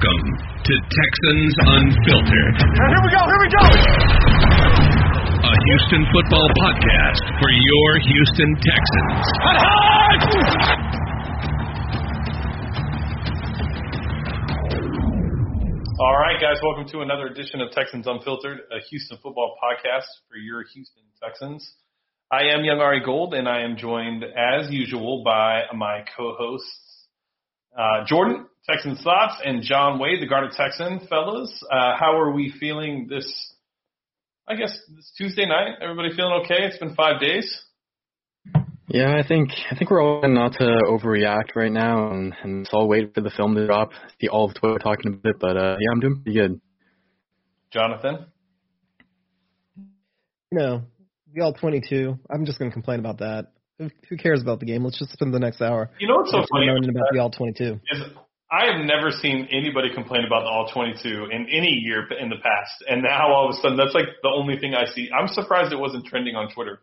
[0.00, 0.32] Welcome
[0.64, 2.56] to Texans Unfiltered.
[2.56, 3.64] Here we go, here we go!
[5.44, 9.26] A Houston football podcast for your Houston Texans.
[16.00, 20.38] All right, guys, welcome to another edition of Texans Unfiltered, a Houston football podcast for
[20.38, 21.74] your Houston Texans.
[22.32, 26.89] I am Young Ari Gold, and I am joined, as usual, by my co-hosts,
[27.76, 31.00] uh, Jordan, Texans Thoughts, and John Wade, the Garnet Texan.
[31.08, 33.54] Fellas, uh, how are we feeling this,
[34.46, 35.76] I guess, this Tuesday night?
[35.80, 36.64] Everybody feeling okay?
[36.64, 37.62] It's been five days.
[38.88, 42.70] Yeah, I think I think we're all not to overreact right now, and, and let's
[42.72, 43.90] all wait for the film to drop.
[44.20, 46.60] See all of Twitter talking about it, but uh, yeah, I'm doing pretty good.
[47.72, 48.26] Jonathan?
[50.50, 50.82] you know,
[51.32, 52.18] the all 22.
[52.28, 53.52] I'm just going to complain about that.
[53.80, 54.84] Who, who cares about the game?
[54.84, 56.66] Let's just spend the next hour You know what's so funny?
[56.66, 57.80] moaning about the all 22.
[57.90, 58.02] is
[58.52, 62.36] I have never seen anybody complain about the all 22 in any year in the
[62.36, 65.08] past, and now all of a sudden that's like the only thing I see.
[65.16, 66.80] I'm surprised it wasn't trending on Twitter.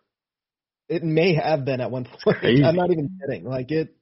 [0.89, 2.39] It may have been at one point.
[2.39, 2.63] Crazy.
[2.63, 3.43] I'm not even kidding.
[3.43, 3.93] Like it,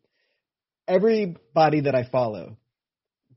[0.88, 2.56] everybody that I follow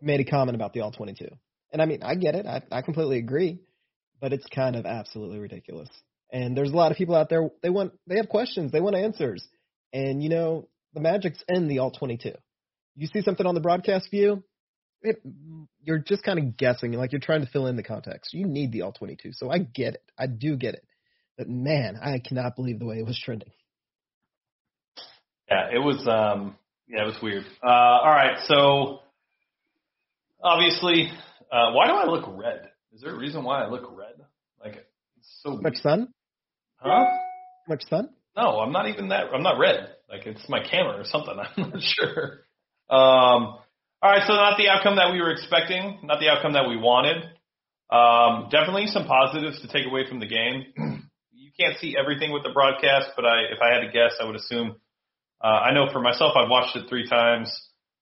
[0.01, 1.27] made a comment about the all 22.
[1.73, 2.47] And I mean, I get it.
[2.47, 3.59] I, I completely agree,
[4.21, 5.89] but it's kind of absolutely ridiculous.
[6.31, 7.49] And there's a lot of people out there.
[7.63, 8.71] They want, they have questions.
[8.73, 9.47] They want answers.
[9.93, 12.33] And you know, the magic's in the all 22.
[12.97, 14.43] You see something on the broadcast view,
[15.03, 15.23] it,
[15.83, 18.35] you're just kind of guessing, like you're trying to fill in the context.
[18.35, 19.33] You need the all 22.
[19.33, 20.03] So I get it.
[20.19, 20.85] I do get it.
[21.37, 23.51] But man, I cannot believe the way it was trending.
[25.51, 26.07] Yeah, it was.
[26.09, 26.57] um
[26.89, 27.45] Yeah, it was weird.
[27.63, 29.01] Uh All right, so
[30.43, 31.11] obviously,
[31.53, 32.69] uh why do I look red?
[32.93, 34.15] Is there a reason why I look red?
[34.63, 34.77] Like
[35.17, 36.13] it's so much sun?
[36.79, 37.05] Huh?
[37.69, 38.11] Much sun?
[38.37, 39.27] No, I'm not even that.
[39.35, 39.89] I'm not red.
[40.09, 41.35] Like it's my camera or something.
[41.57, 42.41] I'm not sure.
[42.89, 43.59] Um,
[44.01, 46.77] all right, so not the outcome that we were expecting, not the outcome that we
[46.77, 47.17] wanted.
[47.91, 50.67] Um, definitely some positives to take away from the game.
[51.33, 54.25] you can't see everything with the broadcast, but I, if I had to guess, I
[54.25, 54.77] would assume.
[55.43, 57.51] Uh, I know for myself, I've watched it three times.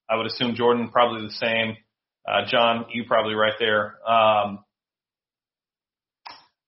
[0.09, 1.77] I would assume Jordan probably the same.
[2.29, 3.97] Uh, John, you probably right there.
[4.07, 4.66] Um,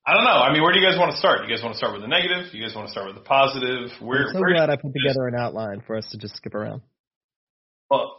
[0.09, 0.41] I don't know.
[0.41, 1.47] I mean, where do you guys want to start?
[1.47, 2.55] You guys want to start with the negative?
[2.55, 3.91] You guys want to start with the positive?
[4.01, 6.55] Where, I'm so where glad I put together an outline for us to just skip
[6.55, 6.81] around.
[7.91, 8.17] Well,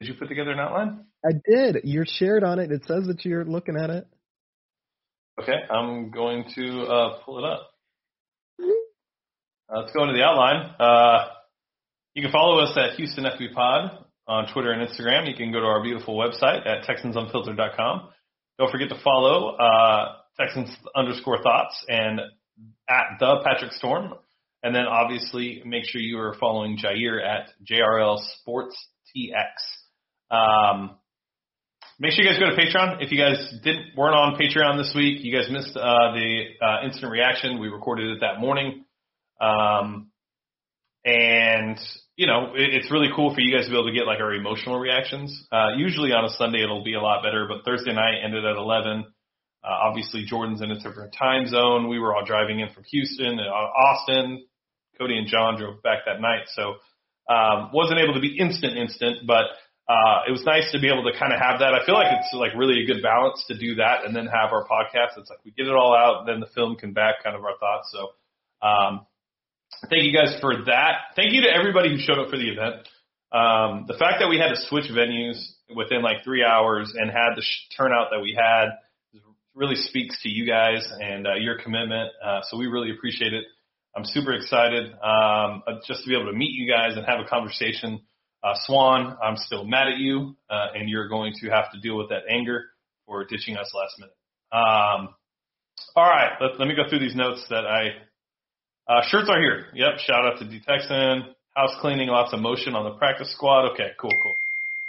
[0.00, 1.04] did you put together an outline?
[1.22, 1.84] I did.
[1.84, 2.72] You're shared on it.
[2.72, 4.06] It says that you're looking at it.
[5.42, 7.68] Okay, I'm going to uh, pull it up.
[9.68, 10.74] Uh, let's go into the outline.
[10.80, 11.26] Uh,
[12.14, 15.28] you can follow us at Houston FB Pod on Twitter and Instagram.
[15.28, 18.08] You can go to our beautiful website at TexansUnfiltered.com.
[18.58, 22.20] Don't forget to follow uh, Texans underscore thoughts and
[22.88, 24.14] at the Patrick Storm.
[24.62, 28.76] And then obviously make sure you are following Jair at JRL Sports
[29.14, 29.50] TX.
[30.30, 30.96] Um,
[32.00, 33.02] Make sure you guys go to Patreon.
[33.02, 36.84] If you guys didn't weren't on Patreon this week, you guys missed uh, the uh,
[36.84, 37.60] instant reaction.
[37.60, 38.84] We recorded it that morning,
[39.40, 40.10] um,
[41.04, 41.78] and
[42.16, 44.18] you know it, it's really cool for you guys to be able to get like
[44.18, 45.46] our emotional reactions.
[45.52, 48.56] Uh, usually on a Sunday it'll be a lot better, but Thursday night ended at
[48.56, 49.04] 11.
[49.64, 51.88] Uh, obviously Jordan's in a different time zone.
[51.88, 54.44] We were all driving in from Houston and Austin.
[54.98, 56.74] Cody and John drove back that night, so
[57.28, 59.44] um, wasn't able to be instant instant, but
[59.88, 61.74] uh, it was nice to be able to kind of have that.
[61.74, 64.52] I feel like it's like really a good balance to do that and then have
[64.52, 65.18] our podcast.
[65.18, 67.56] It's like we get it all out, then the film can back kind of our
[67.58, 67.92] thoughts.
[67.92, 68.08] So,
[68.66, 69.06] um,
[69.90, 71.12] thank you guys for that.
[71.16, 72.88] Thank you to everybody who showed up for the event.
[73.32, 75.36] Um, the fact that we had to switch venues
[75.74, 78.78] within like three hours and had the sh- turnout that we had
[79.54, 82.10] really speaks to you guys and uh, your commitment.
[82.24, 83.44] Uh, so we really appreciate it.
[83.96, 87.20] I'm super excited um, uh, just to be able to meet you guys and have
[87.20, 88.00] a conversation.
[88.42, 91.96] Uh, Swan, I'm still mad at you, uh, and you're going to have to deal
[91.96, 92.64] with that anger
[93.06, 94.14] for ditching us last minute.
[94.52, 95.14] Um,
[95.96, 97.90] all right, let, let me go through these notes that I.
[98.86, 99.66] Uh, shirts are here.
[99.74, 101.34] Yep, shout out to D Texan.
[101.56, 103.72] House cleaning, lots of motion on the practice squad.
[103.72, 104.34] Okay, cool, cool.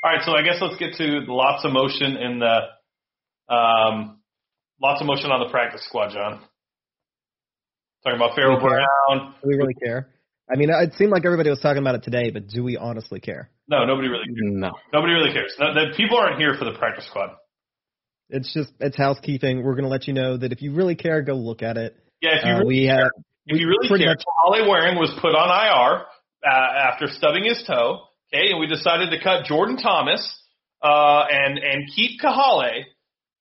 [0.04, 4.20] All right, so I guess let's get to lots of motion in the um,
[4.82, 6.42] lots of motion on the practice squad, John.
[8.04, 8.66] Talking about Pharaoh Okay.
[8.68, 9.34] Brown.
[9.42, 10.10] Do we really care?
[10.52, 13.20] I mean, it seemed like everybody was talking about it today, but do we honestly
[13.20, 13.50] care?
[13.68, 14.38] No, nobody really cares.
[14.54, 14.72] No.
[14.94, 15.54] Nobody really cares.
[15.60, 17.32] No, the people aren't here for the practice squad.
[18.30, 19.64] It's just it's housekeeping.
[19.64, 21.96] We're going to let you know that if you really care, go look at it.
[22.22, 23.10] Yeah, if you Uh, really we have
[23.48, 26.06] If you really care, much- Kahale Warring was put on IR
[26.48, 28.02] uh, after stubbing his toe.
[28.34, 30.22] Okay, and we decided to cut Jordan Thomas
[30.84, 32.84] uh, and and keep Kahale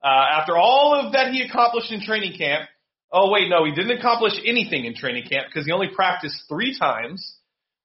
[0.05, 2.69] uh, after all of that he accomplished in training camp.
[3.11, 6.79] Oh wait, no, he didn't accomplish anything in training camp because he only practiced three
[6.79, 7.37] times.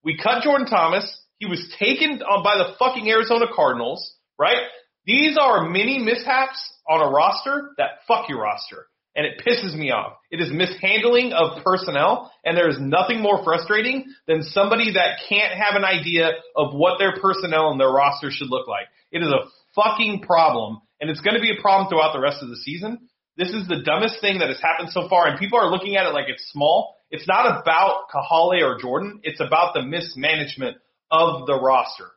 [0.04, 1.06] We cut Jordan Thomas.
[1.38, 4.68] He was taken on by the fucking Arizona Cardinals, right?
[5.06, 8.88] These are mini mishaps on a roster that fuck your roster.
[9.16, 10.14] And it pisses me off.
[10.30, 15.54] It is mishandling of personnel, and there is nothing more frustrating than somebody that can't
[15.54, 18.86] have an idea of what their personnel and their roster should look like.
[19.12, 22.42] It is a fucking problem, and it's going to be a problem throughout the rest
[22.42, 23.10] of the season.
[23.38, 26.06] This is the dumbest thing that has happened so far, and people are looking at
[26.06, 26.96] it like it's small.
[27.12, 29.22] It's not about Kahale or Jordan.
[29.24, 30.78] It's about the mismanagement
[31.10, 32.10] of the roster.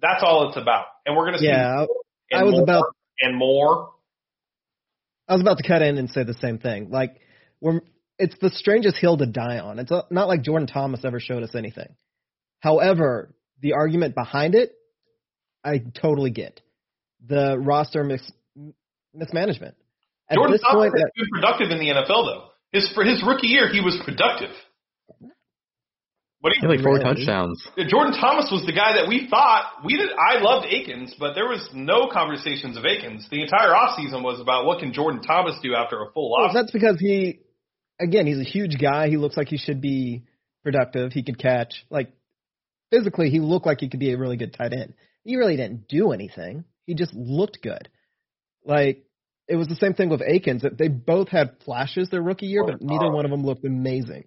[0.00, 0.86] That's all it's about.
[1.06, 1.86] And we're going to see Yeah,
[2.30, 2.84] and I was more about
[3.20, 3.90] and more.
[5.28, 6.90] I was about to cut in and say the same thing.
[6.90, 7.16] Like,
[7.60, 7.80] we're,
[8.18, 9.78] it's the strangest hill to die on.
[9.78, 11.94] It's not like Jordan Thomas ever showed us anything.
[12.60, 14.72] However, the argument behind it,
[15.64, 16.60] I totally get.
[17.28, 18.32] The roster mis-
[19.14, 19.74] mismanagement.
[20.28, 22.44] At Jordan this Thomas point, has been productive in the NFL though.
[22.72, 24.50] His for his rookie year, he was productive.
[26.40, 27.04] What do He you like four Really?
[27.04, 27.66] touchdowns.
[27.88, 30.10] Jordan Thomas was the guy that we thought we did.
[30.10, 33.26] I loved Akins, but there was no conversations of Akins.
[33.30, 36.54] The entire offseason was about what can Jordan Thomas do after a full well, off.
[36.54, 37.40] that's because he,
[38.00, 39.08] again, he's a huge guy.
[39.08, 40.24] He looks like he should be
[40.62, 41.12] productive.
[41.12, 41.84] He could catch.
[41.90, 42.12] Like,
[42.90, 44.94] physically, he looked like he could be a really good tight end.
[45.24, 46.64] He really didn't do anything.
[46.86, 47.88] He just looked good.
[48.64, 49.04] Like,
[49.48, 50.62] it was the same thing with Akins.
[50.62, 53.10] That They both had flashes their rookie year, oh, but neither oh.
[53.10, 54.24] one of them looked amazing.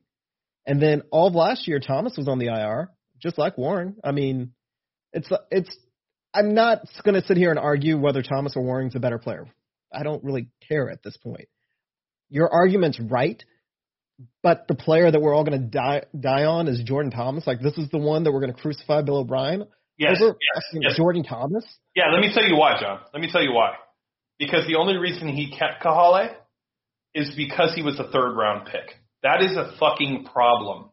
[0.65, 2.89] And then all of last year, Thomas was on the IR,
[3.21, 3.95] just like Warring.
[4.03, 4.51] I mean,
[5.13, 5.75] it's it's.
[6.33, 9.47] I'm not going to sit here and argue whether Thomas or Warring's a better player.
[9.91, 11.47] I don't really care at this point.
[12.29, 13.43] Your argument's right,
[14.43, 17.47] but the player that we're all going to die die on is Jordan Thomas.
[17.47, 19.65] Like this is the one that we're going to crucify Bill O'Brien
[19.99, 20.97] yes, over yes, yes.
[20.97, 21.65] Jordan Thomas.
[21.95, 22.99] Yeah, let me tell you why, John.
[23.13, 23.73] Let me tell you why.
[24.39, 26.33] Because the only reason he kept Kahale
[27.13, 28.95] is because he was a third round pick.
[29.23, 30.89] That is a fucking problem.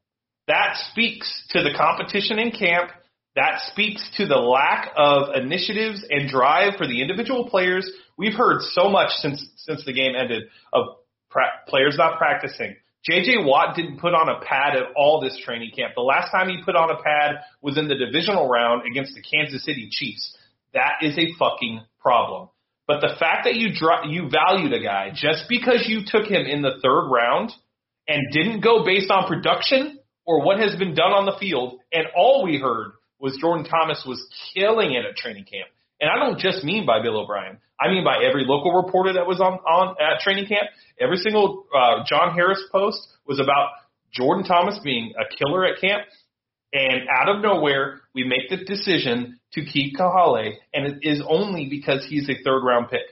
[0.48, 2.90] That speaks to the competition in camp.
[3.36, 7.88] That speaks to the lack of initiatives and drive for the individual players.
[8.16, 10.86] We've heard so much since since the game ended of
[11.30, 12.76] pra- players not practicing.
[13.08, 15.92] JJ Watt didn't put on a pad at all this training camp.
[15.94, 19.22] The last time he put on a pad was in the divisional round against the
[19.22, 20.36] Kansas City Chiefs.
[20.74, 22.48] That is a fucking problem.
[22.86, 26.46] But the fact that you dro- you valued a guy just because you took him
[26.46, 27.52] in the third round
[28.08, 32.06] and didn't go based on production or what has been done on the field, and
[32.16, 34.24] all we heard was Jordan Thomas was
[34.54, 35.68] killing it at training camp.
[36.00, 37.58] And I don't just mean by Bill O'Brien.
[37.80, 40.68] I mean by every local reporter that was on on at training camp.
[41.00, 43.70] Every single uh, John Harris post was about
[44.12, 46.02] Jordan Thomas being a killer at camp.
[46.72, 51.68] And out of nowhere, we make the decision to keep Kahale, and it is only
[51.70, 53.02] because he's a third round pick.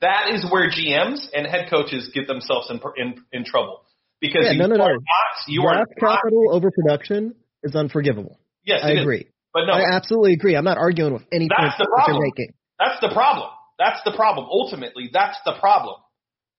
[0.00, 3.82] That is where GMs and head coaches get themselves in in, in trouble
[4.20, 4.84] because Yeah, you no, no, no.
[4.84, 8.38] are not you are not, capital overproduction is unforgivable.
[8.64, 9.04] yes, I it is.
[9.54, 10.56] But no, I absolutely agree.
[10.56, 12.52] I'm not arguing with any That's the that you're making.
[12.78, 13.48] That's the problem.
[13.78, 14.46] That's the problem.
[14.50, 15.96] Ultimately, that's the problem.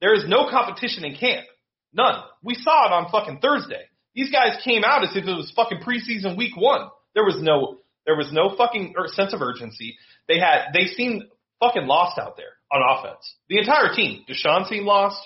[0.02, 1.46] There is no competition in camp.
[1.94, 2.24] None.
[2.42, 3.84] We saw it on fucking Thursday.
[4.16, 6.90] These guys came out as if it was fucking preseason week one.
[7.14, 9.98] There was no, there was no fucking sense of urgency.
[10.28, 11.24] They had, they seemed
[11.60, 13.36] fucking lost out there on offense.
[13.50, 14.24] The entire team.
[14.30, 15.20] Deshaun seemed lost.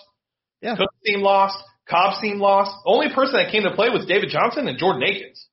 [0.62, 0.76] Yeah.
[0.76, 1.58] Cook seemed lost.
[1.88, 2.72] Cobb seemed lost.
[2.84, 5.46] The only person that came to play was David Johnson and Jordan Akins.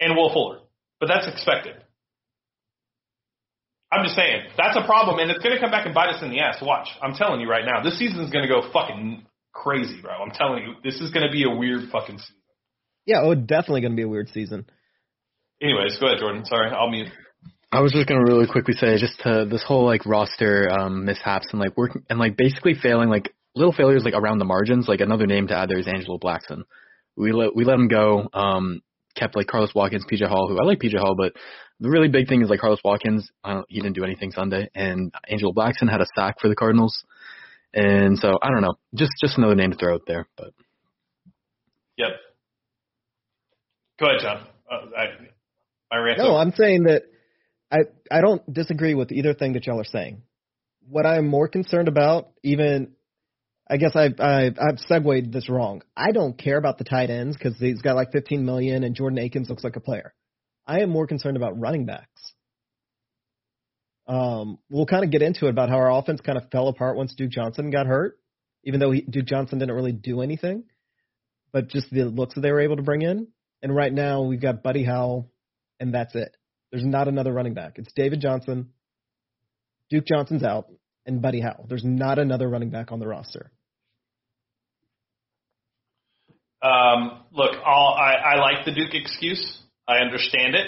[0.00, 0.60] And Will Fuller.
[1.00, 1.74] But that's expected.
[3.92, 6.22] I'm just saying that's a problem, and it's going to come back and bite us
[6.22, 6.58] in the ass.
[6.60, 10.12] Watch, I'm telling you right now, this season is going to go fucking crazy, bro.
[10.12, 12.34] I'm telling you, this is going to be a weird fucking season.
[13.06, 14.66] Yeah, oh, definitely going to be a weird season.
[15.62, 16.44] Anyways, go ahead, Jordan.
[16.44, 17.08] Sorry, I'll mute.
[17.70, 21.48] I was just gonna really quickly say just to this whole like roster um mishaps
[21.50, 24.86] and like working and like basically failing like little failures like around the margins.
[24.86, 26.62] Like another name to add there is Angelo Blackson.
[27.16, 28.28] We let we let him go.
[28.32, 28.80] Um,
[29.14, 31.32] kept like Carlos Watkins, PJ Hall, who I like PJ Hall, but
[31.80, 33.30] the really big thing is like Carlos Watkins.
[33.42, 36.56] I don't, he didn't do anything Sunday, and Angelo Blackson had a sack for the
[36.56, 37.04] Cardinals.
[37.72, 40.28] And so I don't know, just just another name to throw out there.
[40.36, 40.52] But
[41.96, 42.10] Yep.
[43.98, 44.46] Go ahead, John.
[44.70, 45.04] Uh, I,
[45.90, 46.38] my rant's No, over.
[46.38, 47.02] I'm saying that
[47.70, 47.78] I
[48.10, 50.22] I don't disagree with either thing that y'all are saying.
[50.88, 52.92] What I'm more concerned about, even
[53.68, 55.82] I guess I I I've segued this wrong.
[55.96, 59.18] I don't care about the tight ends because he's got like 15 million and Jordan
[59.18, 60.14] Akins looks like a player.
[60.66, 62.34] I am more concerned about running backs.
[64.06, 66.96] Um, we'll kind of get into it about how our offense kind of fell apart
[66.96, 68.18] once Duke Johnson got hurt,
[68.64, 70.64] even though he, Duke Johnson didn't really do anything,
[71.52, 73.28] but just the looks that they were able to bring in.
[73.62, 75.30] And right now we've got Buddy Howell,
[75.80, 76.36] and that's it.
[76.70, 77.78] There's not another running back.
[77.78, 78.70] It's David Johnson,
[79.88, 80.66] Duke Johnson's out,
[81.06, 81.66] and Buddy Howell.
[81.68, 83.50] There's not another running back on the roster.
[86.62, 89.58] Um, look, I, I like the Duke excuse.
[89.86, 90.66] I understand it.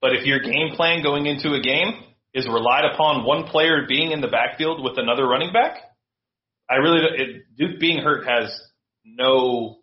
[0.00, 4.12] But if your game plan going into a game is relied upon one player being
[4.12, 5.78] in the backfield with another running back.
[6.68, 8.56] I really it, Duke being hurt has
[9.04, 9.78] no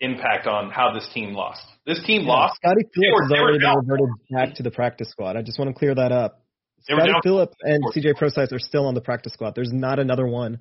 [0.00, 1.62] impact on how this team lost.
[1.86, 2.56] This team Yeah, lost.
[2.56, 5.36] Scottie Phillips has already been reverted back to the practice squad.
[5.36, 6.41] I just want to clear that up.
[6.88, 7.82] They Scottie down Phillips and.
[7.94, 9.54] CJ Prosise are still on the practice squad.
[9.54, 10.60] There's not another one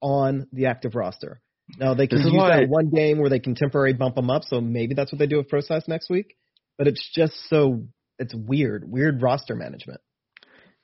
[0.00, 1.40] on the active roster.
[1.78, 4.30] Now they can This use why- that one game where they can temporarily bump them
[4.30, 6.36] up, so maybe that's what they do with Prosise next week.
[6.78, 7.84] But it's just so
[8.18, 10.00] it's weird, weird roster management.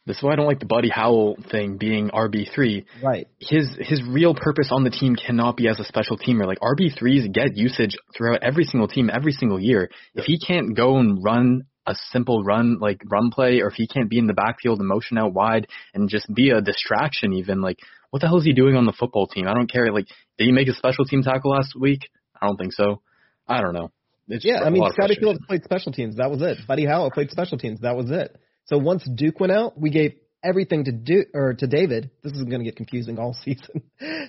[0.05, 2.87] This is why I don't like the Buddy Howell thing being RB three.
[3.01, 3.29] Right.
[3.39, 6.45] His his real purpose on the team cannot be as a special teamer.
[6.45, 9.91] Like RB threes get usage throughout every single team every single year.
[10.15, 13.87] If he can't go and run a simple run like run play, or if he
[13.87, 17.61] can't be in the backfield and motion out wide and just be a distraction, even
[17.61, 17.79] like
[18.11, 19.47] what the hell is he doing on the football team?
[19.49, 19.93] I don't care.
[19.93, 20.07] Like
[20.39, 22.09] did he make a special team tackle last week?
[22.41, 23.01] I don't think so.
[23.49, 23.91] I don't know.
[24.29, 25.17] It's Yeah, I mean Scottie.
[25.19, 26.17] Phillips played special teams.
[26.17, 26.59] That was it.
[26.67, 27.81] Buddy Howell played special teams.
[27.81, 28.37] That was it.
[28.67, 32.11] So once Duke went out, we gave everything to Duke or to David.
[32.23, 33.83] This is going to get confusing all season.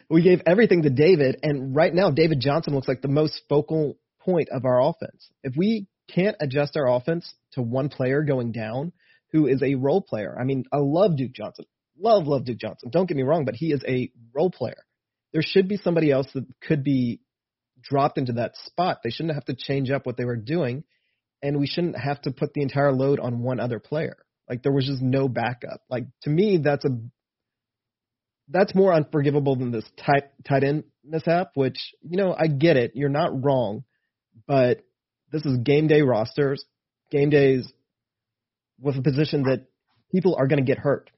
[0.09, 3.97] we gave everything to David, and right now David Johnson looks like the most focal
[4.21, 5.29] point of our offense.
[5.43, 8.91] If we can't adjust our offense to one player going down,
[9.31, 10.35] who is a role player.
[10.39, 11.65] I mean, I love Duke Johnson.
[11.99, 12.89] Love, love Duke Johnson.
[12.91, 14.85] Don't get me wrong, but he is a role player.
[15.31, 17.21] There should be somebody else that could be
[17.81, 18.99] dropped into that spot.
[19.03, 20.83] They shouldn't have to change up what they were doing,
[21.41, 24.17] and we shouldn't have to put the entire load on one other player.
[24.49, 25.81] Like there was just no backup.
[25.89, 26.89] Like to me, that's a
[28.49, 31.51] that's more unforgivable than this tight tight end mishap.
[31.55, 32.91] Which you know I get it.
[32.95, 33.83] You're not wrong,
[34.47, 34.81] but
[35.33, 36.63] this is game day rosters,
[37.11, 37.69] game days
[38.79, 39.65] with a position that
[40.11, 41.09] people are going to get hurt.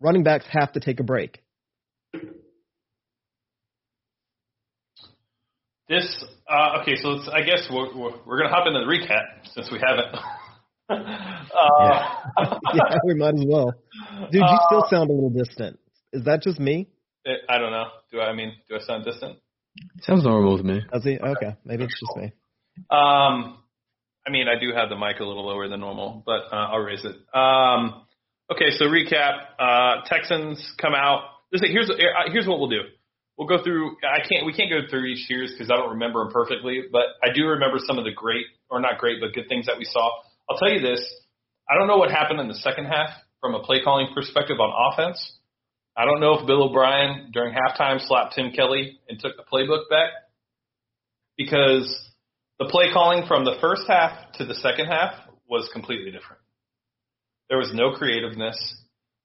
[0.00, 1.42] Running backs have to take a break.
[5.88, 9.24] This uh, okay, so it's, I guess we're, we're, we're gonna hop into the recap
[9.52, 10.14] since we haven't.
[10.88, 13.74] uh, yeah, we might as well.
[14.30, 15.80] Dude, you Uh, still sound a little distant.
[16.12, 16.88] Is that just me?
[17.26, 17.86] I don't know.
[18.12, 19.38] Do I, I mean do I sound distant?
[20.02, 20.80] Sounds normal to me.
[20.92, 21.18] Does he?
[21.18, 22.32] Okay, maybe it's just me.
[22.90, 23.58] Um,
[24.26, 26.78] I mean, I do have the mic a little lower than normal, but uh, I'll
[26.78, 27.16] raise it.
[27.36, 28.04] Um,
[28.52, 31.22] okay, so recap: uh, Texans come out.
[31.52, 31.94] Here's uh,
[32.32, 32.82] here's what we'll do.
[33.36, 33.96] We'll go through.
[34.04, 34.44] I can't.
[34.46, 37.46] We can't go through each year's because I don't remember them perfectly, but I do
[37.46, 40.10] remember some of the great, or not great, but good things that we saw.
[40.48, 41.02] I'll tell you this:
[41.68, 43.10] I don't know what happened in the second half
[43.40, 45.38] from a play calling perspective on offense.
[45.96, 49.88] I don't know if Bill O'Brien during halftime slapped Tim Kelly and took the playbook
[49.90, 50.10] back
[51.36, 52.09] because
[52.60, 55.14] the play calling from the first half to the second half
[55.48, 56.42] was completely different.
[57.48, 58.56] There was no creativeness.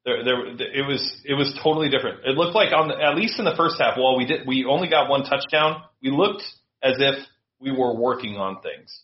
[0.06, 2.22] There, there, it was, it was totally different.
[2.25, 4.65] It looked like on the, at least in the first half, while we did, we
[4.65, 5.84] only got one touchdown.
[6.01, 6.44] We looked
[6.82, 7.15] as if
[7.60, 9.01] we were working on things.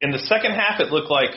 [0.00, 1.30] In the second half, it looked like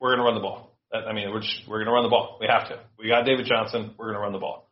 [0.00, 0.76] we're going to run the ball.
[0.92, 2.38] I mean, we're just, we're going to run the ball.
[2.40, 2.80] We have to.
[2.98, 3.94] We got David Johnson.
[3.98, 4.70] We're going to run the ball.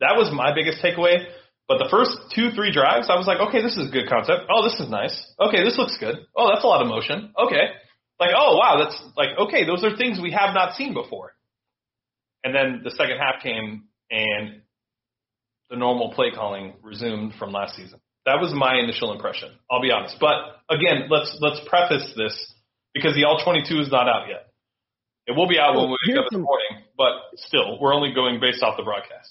[0.00, 1.24] That was my biggest takeaway.
[1.70, 4.50] But the first two, three drives, I was like, okay, this is a good concept.
[4.50, 5.14] Oh, this is nice.
[5.38, 6.26] Okay, this looks good.
[6.34, 7.30] Oh, that's a lot of motion.
[7.38, 7.70] Okay.
[8.18, 11.30] Like, oh, wow, that's like, okay, those are things we have not seen before.
[12.42, 14.62] And then the second half came and
[15.70, 18.00] the normal play calling resumed from last season.
[18.26, 19.50] That was my initial impression.
[19.70, 20.16] I'll be honest.
[20.18, 22.34] But again, let's let's preface this
[22.94, 24.50] because the all 22 is not out yet.
[25.28, 28.12] It will be out when we wake up in the morning, but still, we're only
[28.12, 29.30] going based off the broadcast.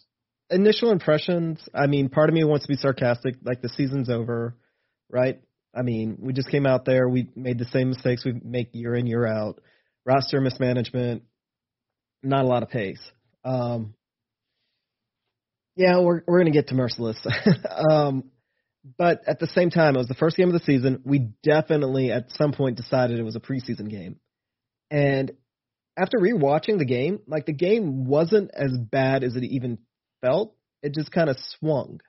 [0.51, 1.59] Initial impressions.
[1.73, 4.55] I mean, part of me wants to be sarcastic, like the season's over,
[5.09, 5.39] right?
[5.75, 7.07] I mean, we just came out there.
[7.07, 9.61] We made the same mistakes we make year in year out.
[10.05, 11.23] Roster mismanagement,
[12.23, 13.01] not a lot of pace.
[13.43, 13.93] Um,
[15.75, 17.19] yeah, we're we're gonna get to merciless.
[17.91, 18.31] um,
[18.97, 21.01] but at the same time, it was the first game of the season.
[21.05, 24.19] We definitely at some point decided it was a preseason game,
[24.89, 25.31] and
[25.97, 29.77] after rewatching the game, like the game wasn't as bad as it even
[30.21, 30.55] felt.
[30.81, 31.99] It just kind of swung.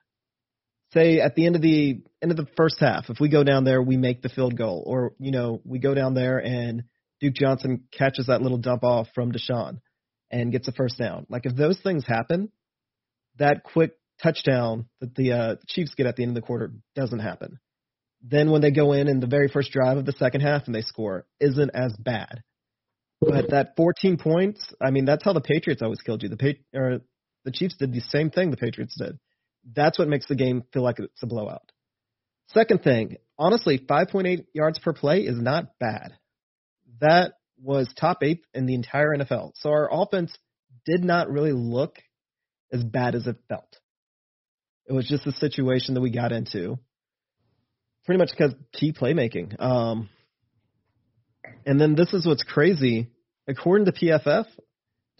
[0.92, 3.64] Say at the end of the end of the first half, if we go down
[3.64, 6.84] there, we make the field goal, or you know, we go down there and
[7.20, 9.80] Duke Johnson catches that little dump off from Deshaun
[10.30, 11.26] and gets a first down.
[11.28, 12.50] Like if those things happen,
[13.38, 17.20] that quick touchdown that the uh, Chiefs get at the end of the quarter doesn't
[17.20, 17.58] happen.
[18.22, 20.74] Then when they go in in the very first drive of the second half and
[20.74, 22.42] they score, isn't as bad.
[23.20, 26.30] But that 14 points, I mean, that's how the Patriots always killed you.
[26.30, 27.00] The pa- or
[27.44, 29.18] the Chiefs did the same thing the Patriots did.
[29.74, 31.70] That's what makes the game feel like it's a blowout.
[32.48, 36.14] Second thing, honestly, 5.8 yards per play is not bad.
[37.00, 39.52] That was top eight in the entire NFL.
[39.56, 40.36] So our offense
[40.86, 41.98] did not really look
[42.72, 43.78] as bad as it felt.
[44.86, 46.78] It was just the situation that we got into,
[48.04, 49.60] pretty much because key playmaking.
[49.60, 50.08] Um,
[51.64, 53.10] and then this is what's crazy
[53.50, 54.46] according to PFF,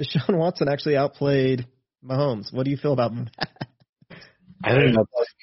[0.01, 1.67] Deshaun Watson actually outplayed
[2.05, 2.53] Mahomes.
[2.53, 3.49] What do you feel about that?
[4.63, 5.35] I think that's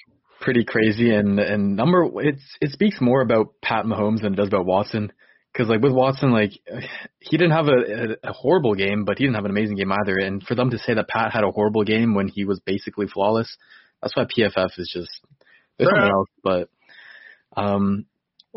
[0.41, 4.49] pretty crazy, and and number it's it speaks more about Pat Mahomes than it does
[4.49, 5.11] about Watson.
[5.51, 6.51] Because like with Watson, like
[7.19, 9.91] he didn't have a, a, a horrible game, but he didn't have an amazing game
[9.91, 10.17] either.
[10.19, 13.07] And for them to say that Pat had a horrible game when he was basically
[13.07, 13.57] flawless,
[14.01, 15.09] that's why PFF is just
[15.77, 16.29] there's something else.
[16.43, 16.69] But
[17.55, 18.05] um,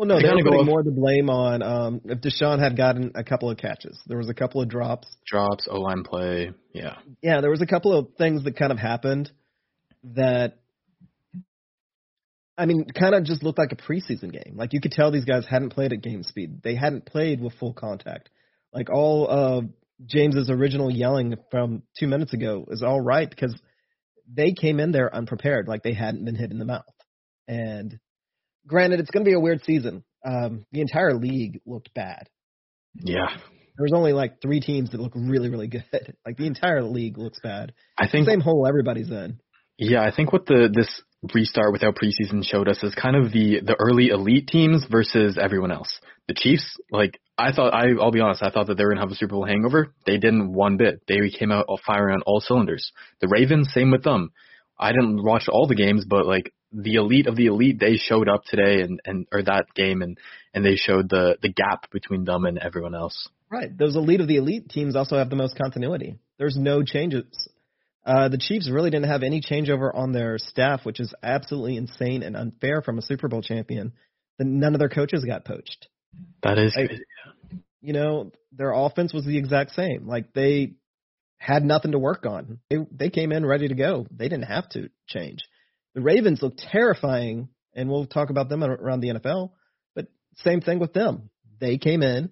[0.01, 3.51] Well, no, they're putting more the blame on um, if Deshaun had gotten a couple
[3.51, 4.01] of catches.
[4.07, 5.07] There was a couple of drops.
[5.27, 8.79] drops, O line play, yeah, Yeah, there was a couple of things that kind of
[8.79, 9.31] happened
[10.15, 10.57] that,
[12.57, 14.55] I mean, kind of just looked like a preseason game.
[14.55, 16.63] Like you could tell these guys hadn't played at game speed.
[16.63, 18.31] They hadn't played with full contact.
[18.73, 19.65] Like all of
[20.03, 23.55] James's original yelling from two minutes ago is all right because
[24.27, 26.85] they came in there unprepared, like they hadn't been hit in the mouth.
[27.47, 27.99] And
[28.67, 30.03] granted, it's going to be a weird season.
[30.25, 32.29] Um, the entire league looked bad.
[32.95, 33.27] yeah.
[33.77, 35.83] There was only like three teams that look really, really good.
[36.25, 37.73] Like the entire league looks bad.
[37.97, 39.39] I think Same hole everybody's in.
[39.77, 41.01] Yeah, I think what the this
[41.33, 45.71] restart without preseason showed us is kind of the the early elite teams versus everyone
[45.71, 45.99] else.
[46.27, 49.01] The Chiefs, like I thought, I I'll be honest, I thought that they were gonna
[49.01, 49.95] have a Super Bowl hangover.
[50.05, 51.01] They didn't one bit.
[51.07, 52.91] They came out firing on all cylinders.
[53.21, 54.31] The Ravens, same with them.
[54.79, 58.29] I didn't watch all the games, but like the elite of the elite, they showed
[58.29, 60.17] up today and and or that game and
[60.53, 63.29] and they showed the the gap between them and everyone else.
[63.49, 63.75] Right.
[63.77, 66.15] Those elite of the elite teams also have the most continuity.
[66.37, 67.49] There's no changes.
[68.05, 72.23] Uh, the Chiefs really didn't have any changeover on their staff, which is absolutely insane
[72.23, 73.93] and unfair from a Super Bowl champion.
[74.39, 75.87] That none of their coaches got poached.
[76.41, 76.91] That is Like.
[77.81, 80.07] You know, their offense was the exact same.
[80.07, 80.73] Like they
[81.37, 82.59] had nothing to work on.
[82.69, 84.05] They they came in ready to go.
[84.11, 85.39] They didn't have to change.
[85.93, 89.51] The Ravens look terrifying, and we'll talk about them around the NFL.
[89.95, 90.07] But
[90.37, 91.29] same thing with them.
[91.59, 92.29] They came in,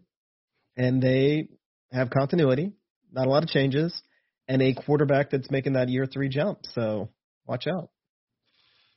[0.78, 1.50] and they
[1.92, 2.72] have continuity,
[3.12, 4.00] not a lot of changes,
[4.48, 6.60] and a quarterback that's making that year three jump.
[6.74, 7.10] So
[7.46, 7.90] watch out.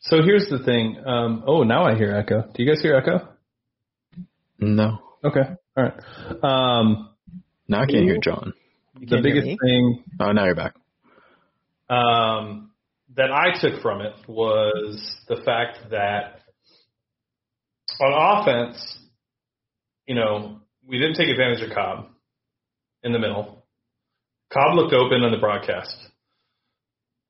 [0.03, 1.03] So here's the thing.
[1.07, 2.42] Um, oh, now I hear echo.
[2.55, 3.29] Do you guys hear echo?
[4.59, 4.98] no.
[5.25, 5.40] Okay.
[5.77, 5.94] All right.
[6.42, 7.11] Um,
[7.68, 8.53] Now I can't hear John.
[8.98, 9.59] You the can't hear biggest me?
[9.64, 10.75] thing Oh, now you're back.
[11.88, 12.72] um,
[13.16, 16.40] that I took from it was the fact that
[18.01, 18.98] on offense,
[20.07, 22.07] you know, we didn't take advantage of Cobb
[23.03, 23.64] in the middle.
[24.53, 25.96] Cobb looked open on the broadcast.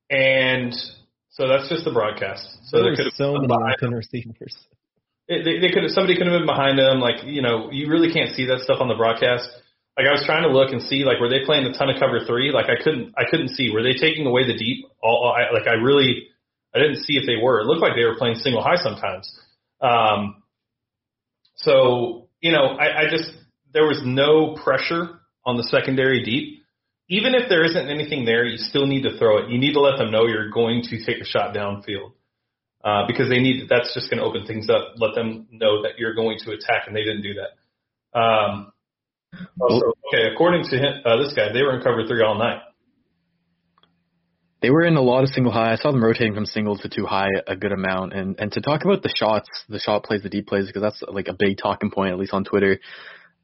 [0.09, 0.73] And
[1.29, 2.45] so that's just the broadcast.
[2.65, 4.55] So there there could have so been many open receivers.
[5.27, 6.99] it, they, they could have somebody could have been behind them.
[6.99, 9.49] Like you know, you really can't see that stuff on the broadcast.
[9.97, 11.99] Like I was trying to look and see like were they playing a ton of
[11.99, 12.51] cover three?
[12.51, 13.69] Like I couldn't I couldn't see.
[13.71, 14.85] Were they taking away the deep?
[15.01, 16.29] All I, like I really
[16.73, 17.61] I didn't see if they were.
[17.61, 19.31] It looked like they were playing single high sometimes.
[19.81, 20.41] Um,
[21.55, 23.29] so you know I, I just
[23.71, 26.63] there was no pressure on the secondary deep.
[27.09, 29.49] Even if there isn't anything there, you still need to throw it.
[29.49, 32.13] You need to let them know you're going to take a shot downfield
[32.83, 34.93] uh, because they need that's just going to open things up.
[34.97, 38.19] Let them know that you're going to attack, and they didn't do that.
[38.19, 38.73] Um,
[39.59, 42.61] also, okay, according to him, uh, this guy, they were in cover three all night.
[44.61, 45.73] They were in a lot of single high.
[45.73, 48.13] I saw them rotating from single to two high a good amount.
[48.13, 51.03] And and to talk about the shots, the shot plays, the deep plays, because that's
[51.07, 52.79] like a big talking point, at least on Twitter.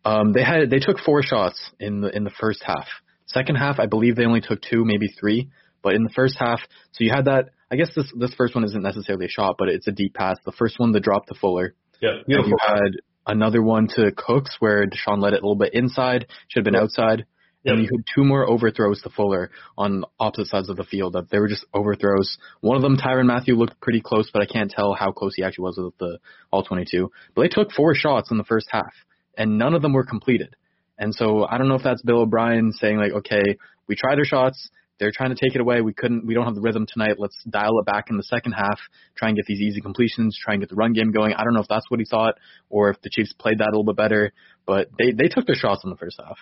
[0.05, 2.87] Um, they had they took four shots in the in the first half.
[3.25, 5.49] Second half, I believe they only took two, maybe three.
[5.81, 6.61] But in the first half,
[6.93, 7.49] so you had that.
[7.71, 10.37] I guess this this first one isn't necessarily a shot, but it's a deep pass.
[10.45, 11.75] The first one, the drop to Fuller.
[12.01, 12.91] Yeah, And you had
[13.31, 16.73] another one to Cooks where Deshaun led it a little bit inside, should have been
[16.73, 16.83] Yep.
[16.83, 17.25] outside.
[17.63, 17.73] Yep.
[17.73, 21.13] And you had two more overthrows to Fuller on opposite sides of the field.
[21.13, 22.37] That they were just overthrows.
[22.61, 25.43] One of them, Tyrann Mathieu, looked pretty close, but I can't tell how close he
[25.43, 26.19] actually was with the
[26.51, 27.11] all 22.
[27.35, 28.93] But they took four shots in the first half,
[29.37, 30.55] and none of them were completed.
[30.97, 34.25] And so I don't know if that's Bill O'Brien saying like, okay, we tried our
[34.25, 34.69] shots.
[34.99, 35.81] They're trying to take it away.
[35.81, 36.25] We couldn't.
[36.25, 37.15] We don't have the rhythm tonight.
[37.17, 38.79] Let's dial it back in the second half.
[39.15, 40.37] Try and get these easy completions.
[40.37, 41.33] Try and get the run game going.
[41.33, 42.35] I don't know if that's what he thought,
[42.69, 44.33] or if the Chiefs played that a little bit better.
[44.65, 46.37] But they they took their shots in the first half.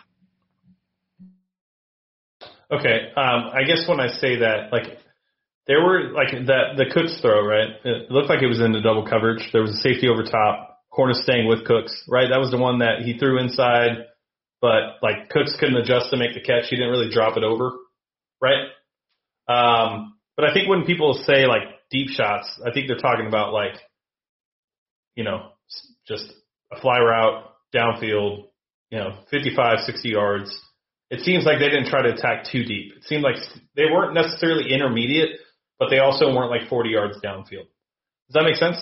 [2.69, 4.99] Okay, um, I guess when I say that, like,
[5.67, 7.69] there were like that the Cooks throw, right?
[7.85, 9.39] It looked like it was into double coverage.
[9.53, 12.27] There was a safety over top, corner staying with Cooks, right?
[12.29, 14.07] That was the one that he threw inside,
[14.59, 16.67] but like Cooks couldn't adjust to make the catch.
[16.69, 17.71] He didn't really drop it over,
[18.41, 18.67] right?
[19.47, 23.53] Um, but I think when people say like deep shots, I think they're talking about
[23.53, 23.75] like,
[25.15, 25.51] you know,
[26.07, 26.25] just
[26.71, 28.45] a fly route downfield,
[28.91, 30.57] you know, 55, 60 yards.
[31.09, 32.93] It seems like they didn't try to attack too deep.
[32.97, 33.35] It seemed like
[33.75, 35.39] they weren't necessarily intermediate,
[35.79, 37.67] but they also weren't like 40 yards downfield.
[38.27, 38.77] Does that make sense?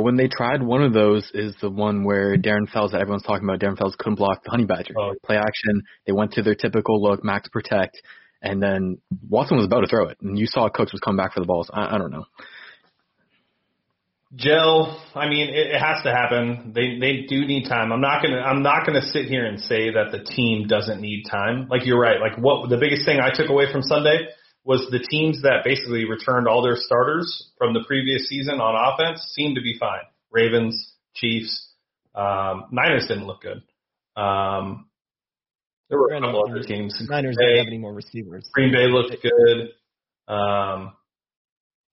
[0.00, 3.48] when they tried one of those is the one where Darren Fells that everyone's talking
[3.48, 3.60] about.
[3.60, 4.94] Darren Fells couldn't block the Honey Badger.
[4.98, 5.14] Oh.
[5.24, 5.82] Play action.
[6.06, 8.00] They went to their typical look, max protect,
[8.42, 11.34] and then Watson was about to throw it, and you saw Cooks was coming back
[11.34, 11.70] for the balls.
[11.72, 12.24] I, I don't know.
[14.34, 16.72] Gel, I mean, it, it has to happen.
[16.74, 17.92] They they do need time.
[17.92, 21.24] I'm not gonna I'm not gonna sit here and say that the team doesn't need
[21.30, 21.68] time.
[21.70, 22.20] Like you're right.
[22.20, 24.28] Like what the biggest thing I took away from Sunday
[24.64, 29.20] was the teams that basically returned all their starters from the previous season on offense
[29.32, 30.02] seemed to be fine.
[30.32, 31.68] Ravens, Chiefs,
[32.16, 33.62] um, Niners didn't look good.
[34.20, 34.85] Um,
[35.88, 36.96] there were a couple other teams.
[37.08, 38.48] Niners Green don't have any more receivers.
[38.52, 40.32] Green Bay looked good.
[40.32, 40.92] Um,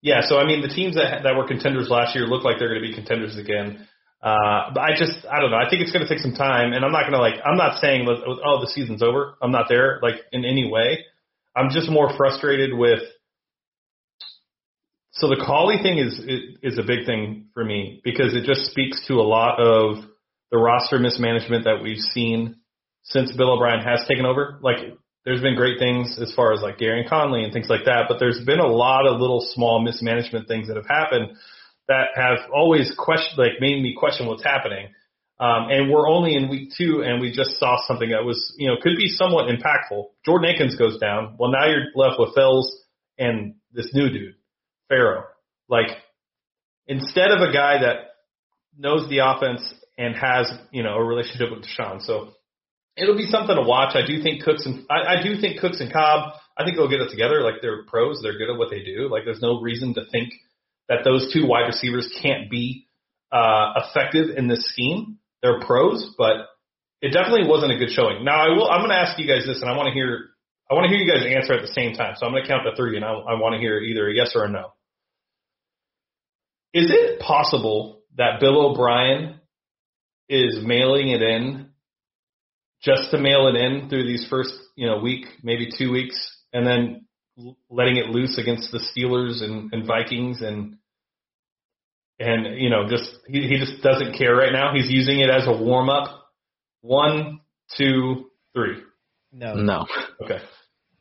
[0.01, 2.69] yeah, so I mean, the teams that that were contenders last year look like they're
[2.69, 3.87] going to be contenders again.
[4.21, 5.57] Uh, but I just, I don't know.
[5.57, 7.57] I think it's going to take some time, and I'm not going to like, I'm
[7.57, 9.35] not saying, oh, the season's over.
[9.41, 10.99] I'm not there, like in any way.
[11.55, 13.01] I'm just more frustrated with.
[15.11, 16.19] So the Collie thing is
[16.63, 20.03] is a big thing for me because it just speaks to a lot of
[20.51, 22.55] the roster mismanagement that we've seen
[23.03, 24.59] since Bill O'Brien has taken over.
[24.61, 24.77] Like,
[25.25, 28.19] there's been great things as far as like Gareon Conley and things like that, but
[28.19, 31.37] there's been a lot of little small mismanagement things that have happened
[31.87, 34.87] that have always question like made me question what's happening.
[35.39, 38.67] Um, and we're only in week two, and we just saw something that was, you
[38.67, 40.05] know, could be somewhat impactful.
[40.25, 41.35] Jordan Akins goes down.
[41.37, 42.81] Well, now you're left with Fells
[43.17, 44.35] and this new dude,
[44.89, 45.25] Pharaoh.
[45.67, 45.87] Like,
[46.87, 48.11] instead of a guy that
[48.77, 49.61] knows the offense
[49.97, 52.01] and has, you know, a relationship with Deshaun.
[52.01, 52.33] So
[52.95, 53.95] it'll be something to watch.
[53.95, 56.33] I do think Cooks and I, I do think Cooks and Cobb.
[56.57, 57.41] I think they'll get it together.
[57.41, 58.19] Like they're pros.
[58.21, 59.09] They're good at what they do.
[59.09, 60.33] Like there's no reason to think
[60.89, 62.87] that those two wide receivers can't be
[63.31, 65.17] uh, effective in this scheme.
[65.41, 66.47] They're pros, but
[67.01, 68.23] it definitely wasn't a good showing.
[68.23, 68.69] Now I will.
[68.69, 70.29] I'm going to ask you guys this, and I want to hear.
[70.69, 72.15] I want to hear you guys answer at the same time.
[72.17, 74.13] So I'm going to count to three, and I, I want to hear either a
[74.13, 74.71] yes or a no.
[76.73, 79.39] Is it possible that Bill O'Brien
[80.29, 81.62] is mailing it in
[82.83, 86.15] just to mail it in through these first, you know, week, maybe two weeks,
[86.51, 87.05] and then
[87.39, 90.77] l- letting it loose against the Steelers and, and Vikings and
[92.19, 94.73] and you know, just he, he just doesn't care right now.
[94.73, 96.29] He's using it as a warm up.
[96.81, 97.39] One,
[97.77, 98.77] two, three.
[99.31, 99.55] No.
[99.55, 99.85] No.
[100.21, 100.39] Okay.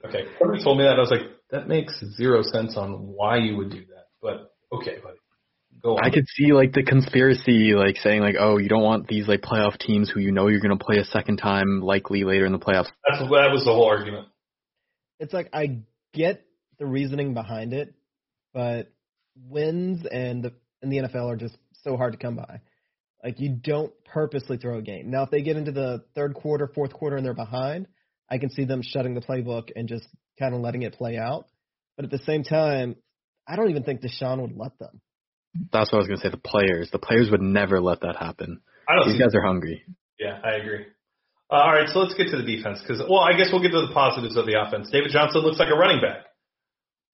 [0.04, 0.24] Okay.
[0.38, 3.56] When you told me that, I was like, that makes zero sense on why you
[3.56, 4.06] would do that.
[4.20, 5.18] But okay, buddy.
[5.82, 6.04] Go on.
[6.04, 9.40] I could see like the conspiracy, like saying like, oh, you don't want these like
[9.40, 12.58] playoff teams who you know you're gonna play a second time, likely later in the
[12.58, 12.88] playoffs.
[13.08, 14.28] That's that was the whole argument.
[15.18, 15.80] It's like I
[16.14, 16.44] get
[16.78, 17.94] the reasoning behind it,
[18.54, 18.92] but
[19.48, 22.60] wins and the and the NFL are just so hard to come by.
[23.22, 25.10] Like you don't purposely throw a game.
[25.10, 27.86] Now if they get into the third quarter, fourth quarter and they're behind,
[28.30, 30.06] I can see them shutting the playbook and just
[30.38, 31.46] kind of letting it play out.
[31.96, 32.96] But at the same time,
[33.46, 35.00] I don't even think Deshaun would let them.
[35.72, 36.30] That's what I was gonna say.
[36.30, 38.60] The players, the players would never let that happen.
[38.88, 39.84] I don't These guys are hungry.
[40.18, 40.86] Yeah, I agree.
[41.50, 43.72] Uh, all right, so let's get to the defense because, well, I guess we'll get
[43.72, 44.90] to the positives of the offense.
[44.90, 46.24] David Johnson looks like a running back.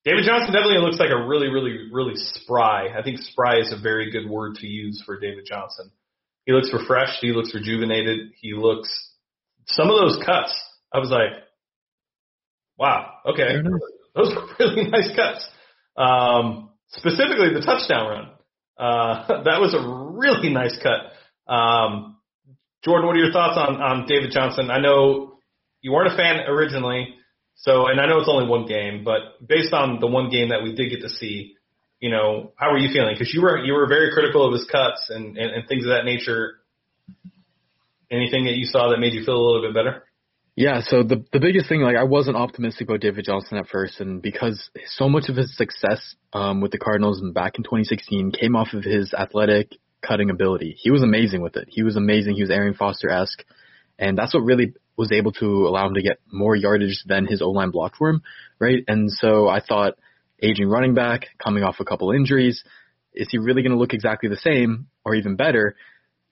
[0.04, 2.88] David Johnson definitely looks like a really, really, really spry.
[2.96, 5.90] I think spry is a very good word to use for David Johnson.
[6.46, 7.18] He looks refreshed.
[7.20, 8.30] He looks rejuvenated.
[8.40, 8.88] He looks.
[9.66, 10.54] Some of those cuts,
[10.94, 11.32] I was like,
[12.78, 13.56] wow, okay,
[14.14, 15.46] those were really nice cuts.
[15.96, 18.30] Um, specifically the touchdown run.
[18.78, 21.52] Uh, that was a really nice cut.
[21.52, 22.16] Um,
[22.84, 24.70] Jordan, what are your thoughts on, on David Johnson?
[24.70, 25.38] I know
[25.80, 27.14] you weren't a fan originally,
[27.56, 30.62] so and I know it's only one game, but based on the one game that
[30.62, 31.54] we did get to see,
[31.98, 33.14] you know, how were you feeling?
[33.14, 35.90] Because you were you were very critical of his cuts and, and, and things of
[35.90, 36.60] that nature.
[38.10, 40.04] Anything that you saw that made you feel a little bit better?
[40.58, 44.00] Yeah, so the the biggest thing, like I wasn't optimistic about David Johnson at first,
[44.00, 48.56] and because so much of his success um, with the Cardinals back in 2016 came
[48.56, 49.70] off of his athletic
[50.02, 50.76] cutting ability.
[50.76, 51.68] He was amazing with it.
[51.70, 52.34] He was amazing.
[52.34, 53.44] He was Arian Foster esque,
[54.00, 57.40] and that's what really was able to allow him to get more yardage than his
[57.40, 58.22] O line blocked for him,
[58.58, 58.82] right?
[58.88, 59.94] And so I thought,
[60.42, 62.64] aging running back, coming off a couple injuries,
[63.14, 65.76] is he really going to look exactly the same or even better?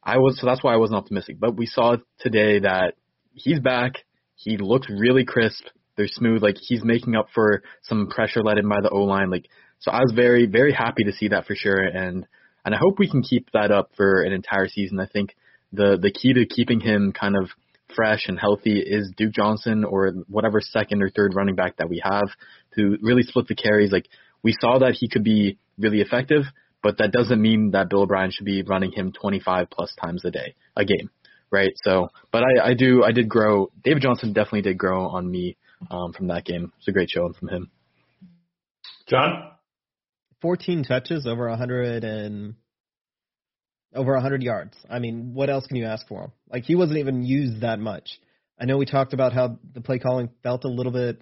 [0.03, 1.39] I was so that's why I wasn't optimistic.
[1.39, 2.95] But we saw today that
[3.37, 3.99] he's back.
[4.37, 5.65] He looks really crisp.
[5.97, 6.43] They're smooth.
[6.43, 9.31] Like he's making up for some pressure let in by the O line.
[9.31, 11.81] Like so, I was very very happy to see that for sure.
[11.81, 12.27] And
[12.65, 15.01] and I hope we can keep that up for an entire season.
[15.01, 15.35] I think
[15.73, 17.51] the the key to keeping him kind of
[17.95, 22.03] fresh and healthy is Duke Johnson or whatever second or third running back that we
[22.05, 22.29] have
[22.77, 23.93] to really split the carries.
[23.93, 24.09] Like
[24.43, 26.45] we saw that he could be really effective,
[26.83, 30.31] but that doesn't mean that Bill O'Brien should be running him 25 plus times a
[30.31, 31.11] day, a game,
[31.51, 31.73] right?
[31.83, 33.71] So, but I, I do, I did grow.
[33.83, 35.57] David Johnson definitely did grow on me
[35.91, 36.73] um, from that game.
[36.79, 37.71] It's a great showing from him.
[39.09, 39.53] John,
[40.43, 42.55] 14 touches over 100 and
[43.95, 44.77] over 100 yards.
[44.91, 46.33] I mean, what else can you ask for him?
[46.51, 48.09] Like he wasn't even used that much.
[48.59, 51.21] I know we talked about how the play calling felt a little bit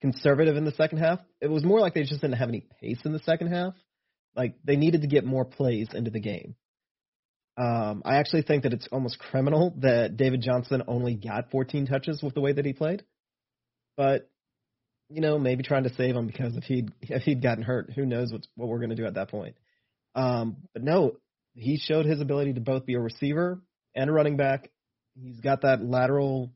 [0.00, 1.20] conservative in the second half.
[1.40, 3.74] It was more like they just didn't have any pace in the second half.
[4.36, 6.56] Like they needed to get more plays into the game.
[7.56, 12.20] Um, I actually think that it's almost criminal that David Johnson only got 14 touches
[12.22, 13.04] with the way that he played.
[13.96, 14.28] But
[15.08, 18.06] you know, maybe trying to save him because if he'd if he'd gotten hurt, who
[18.06, 19.56] knows what what we're going to do at that point.
[20.14, 21.16] Um, but no,
[21.54, 23.60] he showed his ability to both be a receiver
[23.94, 24.70] and a running back.
[25.14, 26.52] He's got that lateral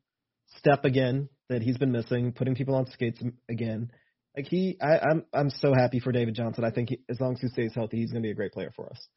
[0.57, 3.93] step again that he's been missing, putting people on skates again.
[4.37, 6.65] Like he, I, I'm I'm so happy for David Johnson.
[6.65, 8.53] I think he, as long as he stays healthy, he's going to be a great
[8.53, 9.09] player for us.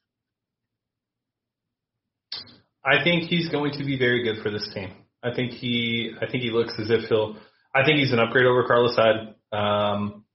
[2.84, 4.92] I think he's going to be very good for this team.
[5.24, 7.38] I think he, I think he looks as if he'll.
[7.74, 9.36] I think he's an upgrade over Carlos Hyde.
[9.52, 10.26] Um,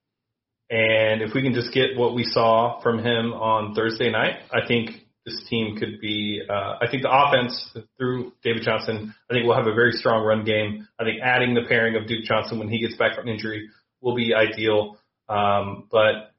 [0.70, 4.66] and if we can just get what we saw from him on Thursday night, I
[4.66, 4.90] think
[5.24, 6.40] this team could be.
[6.48, 9.14] Uh, I think the offense through David Johnson.
[9.30, 10.86] I think we'll have a very strong run game.
[10.98, 13.68] I think adding the pairing of Duke Johnson when he gets back from injury
[14.00, 14.98] will be ideal.
[15.28, 16.32] Um, but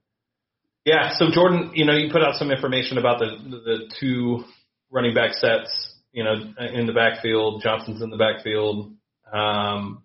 [0.86, 4.46] yeah, so Jordan, you know, you put out some information about the the two
[4.90, 5.96] running back sets.
[6.18, 6.34] You know,
[6.74, 8.92] in the backfield, Johnson's in the backfield.
[9.32, 10.02] Um,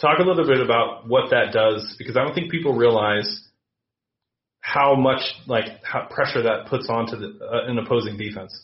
[0.00, 3.42] talk a little bit about what that does because I don't think people realize
[4.60, 8.58] how much like how pressure that puts onto the, uh, an opposing defense.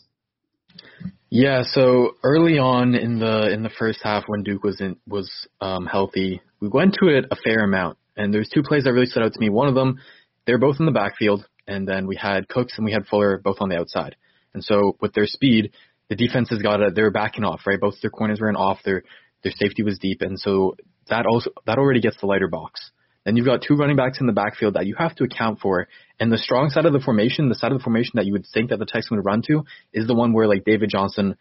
[1.29, 5.29] Yeah, so early on in the in the first half when Duke was in was
[5.61, 9.05] um, healthy, we went to it a fair amount, and there's two plays that really
[9.05, 9.49] stood out to me.
[9.49, 9.99] One of them,
[10.47, 13.57] they're both in the backfield, and then we had Cooks and we had Fuller both
[13.59, 14.15] on the outside.
[14.53, 15.71] And so with their speed,
[16.11, 17.79] the defense has got a, they're backing off, right?
[17.79, 19.03] Both their corners were off, their
[19.43, 20.75] their safety was deep, and so
[21.07, 22.91] that also that already gets the lighter box.
[23.23, 25.87] Then you've got two running backs in the backfield that you have to account for.
[26.19, 28.45] And the strong side of the formation, the side of the formation that you would
[28.51, 31.37] think that the Texans would run to, is the one where like David Johnson.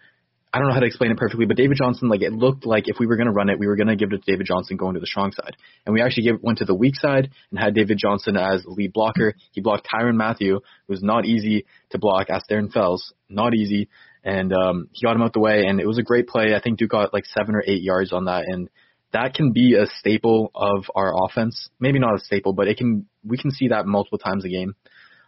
[0.53, 2.89] I don't know how to explain it perfectly, but David Johnson, like it looked like
[2.89, 4.47] if we were going to run it, we were going to give it to David
[4.47, 7.31] Johnson going to the strong side, and we actually gave, went to the weak side
[7.51, 9.35] and had David Johnson as lead blocker.
[9.53, 12.31] He blocked Tyrann Mathieu, who was not easy to block.
[12.31, 13.89] Asked Darren Fells, not easy,
[14.25, 16.55] and um, he got him out the way, and it was a great play.
[16.55, 18.69] I think Duke got like seven or eight yards on that, and
[19.13, 21.69] that can be a staple of our offense.
[21.79, 23.07] Maybe not a staple, but it can.
[23.25, 24.75] We can see that multiple times a game.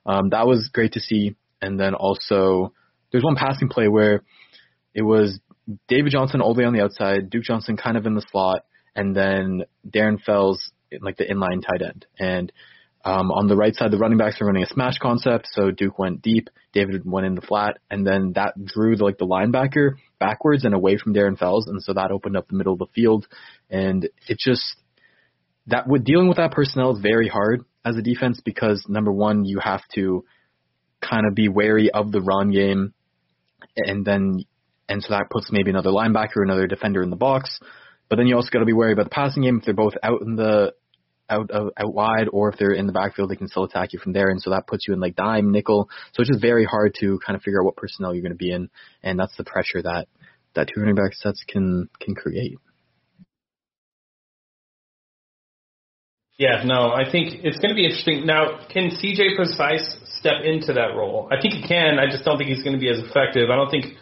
[0.05, 1.37] Um, that was great to see.
[1.61, 2.73] And then also,
[3.13, 4.23] there's one passing play where
[4.95, 5.39] it was
[5.89, 8.65] David Johnson all the way on the outside, Duke Johnson kind of in the slot,
[8.95, 12.07] and then Darren Fells like the inline tight end.
[12.19, 12.53] And
[13.05, 15.99] um, on the right side, the running backs are running a smash concept, so Duke
[15.99, 19.95] went deep, David went in the flat, and then that drew the, like the linebacker
[20.21, 22.87] backwards and away from Darren Fells, and so that opened up the middle of the
[22.95, 23.27] field,
[23.69, 24.77] and it just
[25.67, 29.45] that with dealing with that personnel is very hard as a defense because number one,
[29.45, 30.25] you have to
[31.01, 32.95] kind of be wary of the run game,
[33.77, 34.45] and then
[34.89, 37.59] and so that puts maybe another linebacker, another defender in the box.
[38.09, 39.95] But then you also got to be wary about the passing game if they're both
[40.03, 40.75] out in the
[41.33, 43.99] out, out out wide, or if they're in the backfield, they can still attack you
[43.99, 44.29] from there.
[44.29, 45.89] And so that puts you in like dime, nickel.
[46.13, 48.37] So it's just very hard to kind of figure out what personnel you're going to
[48.37, 48.69] be in,
[49.03, 50.09] and that's the pressure that
[50.55, 52.59] that two running back sets can can create.
[56.39, 58.27] Yeah, no, I think it's going to be interesting.
[58.27, 61.29] Now, can CJ Prosise step into that role?
[61.31, 61.99] I think he can.
[61.99, 63.51] I just don't think he's going to be as effective.
[63.51, 63.95] I don't think,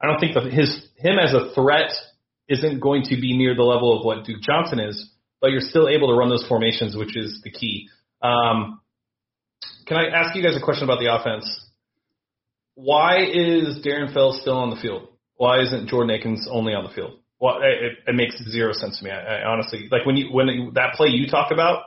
[0.00, 1.90] I don't think that his him as a threat
[2.48, 5.10] isn't going to be near the level of what Duke Johnson is
[5.44, 7.90] but you're still able to run those formations, which is the key.
[8.22, 8.80] Um,
[9.86, 11.44] can I ask you guys a question about the offense?
[12.76, 15.08] Why is Darren Fells still on the field?
[15.36, 17.18] Why isn't Jordan Akins only on the field?
[17.38, 19.10] Well, it, it makes zero sense to me.
[19.10, 21.82] I, I honestly like when you when that play you talk about.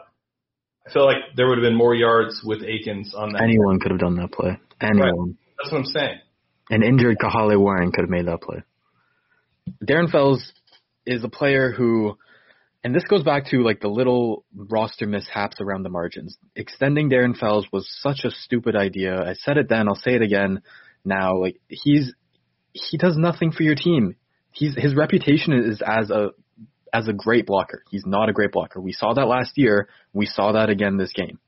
[0.85, 3.41] I feel like there would have been more yards with Akins on that.
[3.41, 4.59] Anyone could have done that play.
[4.79, 5.19] Anyone.
[5.19, 5.35] Right.
[5.57, 6.19] That's what I'm saying.
[6.69, 8.61] An injured Kahale Warring could have made that play.
[9.83, 10.53] Darren Fells
[11.07, 12.19] is a player who
[12.83, 16.37] and this goes back to like the little roster mishaps around the margins.
[16.55, 19.21] Extending Darren Fells was such a stupid idea.
[19.21, 20.61] I said it then, I'll say it again
[21.03, 21.37] now.
[21.37, 22.13] Like he's
[22.73, 24.15] he does nothing for your team.
[24.51, 26.29] He's his reputation is as a
[26.93, 27.83] as a great blocker.
[27.89, 28.79] He's not a great blocker.
[28.79, 29.89] We saw that last year.
[30.13, 31.39] We saw that again this game.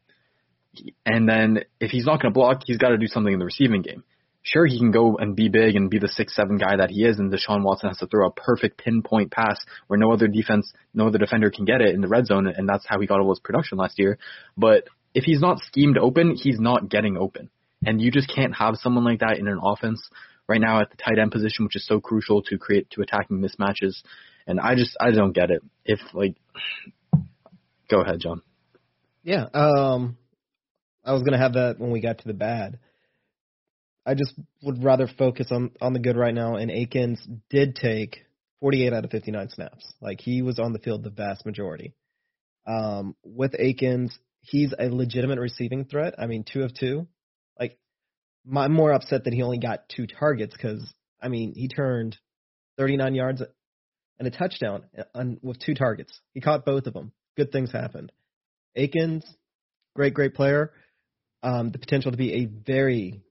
[1.06, 3.46] And then if he's not going to block, he's got to do something in the
[3.46, 4.04] receiving game
[4.52, 7.04] sure he can go and be big and be the six seven guy that he
[7.04, 10.72] is, and Deshaun Watson has to throw a perfect pinpoint pass where no other defense,
[10.94, 13.20] no other defender can get it in the red zone, and that's how he got
[13.20, 14.18] all his production last year.
[14.58, 17.50] But if he's not schemed open, he's not getting open,
[17.86, 20.02] and you just can't have someone like that in an offense
[20.48, 23.38] right now at the tight end position, which is so crucial to create to attacking
[23.38, 24.02] mismatches.
[24.48, 25.62] And I just I don't get it.
[25.86, 26.36] If like,
[27.90, 28.42] go ahead, John.
[29.24, 30.18] Yeah, um,
[31.06, 32.80] I was gonna have that when we got to the bad
[34.10, 36.56] I just would rather focus on on the good right now.
[36.56, 38.26] And Akins did take
[38.60, 39.94] 48 out of 59 snaps.
[40.02, 41.94] Like he was on the field the vast majority.
[42.66, 46.16] Um, with Akins, he's a legitimate receiving threat.
[46.18, 47.08] I mean, two of two.
[47.60, 47.78] Like,
[48.56, 50.92] I'm more upset that he only got two targets because
[51.22, 52.18] I mean he turned
[52.80, 53.44] 39 yards
[54.18, 56.20] and a touchdown on, with two targets.
[56.34, 57.12] He caught both of them.
[57.38, 58.12] Good things happened.
[58.76, 59.24] Akins,
[59.96, 60.72] great, great player.
[61.44, 63.22] Um, the potential to be a very,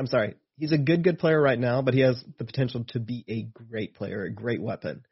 [0.00, 2.98] I'm sorry, he's a good, good player right now, but he has the potential to
[2.98, 5.04] be a great player, a great weapon.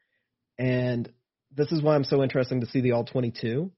[0.58, 1.12] And
[1.54, 3.70] this is why I'm so interested to see the all 22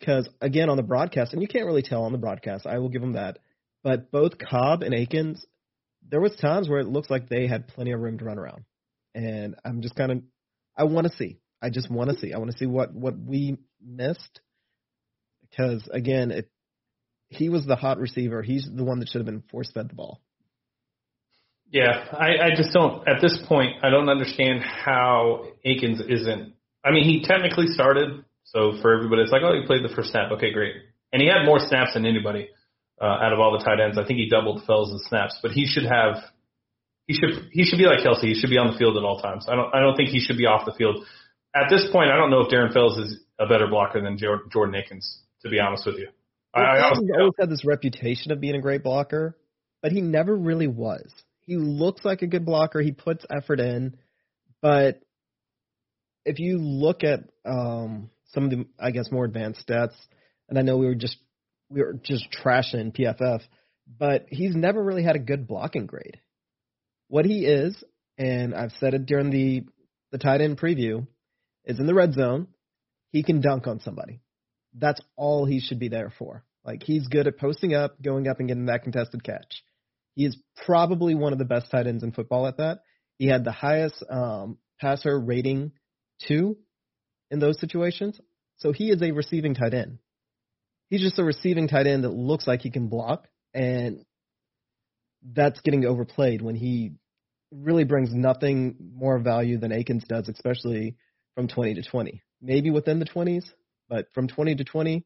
[0.00, 2.88] because again on the broadcast, and you can't really tell on the broadcast, I will
[2.88, 3.40] give them that.
[3.82, 5.44] But both Cobb and Akins,
[6.08, 8.64] there was times where it looks like they had plenty of room to run around,
[9.14, 10.22] and I'm just kind of,
[10.78, 11.40] I want to see.
[11.60, 12.32] I just want to see.
[12.32, 14.40] I want to see what what we missed
[15.42, 16.50] because again, it,
[17.28, 18.40] he was the hot receiver.
[18.40, 20.22] He's the one that should have been force fed the ball.
[21.74, 23.02] Yeah, I, I just don't.
[23.08, 26.54] At this point, I don't understand how Akins isn't.
[26.84, 30.12] I mean, he technically started, so for everybody, it's like, oh, he played the first
[30.12, 30.30] snap.
[30.38, 30.76] Okay, great.
[31.12, 32.48] And he had more snaps than anybody
[33.02, 33.98] uh, out of all the tight ends.
[33.98, 36.22] I think he doubled Fells' snaps, but he should have.
[37.08, 38.22] He should he should be like Kelce.
[38.22, 39.46] He should be on the field at all times.
[39.50, 41.04] I don't I don't think he should be off the field.
[41.56, 44.76] At this point, I don't know if Darren Fells is a better blocker than Jordan
[44.76, 46.08] Akins to be honest with you.
[46.54, 49.36] Well, I, I always, always had this reputation of being a great blocker,
[49.82, 51.12] but he never really was.
[51.46, 52.80] He looks like a good blocker.
[52.80, 53.96] He puts effort in,
[54.62, 55.00] but
[56.24, 59.94] if you look at um, some of the, I guess, more advanced stats,
[60.48, 61.18] and I know we were just
[61.68, 63.40] we were just trashing PFF,
[63.98, 66.20] but he's never really had a good blocking grade.
[67.08, 67.82] What he is,
[68.16, 69.64] and I've said it during the
[70.12, 71.06] the tight end preview,
[71.64, 72.48] is in the red zone.
[73.10, 74.20] He can dunk on somebody
[74.74, 76.44] that's all he should be there for.
[76.64, 79.62] Like he's good at posting up, going up and getting that contested catch.
[80.14, 82.80] He is probably one of the best tight ends in football at that.
[83.18, 85.72] He had the highest um, passer rating
[86.26, 86.56] two
[87.30, 88.18] in those situations.
[88.56, 89.98] So he is a receiving tight end.
[90.88, 94.04] He's just a receiving tight end that looks like he can block, and
[95.22, 96.92] that's getting overplayed when he
[97.50, 100.96] really brings nothing more value than Akins does, especially
[101.34, 102.22] from 20 to 20.
[102.42, 103.44] Maybe within the 20s,
[103.88, 105.04] but from 20 to 20,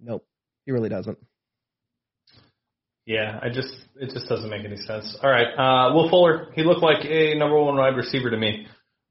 [0.00, 0.26] nope,
[0.64, 1.18] he really doesn't.
[3.06, 5.16] Yeah, I just it just doesn't make any sense.
[5.22, 8.66] All right, uh, Will Fuller, he looked like a number one wide receiver to me.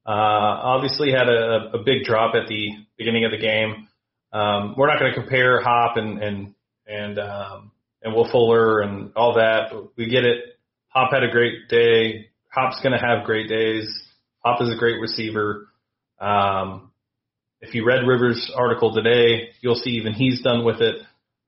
[0.05, 3.87] Uh, obviously had a, a big drop at the beginning of the game.
[4.33, 6.53] Um, we're not going to compare Hop and and
[6.85, 7.71] and um,
[8.03, 9.71] and Will Fuller and all that.
[9.95, 10.59] We get it.
[10.89, 12.29] Hop had a great day.
[12.51, 13.87] Hop's going to have great days.
[14.43, 15.69] Hop is a great receiver.
[16.19, 16.91] Um,
[17.61, 20.97] if you read Rivers' article today, you'll see even he's done with it.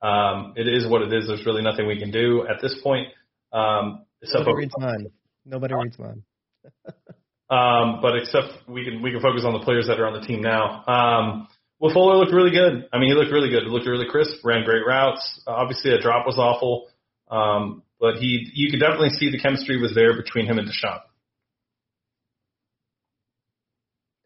[0.02, 1.28] Um, it is what it is.
[1.28, 3.08] There's really nothing we can do at this point.
[3.52, 5.08] Um, Nobody reads mine.
[5.46, 6.24] Nobody reads mine.
[7.50, 10.26] um, but except we can we can focus on the players that are on the
[10.26, 10.84] team now.
[10.86, 11.48] Um,
[11.80, 12.90] well, Fuller looked really good.
[12.92, 13.64] I mean, he looked really good.
[13.64, 14.44] He looked really crisp.
[14.44, 15.42] Ran great routes.
[15.48, 16.88] Uh, obviously, a drop was awful,
[17.30, 21.00] um, but he you could definitely see the chemistry was there between him and Deshaun.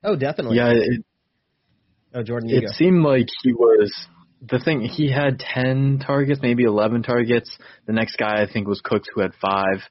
[0.04, 0.58] Oh, definitely.
[0.58, 1.06] Yeah, it,
[2.14, 2.68] Oh, Jordan, it go.
[2.74, 3.90] seemed like he was
[4.42, 4.82] the thing.
[4.82, 7.56] He had ten targets, maybe eleven targets.
[7.86, 9.82] The next guy I think was Cooks, who had five,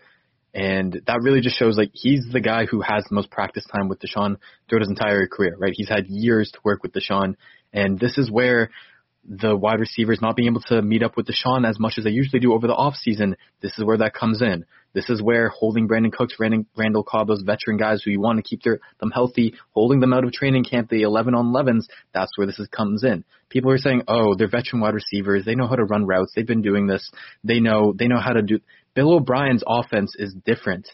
[0.53, 3.89] and that really just shows like he's the guy who has the most practice time
[3.89, 4.37] with Deshaun
[4.69, 5.57] throughout his entire career.
[5.59, 5.73] Right?
[5.75, 7.37] He's had years to work with Deshaun,
[7.73, 8.71] and this is where
[9.25, 12.11] the wide receivers not being able to meet up with Deshaun as much as they
[12.11, 13.37] usually do over the off season.
[13.61, 14.65] This is where that comes in.
[14.93, 18.43] This is where holding Brandin Cooks, Randall Cobb, those veteran guys who you want to
[18.43, 22.37] keep their, them healthy, holding them out of training camp, the 11 on 11s, that's
[22.37, 23.25] where this is, comes in.
[23.49, 25.45] People are saying, oh, they're veteran wide receivers.
[25.45, 26.33] They know how to run routes.
[26.35, 27.11] They've been doing this.
[27.45, 28.59] They know, they know how to do.
[28.95, 30.89] Bill O'Brien's offense is different.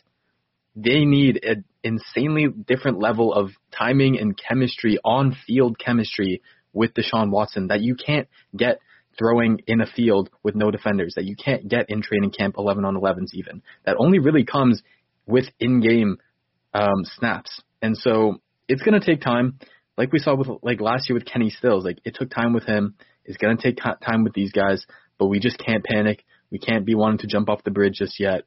[0.74, 6.42] They need an insanely different level of timing and chemistry, on field chemistry
[6.74, 8.80] with Deshaun Watson that you can't get
[9.18, 12.84] throwing in a field with no defenders that you can't get in training camp 11
[12.84, 13.62] on 11s even.
[13.84, 14.82] That only really comes
[15.26, 16.18] with in-game
[16.74, 17.62] um, snaps.
[17.82, 19.58] And so it's going to take time.
[19.96, 22.64] Like we saw with like last year with Kenny Stills, like it took time with
[22.64, 22.94] him.
[23.24, 24.84] It's going to take time with these guys,
[25.18, 26.24] but we just can't panic.
[26.50, 28.42] We can't be wanting to jump off the bridge just yet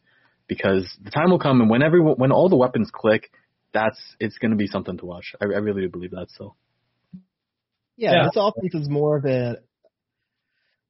[0.48, 3.32] because the time will come and when every when all the weapons click,
[3.74, 5.34] that's it's going to be something to watch.
[5.42, 6.28] I, I really do believe that.
[6.30, 6.56] So.
[7.98, 9.58] Yeah, yeah, this offense is more of a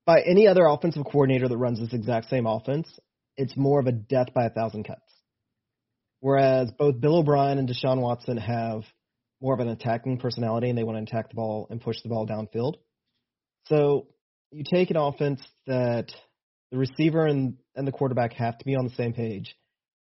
[0.09, 2.89] by any other offensive coordinator that runs this exact same offense,
[3.37, 5.13] it's more of a death by a thousand cuts.
[6.19, 8.81] Whereas both Bill O'Brien and Deshaun Watson have
[9.39, 12.09] more of an attacking personality and they want to attack the ball and push the
[12.09, 12.77] ball downfield.
[13.65, 14.07] So
[14.51, 16.11] you take an offense that
[16.71, 19.55] the receiver and and the quarterback have to be on the same page,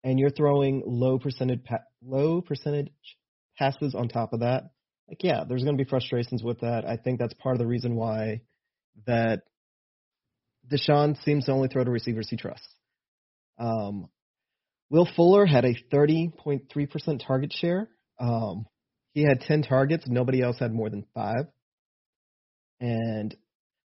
[0.04, 2.90] and you're throwing low percentage pa- low percentage
[3.56, 4.64] passes on top of that.
[5.08, 6.84] Like, yeah, there's going to be frustrations with that.
[6.86, 8.42] I think that's part of the reason why
[9.06, 9.40] that
[10.70, 12.66] Deshaun seems to only throw to receivers he trusts.
[13.58, 14.08] Um,
[14.90, 17.88] Will Fuller had a 30.3% target share.
[18.20, 18.66] Um,
[19.12, 20.04] he had 10 targets.
[20.06, 21.46] Nobody else had more than five.
[22.80, 23.34] And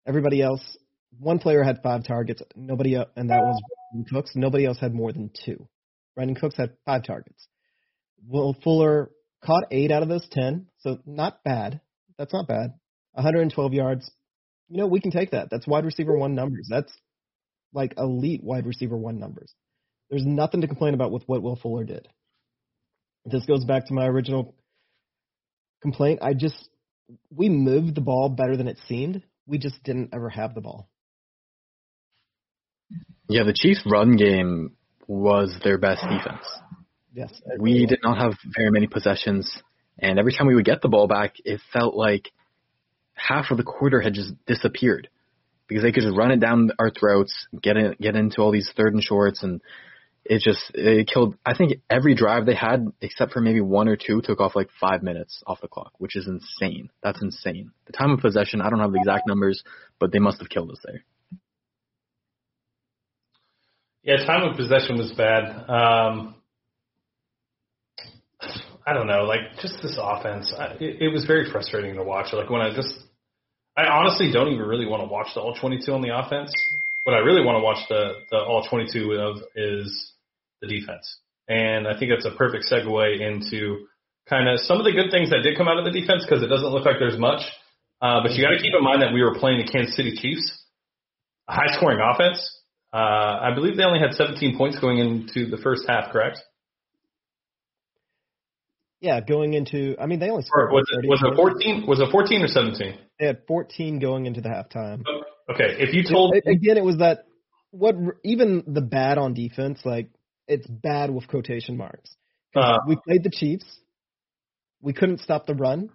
[0.07, 0.77] everybody else,
[1.19, 2.41] one player had five targets.
[2.55, 3.61] Nobody, and that was
[3.93, 4.31] Brandin Cooks.
[4.35, 5.67] Nobody else had more than two.
[6.17, 7.47] Brandin Cooks had five targets.
[8.27, 9.11] Will Fuller
[9.43, 11.81] caught eight out of those 10, so not bad.
[12.17, 12.73] That's not bad.
[13.13, 14.09] 112 yards.
[14.69, 15.49] You know, we can take that.
[15.49, 16.67] That's wide receiver one numbers.
[16.69, 16.91] That's
[17.73, 19.53] like elite wide receiver one numbers.
[20.09, 22.07] There's nothing to complain about with what Will Fuller did.
[23.25, 24.55] This goes back to my original
[25.81, 26.19] complaint.
[26.21, 26.69] I just
[27.31, 29.23] we moved the ball better than it seemed.
[29.47, 30.89] We just didn't ever have the ball.
[33.27, 34.75] Yeah, the Chiefs' run game
[35.07, 36.45] was their best defense.
[37.13, 37.41] Yes.
[37.59, 39.61] We did not have very many possessions,
[39.97, 42.31] and every time we would get the ball back, it felt like
[43.19, 45.09] half of the quarter had just disappeared
[45.67, 48.71] because they could just run it down our throats, get in, get into all these
[48.75, 49.61] third and shorts, and
[50.25, 51.35] it just it killed.
[51.45, 54.69] I think every drive they had, except for maybe one or two, took off like
[54.79, 56.89] five minutes off the clock, which is insane.
[57.03, 57.71] That's insane.
[57.85, 59.63] The time of possession, I don't have the exact numbers,
[59.99, 61.03] but they must have killed us there.
[64.03, 65.43] Yeah, time of possession was bad.
[65.69, 66.35] Um,
[68.87, 70.51] I don't know, like just this offense.
[70.57, 72.33] I, it, it was very frustrating to watch.
[72.33, 72.93] Like when I just,
[73.77, 76.51] I honestly don't even really want to watch the all 22 on the offense.
[77.03, 80.13] What I really want to watch the the all 22 of is
[80.61, 83.87] the defense, and I think that's a perfect segue into
[84.27, 86.43] kind of some of the good things that did come out of the defense because
[86.43, 87.41] it doesn't look like there's much.
[88.01, 90.15] Uh, but you got to keep in mind that we were playing the Kansas City
[90.15, 90.63] Chiefs,
[91.49, 92.39] a high scoring offense.
[92.93, 96.39] Uh, I believe they only had 17 points going into the first half, correct?
[99.01, 101.87] Yeah, going into I mean they only Or scored was 30 it was it 14?
[101.87, 102.99] Was it 14 or 17?
[103.19, 105.03] They had 14 going into the halftime.
[105.51, 107.25] Okay, if you told again, it was that
[107.71, 110.09] what even the bad on defense, like
[110.47, 112.15] it's bad with quotation marks.
[112.55, 113.65] Uh, we played the Chiefs,
[114.81, 115.89] we couldn't stop the run,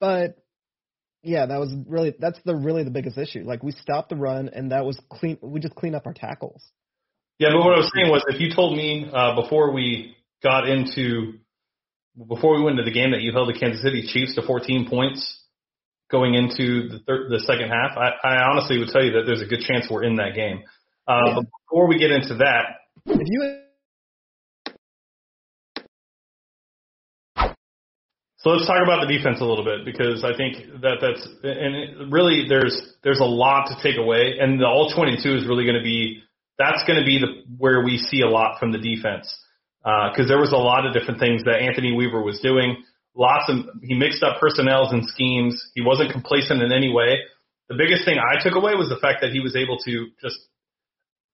[0.00, 0.36] but
[1.22, 3.44] yeah, that was really that's the really the biggest issue.
[3.44, 5.38] Like we stopped the run, and that was clean.
[5.42, 6.62] We just cleaned up our tackles.
[7.38, 10.68] Yeah, but what I was saying was, if you told me uh, before we got
[10.68, 11.34] into
[12.26, 14.88] before we went into the game that you held the Kansas City Chiefs to 14
[14.88, 15.42] points
[16.10, 19.42] going into the third, the second half, I, I honestly would tell you that there's
[19.42, 20.64] a good chance we're in that game.
[21.06, 21.34] Uh, Yeah.
[21.36, 23.58] But before we get into that, If you
[28.40, 31.74] So let's talk about the defense a little bit because I think that that's and
[31.74, 35.64] it, really there's there's a lot to take away and the all 22 is really
[35.64, 36.22] going to be
[36.56, 39.26] that's going to be the where we see a lot from the defense
[40.12, 42.84] because there was a lot of different things that Anthony Weaver was doing.
[43.14, 45.70] Lots of he mixed up personnels and schemes.
[45.74, 47.18] He wasn't complacent in any way.
[47.68, 50.38] The biggest thing I took away was the fact that he was able to just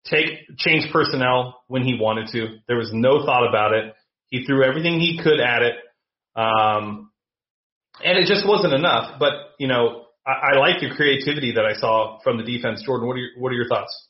[0.07, 2.59] take change personnel when he wanted to.
[2.69, 3.95] There was no thought about it.
[4.29, 5.75] He threw everything he could at it.
[6.37, 7.11] Um,
[8.03, 9.19] and it just wasn't enough.
[9.19, 12.83] But you know, I, I like the creativity that I saw from the defense.
[12.85, 14.09] Jordan, what are your, what are your thoughts?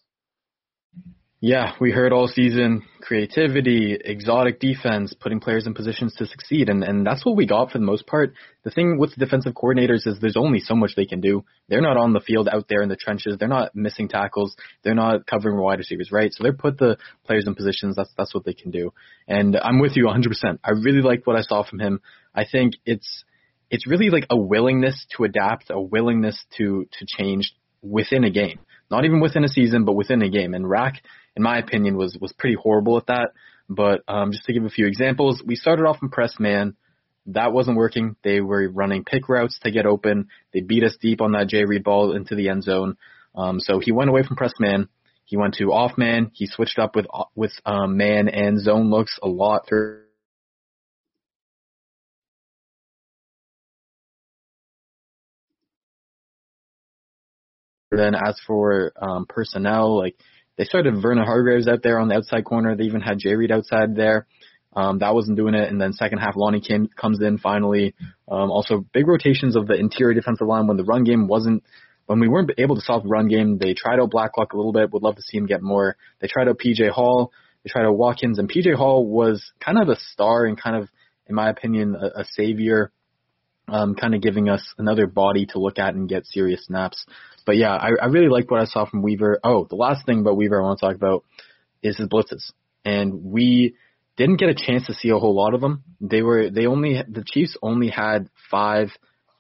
[1.47, 6.83] Yeah, we heard all season creativity, exotic defense, putting players in positions to succeed, and
[6.83, 8.33] and that's what we got for the most part.
[8.63, 11.45] The thing with defensive coordinators is there's only so much they can do.
[11.69, 13.37] They're not on the field out there in the trenches.
[13.39, 14.57] They're not missing tackles.
[14.85, 16.33] They're not covering wide receivers, right?
[16.33, 17.95] So they're put the players in positions.
[17.95, 18.95] That's that's what they can do.
[19.29, 20.61] And I'm with you 100%.
[20.65, 22.01] I really liked what I saw from him.
[22.35, 23.23] I think it's
[23.69, 28.61] it's really like a willingness to adapt, a willingness to to change within a game.
[28.91, 30.55] Not even within a season, but within a game.
[30.55, 31.03] And Rack,
[31.37, 33.31] in my opinion, was was pretty horrible at that.
[33.69, 36.77] But um, just to give a few examples, we started off in press man.
[37.27, 38.17] That wasn't working.
[38.23, 40.29] They were running pick routes to get open.
[40.53, 42.97] They beat us deep on that Jay Reid ball into the end zone.
[43.35, 44.89] Um, so he went away from press man.
[45.25, 46.31] He went to off man.
[46.35, 50.04] He switched up with with um, man and zone looks a lot through
[57.97, 60.17] Then as for um, personnel, like
[60.57, 62.77] they started Vernon Hargreaves out there on the outside corner.
[62.77, 64.27] They even had Jay Reid outside there.
[64.77, 65.69] Um, that wasn't doing it.
[65.69, 67.95] And then second half, Lonnie came, comes in finally.
[68.29, 71.63] Um, also, big rotations of the interior defensive line when the run game wasn't,
[72.07, 73.59] when we weren't able to solve the run game.
[73.59, 74.93] They tried out Blacklock a little bit.
[74.93, 75.97] Would love to see him get more.
[76.21, 77.33] They tried out PJ Hall.
[77.63, 80.89] They tried out Watkins, and PJ Hall was kind of a star and kind of,
[81.27, 82.93] in my opinion, a, a savior
[83.69, 87.07] um, kind of giving us another body to look at and get serious snaps.
[87.47, 89.41] But yeah, I, I really like what I saw from Weaver.
[89.45, 91.25] Oh, the last thing about Weaver I want to talk about
[91.83, 92.53] is his blitzes,
[92.85, 93.75] and we
[94.17, 95.83] didn't get a chance to see a whole lot of them.
[96.01, 98.89] They were they only the Chiefs only had five,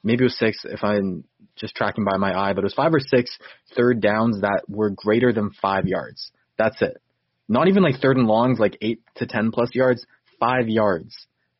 [0.02, 1.24] maybe it was six if I'm
[1.56, 3.38] just tracking by my eye, but it was five or six
[3.76, 6.30] third downs that were greater than five yards.
[6.58, 7.00] That's it.
[7.48, 10.04] Not even like third and longs, like eight to ten plus yards,
[10.40, 11.14] five yards.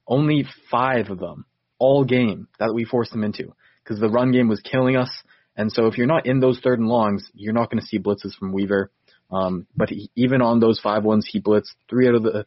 [0.07, 1.47] Only five of them
[1.79, 5.11] all game that we forced them into because the run game was killing us.
[5.57, 7.99] And so if you're not in those third and longs, you're not going to see
[7.99, 8.91] blitzes from Weaver.
[9.31, 12.47] Um, but he, even on those five ones, he blitzed three out of the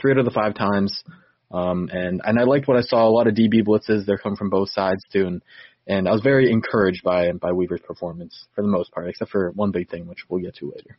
[0.00, 1.02] three out of the five times.
[1.50, 3.06] Um, and and I liked what I saw.
[3.06, 4.04] A lot of DB blitzes.
[4.06, 5.42] They're come from both sides too, and
[5.86, 9.50] and I was very encouraged by by Weaver's performance for the most part, except for
[9.52, 10.98] one big thing, which we'll get to later.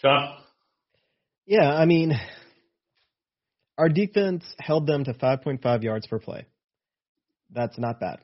[0.00, 0.36] John?
[1.46, 2.12] Yeah, I mean,
[3.76, 6.46] our defense held them to 5.5 yards per play.
[7.50, 8.18] That's not bad.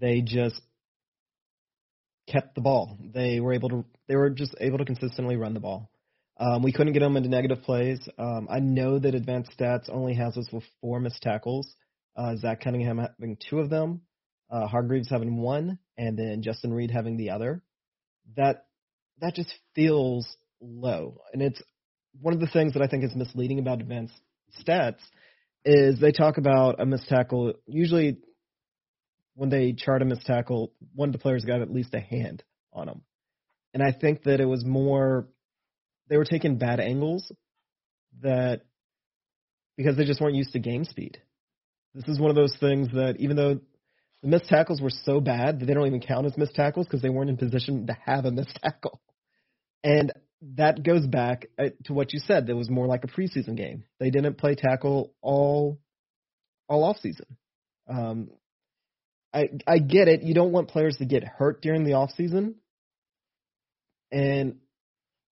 [0.00, 0.60] They just
[2.28, 2.98] kept the ball.
[3.14, 3.84] They were able to.
[4.06, 5.90] They were just able to consistently run the ball.
[6.40, 7.98] Um, we couldn't get them into negative plays.
[8.16, 11.68] Um, I know that advanced stats only has us with four missed tackles.
[12.16, 14.02] Uh, Zach Cunningham having two of them,
[14.50, 17.62] uh, Hargreaves having one, and then Justin Reid having the other.
[18.36, 18.66] That
[19.20, 20.28] that just feels
[20.60, 21.60] low, and it's
[22.20, 24.14] one of the things that I think is misleading about advanced
[24.64, 25.00] stats
[25.64, 27.54] is they talk about a missed tackle.
[27.66, 28.18] Usually,
[29.38, 32.42] when they chart a missed tackle, one of the players got at least a hand
[32.72, 33.02] on him.
[33.72, 35.28] and I think that it was more
[36.08, 37.30] they were taking bad angles
[38.20, 38.62] that
[39.76, 41.18] because they just weren't used to game speed.
[41.94, 43.60] This is one of those things that even though
[44.22, 47.02] the missed tackles were so bad that they don't even count as missed tackles because
[47.02, 49.00] they weren't in position to have a missed tackle.
[49.84, 50.12] And
[50.56, 52.48] that goes back uh, to what you said.
[52.48, 53.84] That was more like a preseason game.
[54.00, 55.78] They didn't play tackle all
[56.68, 57.36] all off season.
[57.88, 58.30] Um,
[59.32, 60.22] I I get it.
[60.22, 62.56] You don't want players to get hurt during the off season,
[64.10, 64.56] and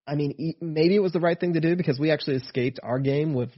[0.07, 2.99] I mean maybe it was the right thing to do because we actually escaped our
[2.99, 3.49] game with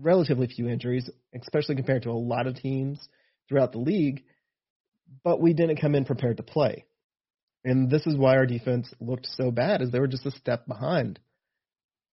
[0.00, 1.08] relatively few injuries,
[1.40, 2.98] especially compared to a lot of teams
[3.48, 4.24] throughout the league.
[5.22, 6.84] But we didn't come in prepared to play.
[7.64, 10.66] And this is why our defense looked so bad, is they were just a step
[10.66, 11.18] behind.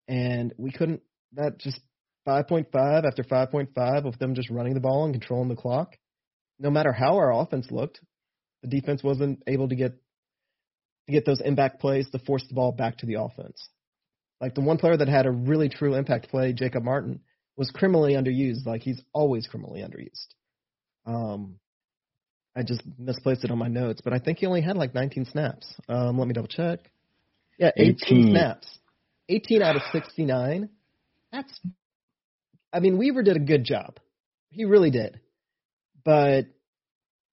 [0.07, 1.01] And we couldn't
[1.33, 1.79] that just
[2.27, 2.67] 5.5
[3.05, 5.95] after 5.5 of them just running the ball and controlling the clock.
[6.61, 7.99] No matter how our offense looked,
[8.61, 9.93] the defense wasn't able to get
[11.07, 13.69] to get those impact plays to force the ball back to the offense.
[14.39, 17.21] Like the one player that had a really true impact play, Jacob Martin,
[17.57, 18.65] was criminally underused.
[18.65, 20.27] Like he's always criminally underused.
[21.05, 21.55] Um,
[22.55, 25.25] I just misplaced it on my notes, but I think he only had like 19
[25.25, 25.73] snaps.
[25.89, 26.79] Um, let me double check.
[27.57, 28.31] Yeah, 18, 18.
[28.31, 28.67] snaps.
[29.29, 30.69] 18 out of 69.
[31.31, 31.59] That's,
[32.73, 33.99] I mean, Weaver did a good job.
[34.49, 35.19] He really did.
[36.03, 36.47] But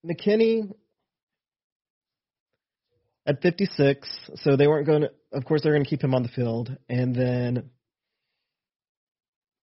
[0.05, 0.73] McKinney
[3.27, 6.23] at 56, so they weren't going to, of course, they're going to keep him on
[6.23, 6.77] the field.
[6.89, 7.71] And then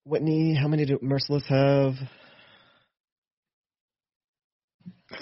[0.04, 1.94] Whitney, how many do Mercilus have?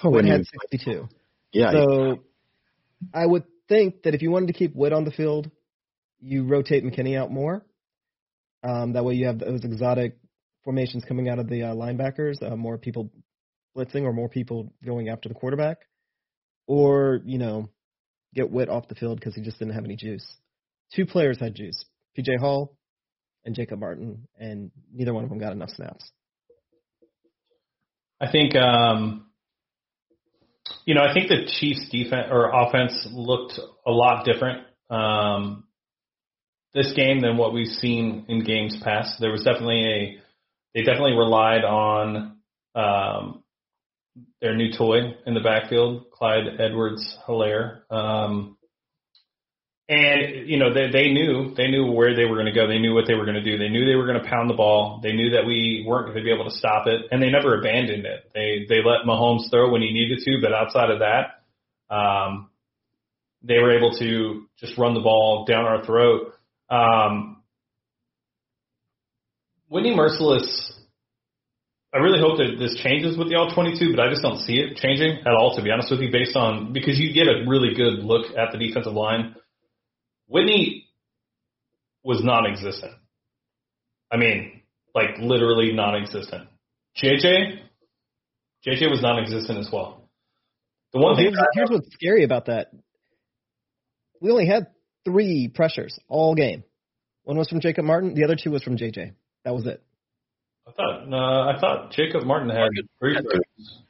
[0.03, 1.09] Oh, Witt had 62.
[1.53, 1.71] Yeah.
[1.71, 2.21] So
[3.15, 5.51] I would think that if you wanted to keep Whit on the field,
[6.21, 7.65] you rotate McKinney out more.
[8.65, 10.17] Um, that way you have those exotic
[10.65, 13.11] formations coming out of the uh, linebackers, uh, more people
[13.77, 15.79] blitzing or more people going after the quarterback.
[16.67, 17.69] Or, you know,
[18.35, 20.27] get Witt off the field because he just didn't have any juice.
[20.95, 21.85] Two players had juice.
[22.17, 22.77] PJ Hall
[23.45, 26.11] and Jacob Martin, and neither one of them got enough snaps.
[28.21, 29.27] I think um,
[30.85, 35.65] you know, I think the Chiefs defense or offense looked a lot different um,
[36.75, 39.21] this game than what we've seen in games past.
[39.21, 40.19] There was definitely a
[40.75, 42.37] they definitely relied on
[42.75, 43.43] um,
[44.41, 47.91] their new toy in the backfield, Clyde Edwards Helaire.
[47.91, 48.57] Um,
[49.89, 52.67] and you know they they knew they knew where they were going to go.
[52.67, 53.59] They knew what they were going to do.
[53.59, 55.01] They knew they were going to pound the ball.
[55.03, 57.59] They knew that we weren't going to be able to stop it, and they never
[57.59, 58.31] abandoned it.
[58.33, 62.51] They they let Mahomes throw when he needed to, but outside of that, um,
[63.43, 66.33] they were able to just run the ball down our throat.
[66.71, 67.43] Um,
[69.69, 70.73] Whitney Mercilus,
[71.95, 74.55] I really hope that this changes with the all 22, but I just don't see
[74.55, 77.45] it changing at all, to be honest with you, based on because you get a
[77.47, 79.35] really good look at the defensive line
[80.27, 80.89] Whitney
[82.03, 82.93] was non-existent.
[84.11, 84.63] I mean,
[84.95, 86.49] like literally non-existent.
[86.97, 87.59] JJ,
[88.67, 90.09] JJ was non-existent as well.
[90.93, 92.73] The one well, thing here's, here's what's scary about that.
[94.21, 94.69] We only had
[95.05, 96.65] three pressures all game.
[97.25, 98.15] One was from Jacob Martin.
[98.15, 99.13] The other two was from JJ.
[99.45, 99.83] That was it.
[100.67, 102.69] I thought uh, I thought Jacob Martin had
[103.01, 103.81] three pressures.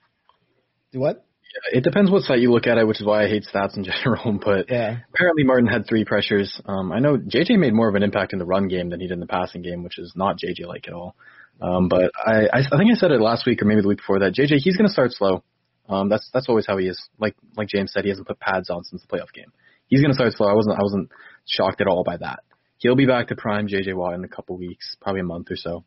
[0.93, 1.25] Do what?
[1.73, 3.77] Yeah, it depends what site you look at it, which is why I hate stats
[3.77, 4.39] in general.
[4.43, 4.99] But Yeah.
[5.13, 6.61] apparently Martin had three pressures.
[6.65, 9.07] Um, I know JJ made more of an impact in the run game than he
[9.07, 11.15] did in the passing game, which is not JJ like at all.
[11.61, 13.99] Um, but I, I, I think I said it last week or maybe the week
[13.99, 14.33] before that.
[14.35, 15.45] JJ, he's going to start slow.
[15.89, 17.01] Um, that's that's always how he is.
[17.19, 19.53] Like like James said, he hasn't put pads on since the playoff game.
[19.89, 20.49] He's going to start slow.
[20.49, 21.11] I wasn't I wasn't
[21.47, 22.41] shocked at all by that.
[22.79, 25.57] He'll be back to prime JJ Watt in a couple weeks, probably a month or
[25.57, 25.85] so.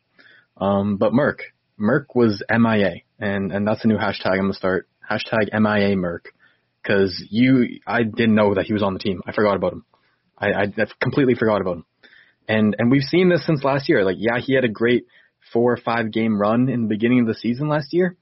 [0.58, 1.38] Um, but Merck,
[1.80, 4.88] Merck was MIA, and and that's a new hashtag I'm gonna start.
[5.08, 6.26] Hashtag MIA Merck,
[6.82, 9.22] because you I didn't know that he was on the team.
[9.26, 9.84] I forgot about him.
[10.38, 11.84] I I that's completely forgot about him.
[12.48, 14.04] And and we've seen this since last year.
[14.04, 15.06] Like yeah, he had a great
[15.52, 18.16] four or five game run in the beginning of the season last year.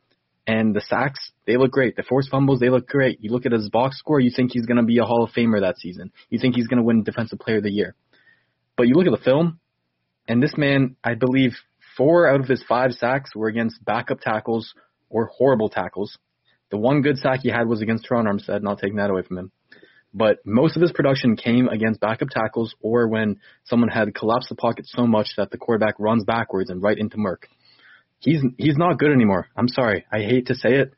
[0.47, 1.97] And the sacks, they look great.
[1.97, 3.18] The forced fumbles, they look great.
[3.22, 5.30] You look at his box score, you think he's going to be a Hall of
[5.30, 6.12] Famer that season.
[6.28, 7.95] You think he's going to win Defensive Player of the Year.
[8.76, 9.59] But you look at the film,
[10.28, 11.53] and this man, I believe,
[11.97, 14.74] four out of his five sacks were against backup tackles
[15.09, 16.18] or horrible tackles.
[16.70, 19.38] The one good sack he had was against Terron Armstead, not taking that away from
[19.38, 19.53] him.
[20.12, 24.55] But most of his production came against backup tackles or when someone had collapsed the
[24.55, 27.45] pocket so much that the quarterback runs backwards and right into Merck.
[28.20, 29.49] He's he's not good anymore.
[29.57, 30.07] I'm sorry.
[30.11, 30.95] I hate to say it,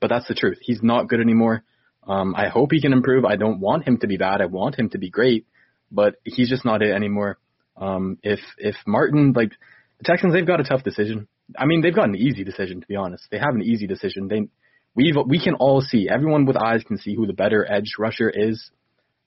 [0.00, 0.58] but that's the truth.
[0.62, 1.64] He's not good anymore.
[2.06, 3.24] Um, I hope he can improve.
[3.24, 4.40] I don't want him to be bad.
[4.40, 5.46] I want him to be great,
[5.90, 7.38] but he's just not it anymore.
[7.76, 9.52] Um, if if Martin like
[10.00, 11.28] the Texans, they've got a tough decision.
[11.56, 13.24] I mean, they've got an easy decision to be honest.
[13.30, 14.28] They have an easy decision.
[14.28, 14.48] They
[14.94, 16.08] we've we can all see.
[16.08, 18.70] Everyone with eyes can see who the better edge rusher is.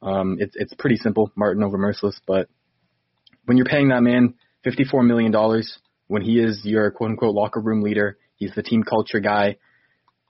[0.01, 2.15] Um, it's it's pretty simple, Martin over Mercilus.
[2.25, 2.49] But
[3.45, 7.35] when you're paying that man fifty four million dollars, when he is your quote unquote
[7.35, 9.57] locker room leader, he's the team culture guy.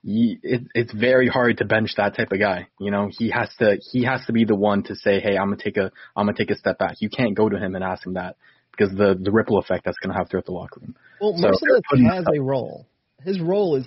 [0.02, 2.68] He, it, it's very hard to bench that type of guy.
[2.78, 5.48] You know, he has to he has to be the one to say, "Hey, I'm
[5.48, 7.82] gonna take a I'm gonna take a step back." You can't go to him and
[7.82, 8.36] ask him that
[8.76, 10.94] because the the ripple effect that's gonna have throughout the locker room.
[11.20, 12.86] Well, So Mercilus has stuff- a role.
[13.22, 13.86] His role is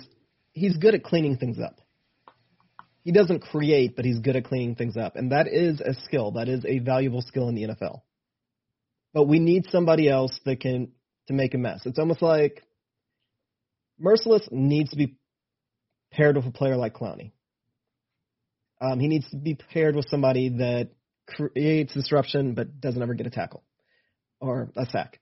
[0.52, 1.80] he's good at cleaning things up.
[3.04, 6.32] He doesn't create, but he's good at cleaning things up, and that is a skill.
[6.32, 8.02] That is a valuable skill in the NFL.
[9.14, 10.92] But we need somebody else that can
[11.28, 11.86] to make a mess.
[11.86, 12.62] It's almost like
[14.02, 15.16] Mercilus needs to be
[16.10, 17.32] paired with a player like Clowney.
[18.80, 20.90] Um, he needs to be paired with somebody that
[21.26, 23.62] creates disruption but doesn't ever get a tackle
[24.40, 25.20] or a sack.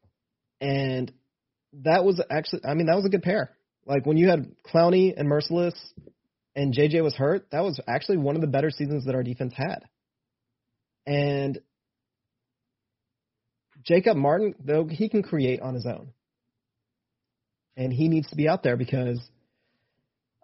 [0.61, 1.13] And
[1.85, 3.51] that was actually, I mean, that was a good pair.
[3.85, 5.75] Like when you had Clowney and Mercilus
[6.55, 9.53] and JJ was hurt, that was actually one of the better seasons that our defense
[9.55, 9.85] had.
[11.07, 11.61] And
[13.85, 16.13] Jacob Martin, though, he can create on his own.
[17.77, 19.21] And he needs to be out there because,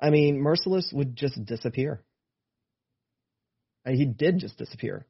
[0.00, 2.02] I mean, Mercilus would just disappear.
[3.84, 5.06] And he did just disappear.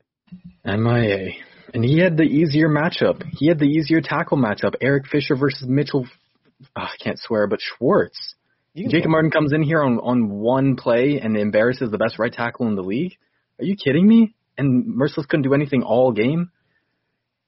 [0.65, 1.33] MIA.
[1.75, 3.23] And he had the easier matchup.
[3.39, 4.75] He had the easier tackle matchup.
[4.81, 6.07] Eric Fisher versus Mitchell.
[6.77, 8.35] ah, I can't swear, but Schwartz.
[8.75, 12.69] Jacob Martin comes in here on on one play and embarrasses the best right tackle
[12.69, 13.17] in the league.
[13.59, 14.35] Are you kidding me?
[14.57, 16.51] And Mercilus couldn't do anything all game.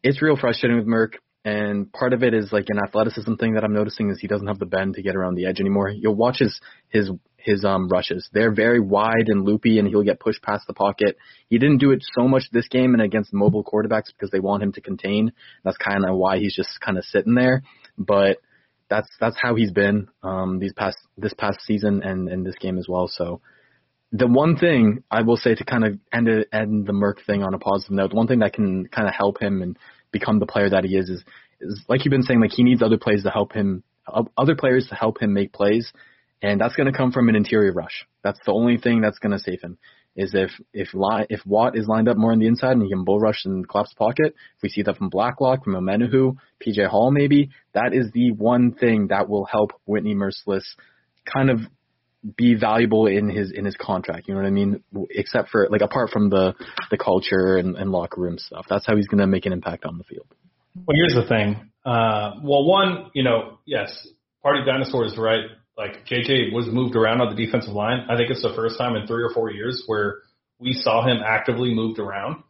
[0.03, 3.65] It's real frustrating with Merck, and part of it is like an athleticism thing that
[3.65, 5.89] I'm noticing is he doesn't have the bend to get around the edge anymore.
[5.89, 7.11] You'll watch his his
[7.45, 8.28] his um rushes.
[8.32, 11.16] They're very wide and loopy, and he'll get pushed past the pocket.
[11.49, 14.62] He didn't do it so much this game and against mobile quarterbacks because they want
[14.62, 15.32] him to contain.
[15.62, 17.62] That's kind of why he's just kind of sitting there.
[17.99, 18.38] But
[18.88, 22.78] that's that's how he's been um these past this past season and and this game
[22.78, 23.09] as well.
[23.09, 23.40] So
[24.12, 27.42] the one thing I will say to kind of end it, end the Merck thing
[27.42, 29.76] on a positive note, the one thing that can kind of help him and
[30.12, 31.24] become the player that he is is
[31.61, 33.82] is like you've been saying, like he needs other plays to help him,
[34.38, 35.92] other players to help him make plays,
[36.45, 38.05] and that's going to come from an interior rush.
[38.22, 39.78] That's the only thing that's going to save him.
[40.14, 42.90] Is if if Li- if Watt is lined up more on the inside and he
[42.90, 46.86] can bull rush and collapse pocket, if we see that from Blacklock, from Omenihu, PJ
[46.86, 50.62] Hall maybe, that is the one thing that will help Whitney Mercilus
[51.24, 51.61] kind of
[52.36, 54.28] be valuable in his in his contract.
[54.28, 54.84] You know what I mean?
[55.11, 56.55] Except for like apart from the
[56.90, 59.84] the culture and, and locker room stuff, that's how he's going to make an impact
[59.84, 60.26] on the field.
[60.76, 61.70] Well, here's the thing.
[61.84, 64.07] Uh, well, one, you know, yes,
[64.42, 65.47] Party Dinosaur is right.
[65.77, 68.07] Like JJ was moved around on the defensive line.
[68.09, 70.18] I think it's the first time in three or four years where
[70.59, 72.43] we saw him actively moved around.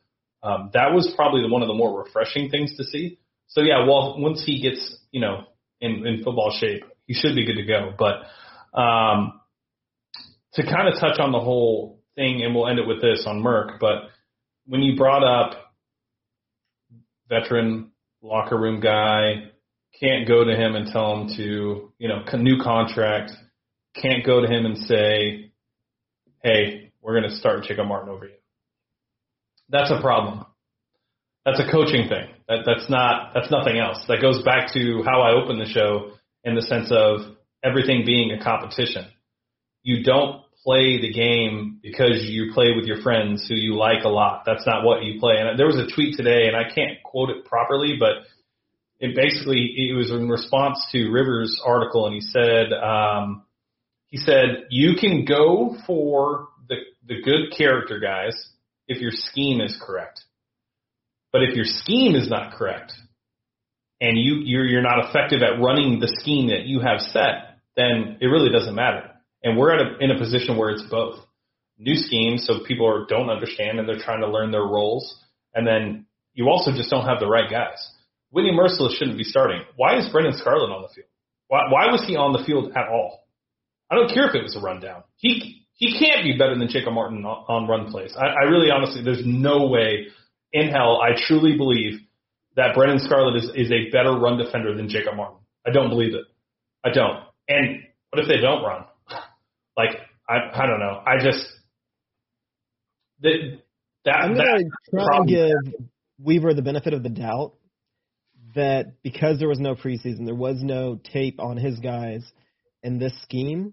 [0.42, 3.18] Um, that was probably one of the more refreshing things to see.
[3.46, 5.44] So yeah, well, once he gets, you know,
[5.80, 7.94] in, in football shape, he should be good to go.
[7.98, 9.40] But um,
[10.54, 13.42] to kind of touch on the whole thing, and we'll end it with this on
[13.42, 13.78] Merck.
[13.80, 14.10] But
[14.66, 15.72] when you brought up
[17.28, 17.90] veteran
[18.22, 19.50] locker room guy,
[20.00, 23.32] can't go to him and tell him to, you know, new contract,
[24.00, 25.52] can't go to him and say,
[26.42, 28.34] hey, we're going to start Jacob Martin over you.
[29.68, 30.44] That's a problem.
[31.44, 32.28] That's a coaching thing.
[32.48, 33.98] That, that's not, that's nothing else.
[34.08, 38.30] That goes back to how I opened the show in the sense of everything being
[38.32, 39.06] a competition.
[39.82, 44.08] You don't play the game because you play with your friends who you like a
[44.08, 44.44] lot.
[44.46, 45.34] That's not what you play.
[45.38, 48.24] And there was a tweet today, and I can't quote it properly, but
[49.00, 53.44] it basically it was in response to Rivers' article, and he said um,
[54.08, 56.76] he said you can go for the
[57.06, 58.50] the good character guys
[58.86, 60.20] if your scheme is correct,
[61.32, 62.92] but if your scheme is not correct,
[64.00, 68.18] and you you're you're not effective at running the scheme that you have set, then
[68.20, 69.10] it really doesn't matter.
[69.42, 71.20] And we're at a, in a position where it's both
[71.76, 75.20] new schemes, so people are, don't understand and they're trying to learn their roles,
[75.54, 77.90] and then you also just don't have the right guys.
[78.34, 79.62] Whitney Mercilus shouldn't be starting.
[79.76, 81.06] Why is Brendan Scarlett on the field?
[81.46, 83.20] Why, why was he on the field at all?
[83.88, 85.04] I don't care if it was a rundown.
[85.16, 88.12] He he can't be better than Jacob Martin on, on run plays.
[88.18, 90.08] I, I really honestly, there's no way
[90.52, 91.00] in hell.
[91.00, 92.00] I truly believe
[92.56, 95.38] that Brendan Scarlett is, is a better run defender than Jacob Martin.
[95.64, 96.24] I don't believe it.
[96.84, 97.22] I don't.
[97.48, 98.84] And what if they don't run?
[99.76, 99.96] Like
[100.28, 101.02] I I don't know.
[101.04, 101.44] I just
[103.22, 103.58] that
[104.04, 105.86] that I'm gonna try and give
[106.22, 107.54] Weaver the benefit of the doubt
[108.54, 112.24] that because there was no preseason, there was no tape on his guys
[112.82, 113.72] in this scheme,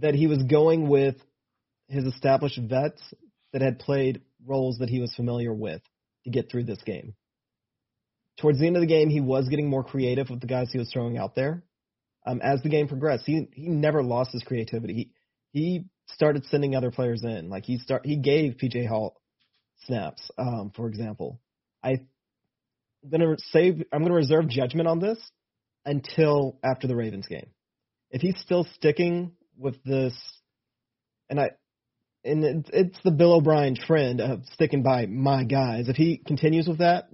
[0.00, 1.16] that he was going with
[1.88, 3.02] his established vets
[3.52, 5.82] that had played roles that he was familiar with
[6.24, 7.14] to get through this game.
[8.40, 10.78] Towards the end of the game, he was getting more creative with the guys he
[10.78, 11.62] was throwing out there.
[12.24, 14.94] Um, as the game progressed, he he never lost his creativity.
[14.94, 15.10] He
[15.52, 17.50] he started sending other players in.
[17.50, 19.20] Like he start he gave PJ Hall
[19.86, 21.40] snaps, um, for example.
[21.82, 22.06] I
[23.10, 25.18] gonna save I'm gonna reserve judgment on this
[25.84, 27.50] until after the Ravens game.
[28.10, 30.14] If he's still sticking with this,
[31.28, 31.50] and I
[32.24, 35.88] and it's, it's the Bill O'Brien trend of sticking by my guys.
[35.88, 37.08] If he continues with that,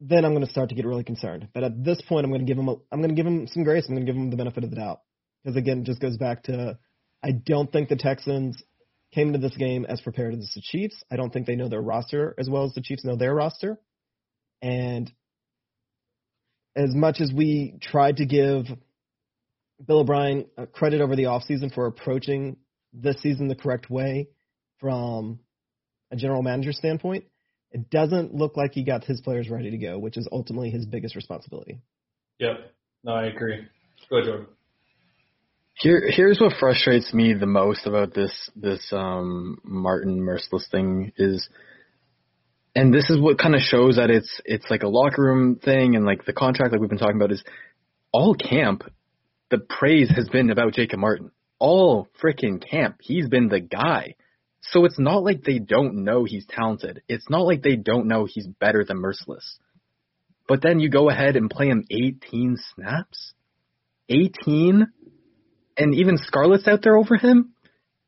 [0.00, 1.48] then I'm going to start to get really concerned.
[1.54, 3.46] But at this point, I'm going to give him a, I'm going to give him
[3.46, 3.86] some grace.
[3.88, 5.00] I'm going to give him the benefit of the doubt
[5.42, 6.78] because again, it just goes back to
[7.22, 8.62] I don't think the Texans
[9.12, 11.02] came into this game as prepared as the Chiefs.
[11.10, 13.78] I don't think they know their roster as well as the Chiefs know their roster.
[14.62, 15.10] And
[16.76, 18.66] as much as we tried to give
[19.86, 22.56] Bill O'Brien credit over the offseason for approaching
[22.92, 24.28] this season the correct way
[24.78, 25.40] from
[26.10, 27.24] a general manager standpoint,
[27.70, 30.84] it doesn't look like he got his players ready to go, which is ultimately his
[30.86, 31.80] biggest responsibility.
[32.38, 32.72] Yep.
[33.04, 33.66] No, I agree.
[34.08, 34.46] Go ahead, Jordan.
[35.74, 41.48] Here, here's what frustrates me the most about this this um, Martin Mercilus thing is,
[42.74, 45.96] and this is what kind of shows that it's it's like a locker room thing
[45.96, 47.42] and like the contract like we've been talking about is
[48.12, 48.84] all camp.
[49.50, 51.32] The praise has been about Jacob Martin.
[51.58, 54.14] All freaking camp, he's been the guy.
[54.62, 57.02] So it's not like they don't know he's talented.
[57.08, 59.58] It's not like they don't know he's better than Mercilus.
[60.46, 63.34] But then you go ahead and play him 18 snaps?
[64.08, 64.86] 18?
[65.76, 67.54] And even Scarlett's out there over him?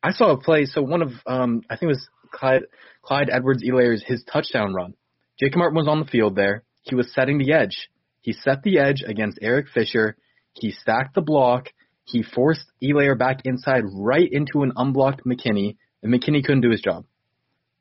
[0.02, 2.62] I saw a play, so one of, um, I think it was Clyde,
[3.03, 4.94] Clyde Edwards Helaire's his touchdown run.
[5.38, 6.64] Jacob Martin was on the field there.
[6.82, 7.88] He was setting the edge.
[8.20, 10.16] He set the edge against Eric Fisher.
[10.53, 11.68] He stacked the block.
[12.05, 16.80] He forced Helaire back inside right into an unblocked McKinney and McKinney couldn't do his
[16.80, 17.05] job.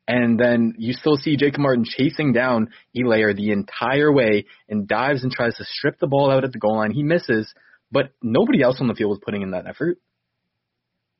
[0.08, 5.22] And then you still see Jacob Martin chasing down Helaire the entire way and dives
[5.22, 6.90] and tries to strip the ball out at the goal line.
[6.90, 7.52] He misses,
[7.90, 9.98] but nobody else on the field was putting in that effort.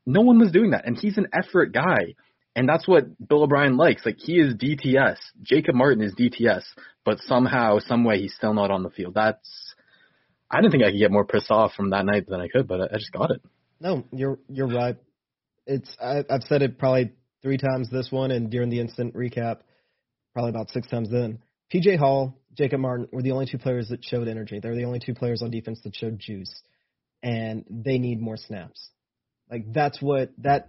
[0.05, 2.15] No one was doing that, and he's an effort guy.
[2.55, 4.05] And that's what Bill O'Brien likes.
[4.05, 5.17] Like he is DTS.
[5.43, 6.65] Jacob Martin is DTS,
[7.05, 9.15] but somehow, some way, he's still not on the field.
[9.15, 9.75] That's.
[10.51, 12.69] I didn't think I could get more pissed off from that night than I could,
[12.69, 13.41] but I, just got it.
[13.81, 14.99] No, you're you're right
[15.67, 19.59] it's I, I've said it probably three times this one and during the instant recap,
[20.33, 21.41] probably about six times then.
[21.73, 24.61] PJ Hall, Jacob Martin were the only two players that showed energy.
[24.61, 26.53] They're the only two players on defense that showed juice,
[27.23, 28.91] and they need more snaps.
[29.51, 30.69] Like that's what that.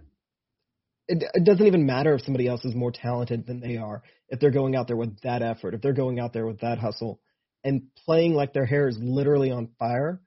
[1.06, 4.02] It, it doesn't even matter if somebody else is more talented than they are.
[4.28, 6.78] If they're going out there with that effort, if they're going out there with that
[6.78, 7.20] hustle,
[7.62, 10.20] and playing like their hair is literally on fire,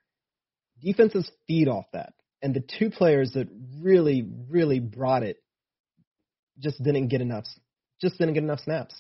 [0.82, 3.48] defenses feed off that and the two players that
[3.82, 5.38] really, really brought it
[6.60, 7.46] just didn't get enough,
[8.02, 8.96] just didn't get enough snaps.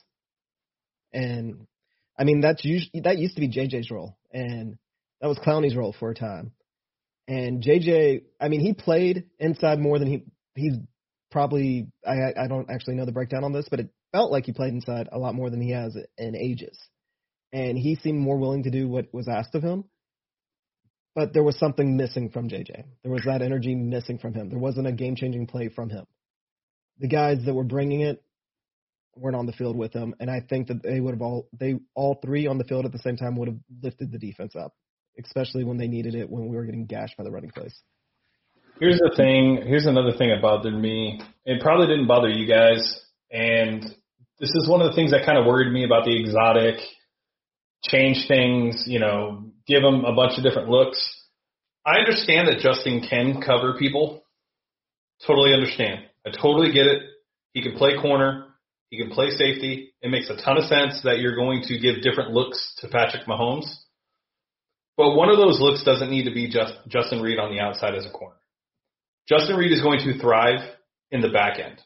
[1.13, 1.67] And
[2.17, 4.77] I mean, that's usually, that used to be JJ's role, and
[5.21, 6.51] that was Clowney's role for a time.
[7.27, 10.23] And JJ, I mean, he played inside more than he
[10.55, 10.73] he's
[11.31, 11.87] probably.
[12.05, 14.73] I I don't actually know the breakdown on this, but it felt like he played
[14.73, 16.77] inside a lot more than he has in ages.
[17.53, 19.85] And he seemed more willing to do what was asked of him
[21.17, 22.83] but there was something missing from JJ.
[23.01, 24.49] There was that energy missing from him.
[24.49, 26.05] There wasn't a game changing play from him.
[26.99, 28.23] The guys that were bringing it
[29.15, 31.79] weren't on the field with him, and I think that they would have all they
[31.95, 34.75] all three on the field at the same time would have lifted the defense up,
[35.19, 37.81] especially when they needed it when we were getting gashed by the running plays.
[38.79, 39.63] Here's the thing.
[39.65, 41.19] Here's another thing that bothered me.
[41.45, 42.99] It probably didn't bother you guys,
[43.31, 43.81] and
[44.39, 46.75] this is one of the things that kind of worried me about the exotic.
[47.83, 50.97] Change things, you know, give them a bunch of different looks.
[51.85, 54.23] I understand that Justin can cover people.
[55.25, 56.01] Totally understand.
[56.25, 57.01] I totally get it.
[57.53, 58.45] He can play corner.
[58.89, 59.93] He can play safety.
[60.01, 63.25] It makes a ton of sense that you're going to give different looks to Patrick
[63.25, 63.65] Mahomes.
[64.97, 67.95] But one of those looks doesn't need to be just Justin Reid on the outside
[67.95, 68.36] as a corner.
[69.27, 70.61] Justin Reid is going to thrive
[71.11, 71.81] in the back end.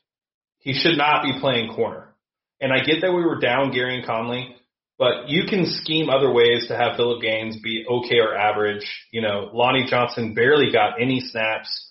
[0.59, 2.13] He should not be playing corner.
[2.59, 4.55] And I get that we were down Gareon Conley,
[4.99, 8.85] but you can scheme other ways to have Philip Gaines be okay or average.
[9.11, 11.89] You know, Lonnie Johnson barely got any snaps.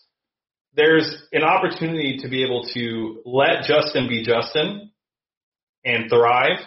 [0.74, 4.92] There's an opportunity to be able to let Justin be Justin
[5.84, 6.60] and thrive.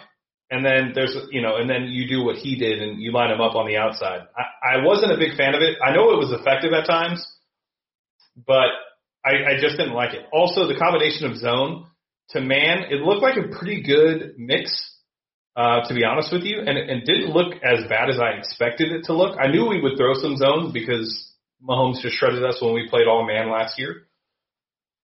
[0.50, 3.30] And then there's, you know, and then you do what he did and you line
[3.30, 4.20] him up on the outside.
[4.36, 5.78] I, I wasn't a big fan of it.
[5.82, 7.26] I know it was effective at times,
[8.36, 8.70] but
[9.24, 10.26] I, I just didn't like it.
[10.32, 11.86] Also, the combination of zone
[12.30, 14.70] to man, it looked like a pretty good mix,
[15.56, 18.92] uh, to be honest with you, and it didn't look as bad as I expected
[18.92, 19.38] it to look.
[19.38, 21.32] I knew we would throw some zone because
[21.62, 24.06] Mahomes just shredded us when we played all man last year.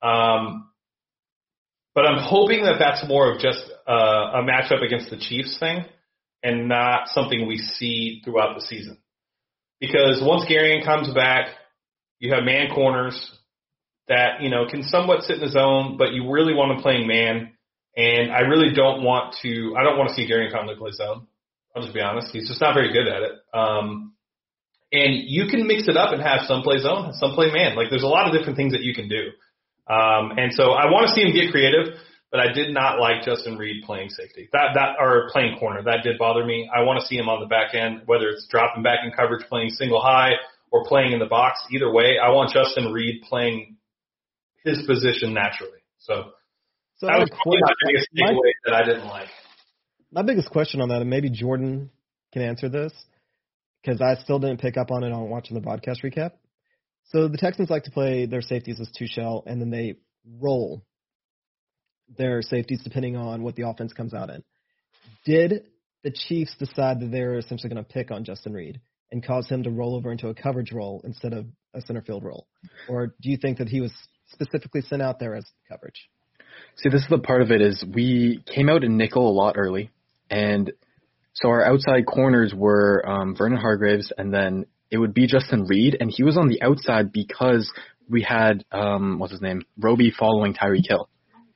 [0.02, 0.70] Um,
[1.94, 5.84] but I'm hoping that that's more of just uh, a matchup against the Chiefs thing
[6.42, 8.98] and not something we see throughout the season.
[9.80, 11.48] Because once Gareon comes back,
[12.20, 13.16] you have man corners
[14.08, 17.08] that, you know, can somewhat sit in the zone, but you really want them playing
[17.08, 17.52] man.
[17.96, 21.26] And I really don't want to, I don't want to see Gareon Conley play zone.
[21.74, 22.32] I'll just be honest.
[22.32, 23.32] He's just not very good at it.
[23.52, 24.14] Um,
[24.92, 27.76] and you can mix it up and have some play zone, some play man.
[27.76, 29.30] Like there's a lot of different things that you can do.
[29.86, 31.94] Um, and so I want to see him get creative,
[32.30, 34.48] but I did not like Justin Reid playing safety.
[34.52, 35.82] That that or playing corner.
[35.82, 36.68] That did bother me.
[36.72, 39.46] I want to see him on the back end, whether it's dropping back in coverage,
[39.48, 40.32] playing single high,
[40.70, 41.60] or playing in the box.
[41.72, 43.76] Either way, I want Justin Reid playing
[44.64, 45.78] his position naturally.
[45.98, 46.32] So,
[46.98, 49.28] So that was probably my biggest takeaway that I didn't like.
[50.12, 51.90] my biggest question on that, and maybe Jordan
[52.32, 52.92] can answer this,
[53.82, 56.32] because I still didn't pick up on it on watching the broadcast recap.
[57.06, 59.96] So the Texans like to play their safeties as two shell, and then they
[60.38, 60.84] roll
[62.16, 64.42] their safeties depending on what the offense comes out in.
[65.24, 65.64] Did
[66.02, 68.80] the Chiefs decide that they're essentially going to pick on Justin Reid
[69.12, 72.24] and cause him to roll over into a coverage role instead of a center field
[72.24, 72.46] role,
[72.88, 73.92] or do you think that he was
[74.28, 76.08] specifically sent out there as coverage?
[76.76, 79.56] See, this is the part of it is we came out in nickel a lot
[79.56, 79.90] early,
[80.28, 80.72] and
[81.34, 85.96] so our outside corners were um, Vernon Hargreaves, and then it would be Justin Reid,
[85.98, 87.70] and he was on the outside because
[88.08, 91.08] we had um, what's his name, Roby following Tyreek Hill,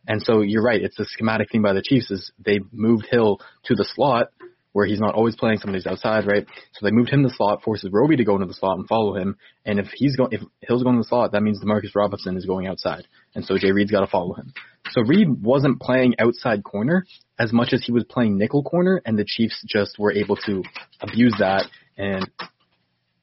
[0.07, 3.41] and so you're right, it's a schematic thing by the Chiefs is they moved Hill
[3.65, 4.29] to the slot
[4.75, 6.45] where he's not always playing somebody's outside, right?
[6.73, 8.89] So they moved him to the slot, forces Roby to go into the slot and
[8.89, 9.37] follow him.
[9.65, 12.45] And if he's going, if Hill's going to the slot, that means Demarcus Robinson is
[12.45, 14.53] going outside, and so Jay Reid's got to follow him.
[14.91, 17.07] So Reid wasn't playing outside corner
[17.39, 20.63] as much as he was playing nickel corner, and the Chiefs just were able to
[21.01, 21.67] abuse that
[21.97, 22.29] and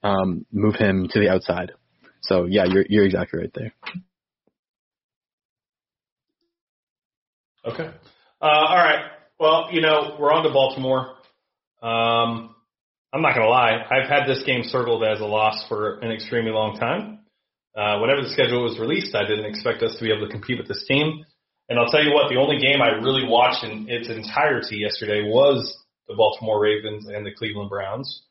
[0.04, 1.74] um, move him to the outside.
[2.22, 3.74] So yeah, you're you're exactly right there.
[7.66, 7.92] Okay.
[8.42, 9.06] Uh, all right.
[9.40, 11.16] Well, you know, we're on to Baltimore.
[11.82, 12.56] Um,
[13.14, 13.84] I'm not going to lie.
[13.90, 17.20] I've had this game circled as a loss for an extremely long time.
[17.76, 20.58] Uh, whenever the schedule was released, I didn't expect us to be able to compete
[20.58, 21.26] with this team.
[21.70, 25.24] And I'll tell you what, the only game I really watched in its entirety yesterday
[25.24, 25.78] was
[26.08, 28.24] the Baltimore Ravens and the Cleveland Browns.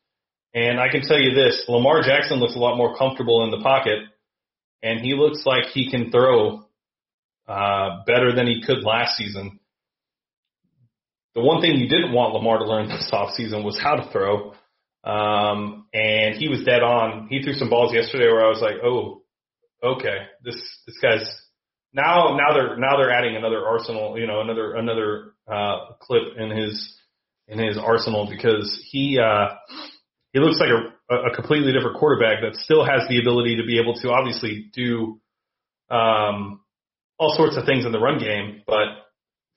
[0.53, 3.63] And I can tell you this, Lamar Jackson looks a lot more comfortable in the
[3.63, 3.99] pocket,
[4.83, 6.65] and he looks like he can throw
[7.47, 9.59] uh, better than he could last season.
[11.35, 14.53] The one thing you didn't want Lamar to learn this offseason was how to throw.
[15.03, 17.27] Um, and he was dead on.
[17.29, 19.23] He threw some balls yesterday where I was like, oh,
[19.83, 20.55] okay, this
[20.85, 21.25] this guy's
[21.93, 26.51] now now they're now they're adding another arsenal, you know, another another uh, clip in
[26.51, 26.97] his
[27.47, 29.55] in his arsenal because he uh,
[30.33, 33.79] he looks like a, a completely different quarterback that still has the ability to be
[33.79, 35.19] able to obviously do
[35.89, 36.61] um,
[37.17, 38.87] all sorts of things in the run game, but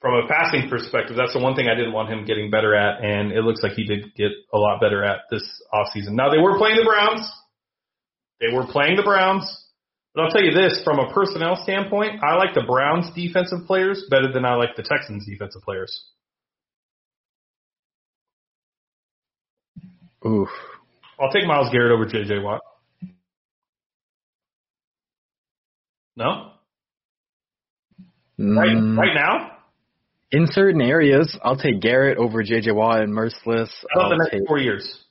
[0.05, 3.02] from a passing perspective, that's the one thing I didn't want him getting better at,
[3.02, 5.42] and it looks like he did get a lot better at this
[5.72, 6.11] offseason.
[6.11, 7.26] Now they were playing the Browns.
[8.38, 9.44] They were playing the Browns.
[10.14, 14.05] But I'll tell you this, from a personnel standpoint, I like the Browns defensive players
[14.11, 16.05] better than I like the Texans defensive players.
[20.26, 20.50] Oof.
[21.18, 22.61] I'll take Myles Garrett over JJ Watt.
[26.14, 26.50] No?
[28.38, 29.52] Right Mm, right now?
[30.35, 33.70] In certain areas, I'll take Garrett over JJ Watt and Mercilus.
[33.95, 35.05] How about the next take, four years?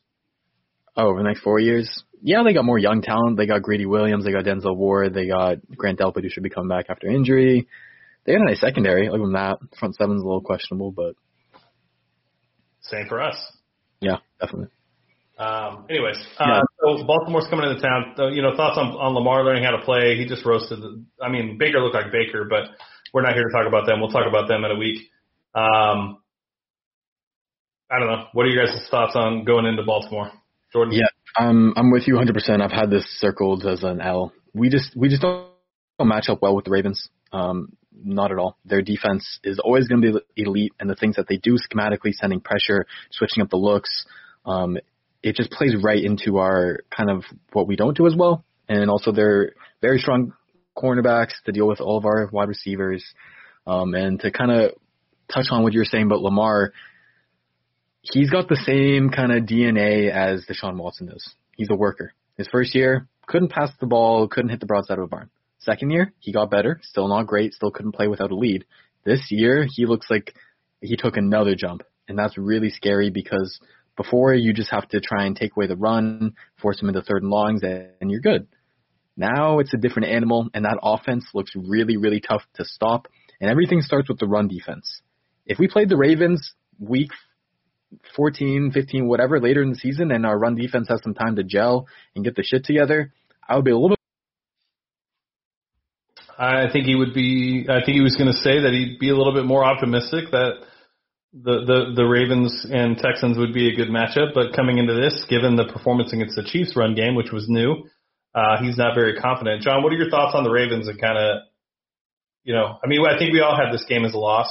[0.98, 2.04] oh, over the next four years.
[2.22, 3.38] yeah, they got more young talent.
[3.38, 6.50] They got Greedy Williams, they got Denzel Ward, they got Grant Delpit who should be
[6.50, 7.68] coming back after injury.
[8.26, 9.08] They got a nice secondary.
[9.08, 11.16] Other than that, front seven's a little questionable, but
[12.82, 13.38] Same for us.
[14.02, 14.68] yeah, definitely.
[15.40, 16.60] Um, anyways, Yeah.
[16.60, 18.14] uh, so Baltimore's coming into town.
[18.18, 20.16] So, you know, thoughts on, on Lamar learning how to play?
[20.18, 20.80] He just roasted.
[20.82, 22.70] The, I mean, Baker looked like Baker, but
[23.14, 24.00] we're not here to talk about them.
[24.02, 25.10] We'll talk about them in a week.
[25.56, 26.18] Um,
[27.92, 28.26] I don't know.
[28.34, 30.32] What are your guys' thoughts on going into Baltimore,
[30.72, 30.96] Jordan?
[30.96, 32.62] Yeah, I'm I'm with you 100%.
[32.62, 34.34] I've had this circled as an L.
[34.54, 35.48] We just we just don't
[36.02, 37.10] match up well with the Ravens.
[37.32, 38.58] Um, not at all.
[38.66, 42.14] Their defense is always going to be elite, and the things that they do schematically,
[42.14, 44.06] sending pressure, switching up the looks,
[44.46, 44.78] um,
[45.22, 48.44] it just plays right into our kind of what we don't do as well.
[48.68, 50.34] And also, they're very strong
[50.76, 53.06] cornerbacks to deal with all of our wide receivers.
[53.66, 54.72] Um, and to kind of
[55.32, 56.74] touch on what you're saying about Lamar,
[58.02, 61.34] he's got the same kind of DNA as Deshaun Watson does.
[61.56, 62.14] He's a worker.
[62.38, 65.30] His first year, couldn't pass the ball, couldn't hit the broadside of a barn.
[65.60, 68.66] Second year, he got better, still not great, still couldn't play without a lead.
[69.06, 70.34] This year, he looks like
[70.82, 73.60] he took another jump, and that's really scary because
[73.96, 77.22] before you just have to try and take away the run, force him into third
[77.24, 78.48] and longs, and you're good.
[79.16, 83.08] Now it's a different animal, and that offense looks really, really tough to stop,
[83.40, 85.02] and everything starts with the run defense.
[85.46, 87.12] If we played the Ravens week
[88.16, 91.44] 14, 15, whatever later in the season, and our run defense has some time to
[91.44, 93.12] gel and get the shit together,
[93.48, 94.00] I would be a little bit.
[96.38, 97.68] I think he would be.
[97.70, 100.32] I think he was going to say that he'd be a little bit more optimistic
[100.32, 100.66] that
[101.34, 104.34] the the the Ravens and Texans would be a good matchup.
[104.34, 107.86] But coming into this, given the performance against the Chiefs run game, which was new,
[108.34, 109.62] uh, he's not very confident.
[109.62, 111.42] John, what are your thoughts on the Ravens and kind of,
[112.44, 114.50] you know, I mean, I think we all had this game as a loss.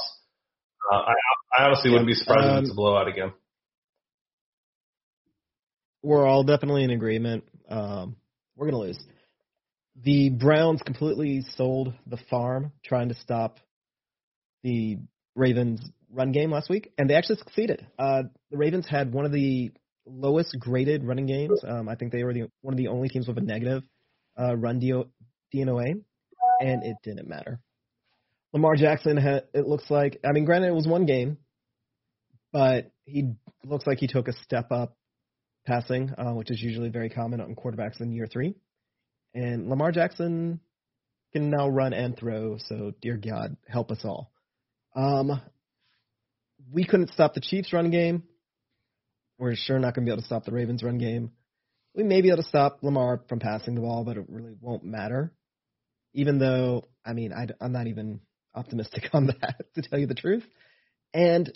[0.93, 3.33] Uh, I, I honestly wouldn't be surprised if it's a blowout again.
[6.03, 7.45] We're all definitely in agreement.
[7.67, 8.15] Um,
[8.55, 8.99] we're gonna lose.
[10.03, 13.59] The Browns completely sold the farm trying to stop
[14.63, 14.97] the
[15.35, 15.81] Ravens
[16.11, 17.87] run game last week, and they actually succeeded.
[17.97, 19.71] Uh, the Ravens had one of the
[20.05, 21.59] lowest graded running games.
[21.67, 23.81] Um, I think they were the one of the only teams with a negative
[24.39, 25.05] uh, run DO,
[25.55, 26.03] DVOA,
[26.61, 27.59] and it didn't matter.
[28.53, 30.19] Lamar Jackson had it looks like.
[30.23, 31.37] I mean, granted, it was one game,
[32.51, 33.33] but he
[33.65, 34.95] looks like he took a step up
[35.65, 38.55] passing, uh, which is usually very common on quarterbacks in year three.
[39.33, 40.59] And Lamar Jackson
[41.31, 44.31] can now run and throw, so dear God, help us all.
[44.95, 45.41] Um,
[46.71, 48.23] we couldn't stop the Chiefs' run game.
[49.39, 51.31] We're sure not going to be able to stop the Ravens' run game.
[51.95, 54.83] We may be able to stop Lamar from passing the ball, but it really won't
[54.83, 55.33] matter.
[56.13, 58.19] Even though, I mean, I, I'm not even
[58.55, 60.45] optimistic on that, to tell you the truth.
[61.13, 61.51] And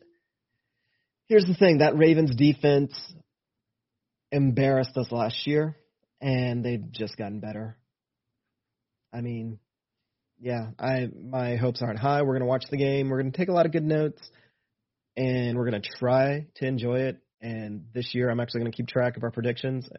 [1.27, 2.93] here's the thing that Ravens defense
[4.31, 5.75] embarrassed us last year,
[6.21, 7.77] and they've just gotten better.
[9.13, 9.59] I mean,
[10.39, 12.21] yeah, I my hopes aren't high.
[12.21, 13.09] We're gonna watch the game.
[13.09, 14.21] We're gonna take a lot of good notes,
[15.15, 17.17] and we're gonna try to enjoy it.
[17.41, 19.89] And this year, I'm actually gonna keep track of our predictions,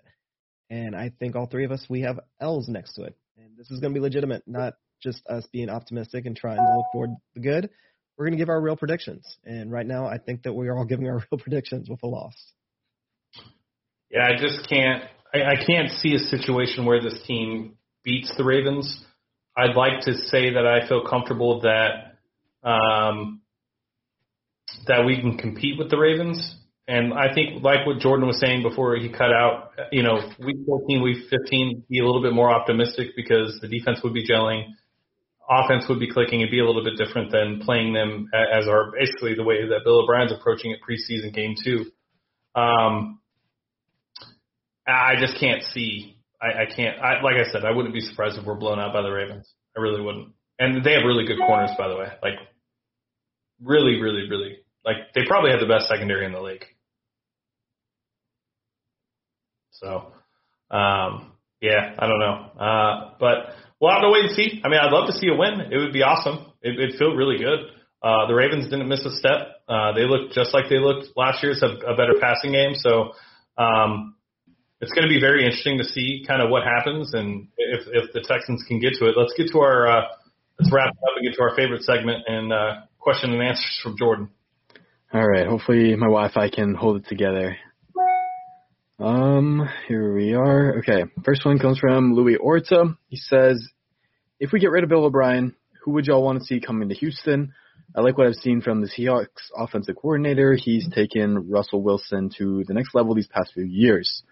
[0.70, 3.16] and I think all three of us we have L's next to it.
[3.36, 6.86] And this is gonna be legitimate, not just us being optimistic and trying to look
[6.92, 7.70] forward to the good.
[8.16, 10.84] We're gonna give our real predictions, and right now, I think that we are all
[10.84, 12.34] giving our real predictions with a loss.
[14.10, 15.04] Yeah, I just can't.
[15.32, 19.04] I, I can't see a situation where this team beats the Ravens.
[19.56, 22.16] I'd like to say that I feel comfortable that
[22.68, 23.42] um,
[24.86, 26.56] that we can compete with the Ravens.
[26.86, 30.56] And I think, like what Jordan was saying before he cut out, you know, week
[30.66, 34.64] 14, week 15, be a little bit more optimistic because the defense would be gelling,
[35.48, 36.40] offense would be clicking.
[36.40, 39.80] It'd be a little bit different than playing them as our basically the way that
[39.84, 41.86] Bill O'Brien's approaching it preseason game two.
[42.54, 43.20] Um,
[44.86, 46.16] I just can't see.
[46.40, 46.98] I, I can't.
[46.98, 49.52] I, like I said, I wouldn't be surprised if we're blown out by the Ravens.
[49.76, 50.32] I really wouldn't.
[50.58, 52.08] And they have really good corners, by the way.
[52.22, 52.38] Like,
[53.62, 54.58] really, really, really.
[54.84, 56.64] Like, they probably have the best secondary in the league.
[59.72, 60.12] So,
[60.70, 62.50] um, yeah, I don't know.
[62.58, 64.60] Uh, but we'll have to wait and see.
[64.64, 65.60] I mean, I'd love to see a win.
[65.72, 66.52] It would be awesome.
[66.62, 67.60] It, it'd feel really good.
[68.02, 69.62] Uh, the Ravens didn't miss a step.
[69.68, 71.52] Uh, they looked just like they looked last year.
[71.52, 72.74] It's a, a better passing game.
[72.74, 73.12] So,
[73.56, 74.14] um,
[74.80, 78.12] it's going to be very interesting to see kind of what happens and if if
[78.12, 79.14] the Texans can get to it.
[79.16, 80.02] Let's get to our uh,
[80.58, 83.96] let's wrap up and get to our favorite segment and uh, question and answers from
[83.98, 84.30] Jordan.
[85.12, 85.46] All right.
[85.46, 87.56] Hopefully my Wi-Fi can hold it together.
[88.98, 90.78] Um, here we are.
[90.78, 91.04] Okay.
[91.24, 92.96] First one comes from Louis Orta.
[93.08, 93.64] He says,
[94.40, 96.94] if we get rid of Bill O'Brien, who would y'all want to see coming to
[96.96, 97.54] Houston?
[97.94, 100.54] I like what I've seen from the Seahawks offensive coordinator.
[100.54, 104.22] He's taken Russell Wilson to the next level these past few years.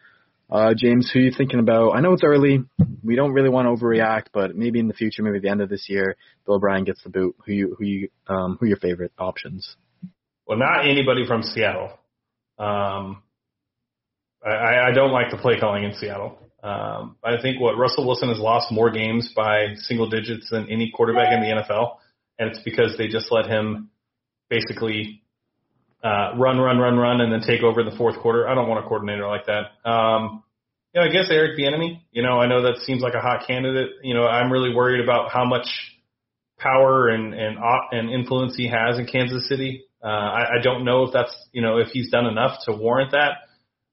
[0.51, 1.93] Uh, James, who are you thinking about?
[1.93, 2.65] I know it's early.
[3.03, 5.69] We don't really want to overreact, but maybe in the future, maybe the end of
[5.69, 7.37] this year, Bill O'Brien gets the boot.
[7.47, 9.77] Who you, who you, um, who are your favorite options?
[10.47, 11.99] Well, not anybody from Seattle.
[12.59, 13.23] Um,
[14.47, 16.39] I, I don't like the play calling in Seattle.
[16.63, 20.91] Um, I think what Russell Wilson has lost more games by single digits than any
[20.95, 21.97] quarterback in the NFL,
[22.39, 23.91] and it's because they just let him
[24.49, 25.23] basically
[26.03, 28.49] uh, run, run, run, run, and then take over in the fourth quarter.
[28.49, 29.89] I don't want a coordinator like that.
[29.89, 30.43] Um,
[30.95, 32.01] you know, I guess Eric Bieniemy.
[32.11, 33.91] You know, I know that seems like a hot candidate.
[34.03, 35.67] You know, I'm really worried about how much
[36.59, 37.59] power and and
[37.93, 39.85] and influence he has in Kansas City.
[40.03, 43.13] Uh, I, I don't know if that's you know if he's done enough to warrant
[43.13, 43.39] that.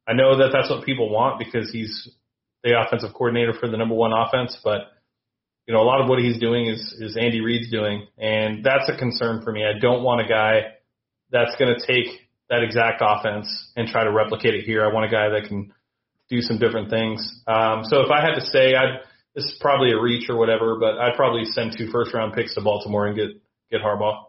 [0.07, 2.09] I know that that's what people want because he's
[2.63, 4.91] the offensive coordinator for the number one offense, but
[5.67, 8.89] you know a lot of what he's doing is is Andy Reid's doing, and that's
[8.89, 9.65] a concern for me.
[9.65, 10.73] I don't want a guy
[11.31, 12.07] that's going to take
[12.49, 14.85] that exact offense and try to replicate it here.
[14.85, 15.73] I want a guy that can
[16.29, 17.41] do some different things.
[17.47, 18.99] Um, so if I had to say, I'd
[19.35, 22.53] this is probably a reach or whatever, but I'd probably send two first round picks
[22.55, 23.29] to Baltimore and get
[23.71, 24.25] get Harbaugh.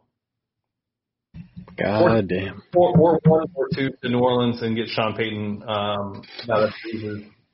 [1.76, 2.62] God or, damn.
[2.74, 5.62] Or, or one or two to New Orleans and get Sean Payton.
[5.66, 7.02] Um, now that he's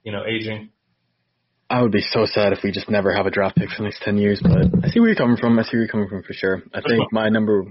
[0.02, 0.70] you know aging.
[1.68, 3.84] I would be so sad if we just never have a draft pick for the
[3.84, 4.40] next ten years.
[4.42, 5.58] But I see where you're coming from.
[5.58, 6.62] I see where you're coming from for sure.
[6.74, 7.64] I think my number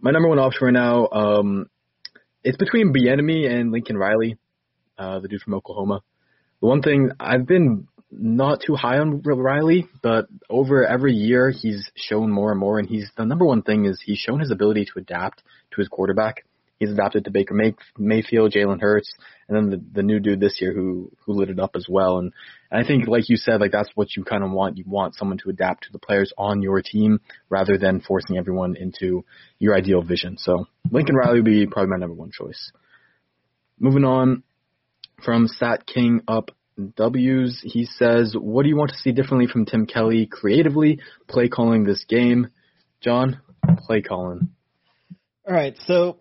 [0.00, 1.66] my number one option right now, um,
[2.42, 4.38] it's between Bieniemy and Lincoln Riley,
[4.98, 6.00] uh, the dude from Oklahoma.
[6.60, 11.90] The one thing I've been not too high on Riley, but over every year he's
[11.94, 14.86] shown more and more, and he's the number one thing is he's shown his ability
[14.86, 15.42] to adapt
[15.72, 16.44] to his quarterback.
[16.78, 19.12] He's adapted to Baker May- Mayfield, Jalen Hurts,
[19.48, 22.18] and then the, the new dude this year who who lit it up as well.
[22.18, 22.32] And,
[22.70, 24.78] and I think, like you said, like that's what you kind of want.
[24.78, 28.76] You want someone to adapt to the players on your team rather than forcing everyone
[28.76, 29.24] into
[29.58, 30.38] your ideal vision.
[30.38, 32.72] So Lincoln Riley would be probably my number one choice.
[33.78, 34.42] Moving on
[35.22, 36.50] from Sat King up
[36.88, 37.60] W's.
[37.62, 41.84] He says, "What do you want to see differently from Tim Kelly creatively play calling
[41.84, 42.48] this game?"
[43.00, 43.40] John,
[43.86, 44.50] play calling.
[45.48, 46.18] All right, so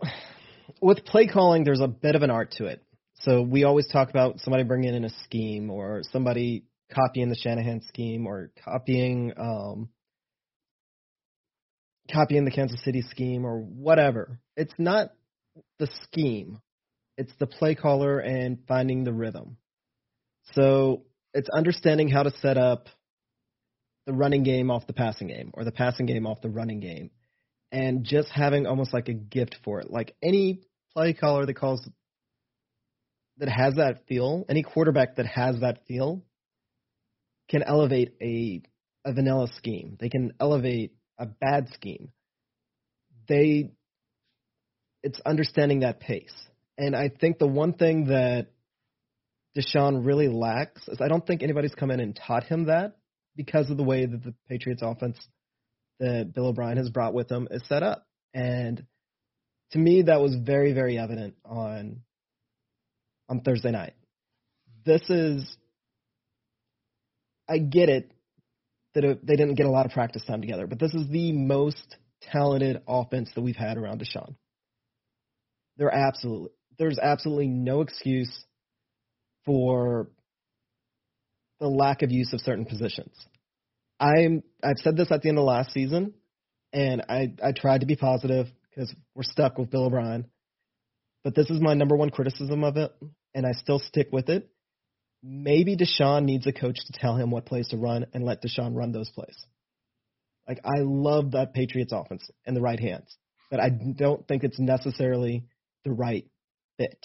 [0.82, 2.82] with play calling, there's a bit of an art to it.
[3.22, 7.82] So we always talk about somebody bringing in a scheme or somebody copying the Shanahan
[7.82, 9.89] scheme or copying um,
[12.12, 14.39] copying the Kansas City scheme or whatever.
[14.55, 15.10] It's not
[15.78, 16.60] the scheme.
[17.18, 19.57] It's the play caller and finding the rhythm.
[20.53, 22.87] So it's understanding how to set up
[24.05, 27.11] the running game off the passing game or the passing game off the running game
[27.71, 29.91] and just having almost like a gift for it.
[29.91, 30.61] Like any
[30.93, 31.87] play caller that calls
[33.37, 36.23] that has that feel, any quarterback that has that feel
[37.49, 38.61] can elevate a
[39.05, 39.97] a vanilla scheme.
[39.99, 42.11] They can elevate a bad scheme.
[43.27, 43.71] They
[45.03, 46.33] it's understanding that pace.
[46.77, 48.47] And I think the one thing that
[49.57, 52.97] Deshaun really lacks is I don't think anybody's come in and taught him that
[53.35, 55.17] because of the way that the Patriots offense
[55.99, 58.05] that Bill O'Brien has brought with him is set up.
[58.33, 58.85] And
[59.71, 62.01] to me that was very, very evident on
[63.27, 63.93] on Thursday night.
[64.85, 65.57] This is
[67.47, 68.11] I get it
[68.93, 71.31] that it, they didn't get a lot of practice time together, but this is the
[71.31, 74.35] most talented offense that we've had around Deshaun.
[75.77, 78.45] There absolutely there's absolutely no excuse
[79.49, 80.11] for
[81.59, 83.15] the lack of use of certain positions.
[83.99, 86.13] I'm I've said this at the end of last season,
[86.71, 90.26] and I I tried to be positive because we're stuck with Bill O'Brien.
[91.23, 92.91] But this is my number one criticism of it,
[93.34, 94.47] and I still stick with it.
[95.23, 98.76] Maybe Deshaun needs a coach to tell him what plays to run and let Deshaun
[98.76, 99.35] run those plays.
[100.47, 103.17] Like I love that Patriots offense and the right hands,
[103.49, 105.45] but I don't think it's necessarily
[105.85, 106.27] the right
[106.77, 107.03] fit.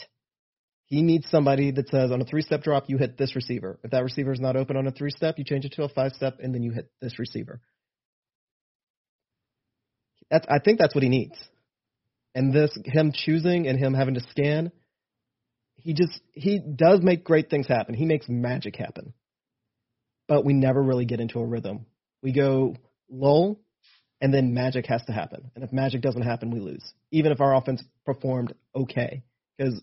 [0.87, 3.79] He needs somebody that says on a three step drop, you hit this receiver.
[3.83, 5.89] If that receiver is not open on a three step, you change it to a
[5.89, 7.61] five step, and then you hit this receiver.
[10.31, 11.37] That's, I think that's what he needs.
[12.35, 14.73] And this, him choosing and him having to scan,
[15.77, 17.95] he just, he does make great things happen.
[17.95, 19.15] He makes magic happen.
[20.27, 21.87] But we never really get into a rhythm.
[22.23, 22.77] We go
[23.11, 23.61] lull,
[24.21, 25.51] and then magic has to happen.
[25.55, 26.83] And if magic doesn't happen, we lose.
[27.11, 29.23] Even if our offense performed okay.
[29.59, 29.81] Because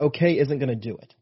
[0.00, 1.14] okay isn't going to do it.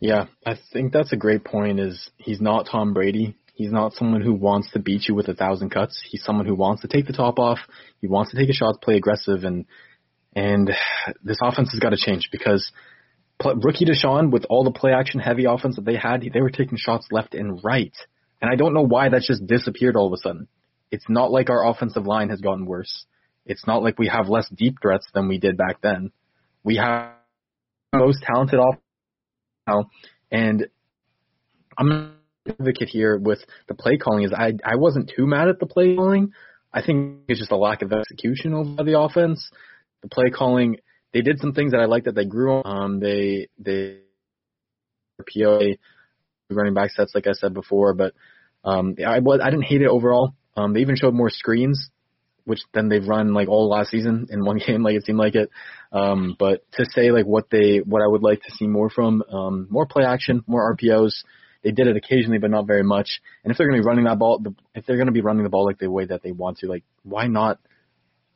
[0.00, 1.78] Yeah, I think that's a great point.
[1.78, 3.36] Is he's not Tom Brady.
[3.54, 6.02] He's not someone who wants to beat you with a thousand cuts.
[6.04, 7.58] He's someone who wants to take the top off.
[8.00, 9.66] He wants to take a shot, play aggressive, and
[10.34, 10.70] and
[11.22, 12.72] this offense has got to change because
[13.44, 16.78] rookie Deshaun, with all the play action heavy offense that they had, they were taking
[16.78, 17.94] shots left and right.
[18.40, 20.48] And I don't know why that's just disappeared all of a sudden.
[20.90, 23.06] It's not like our offensive line has gotten worse.
[23.46, 26.12] It's not like we have less deep threats than we did back then.
[26.62, 27.12] We have
[27.92, 28.76] the most talented off
[29.66, 29.90] now,
[30.30, 30.68] and
[31.76, 32.12] I'm an
[32.48, 34.24] advocate here with the play calling.
[34.24, 36.32] Is I I wasn't too mad at the play calling.
[36.72, 39.50] I think it's just a lack of execution over the offense.
[40.02, 40.78] The play calling,
[41.12, 42.62] they did some things that I liked that they grew on.
[42.64, 43.98] Um, they they
[45.18, 45.76] POA
[46.50, 48.14] running back sets, like I said before, but
[48.64, 50.34] um, I was I didn't hate it overall.
[50.56, 51.90] Um, they even showed more screens,
[52.44, 55.34] which then they've run like all last season in one game, like it seemed like
[55.34, 55.50] it.
[55.92, 59.22] Um, but to say like what they what I would like to see more from,
[59.30, 61.12] um, more play action, more RPOs.
[61.62, 63.20] They did it occasionally, but not very much.
[63.44, 65.20] And if they're going to be running that ball, the, if they're going to be
[65.20, 67.60] running the ball like the way that they want to, like why not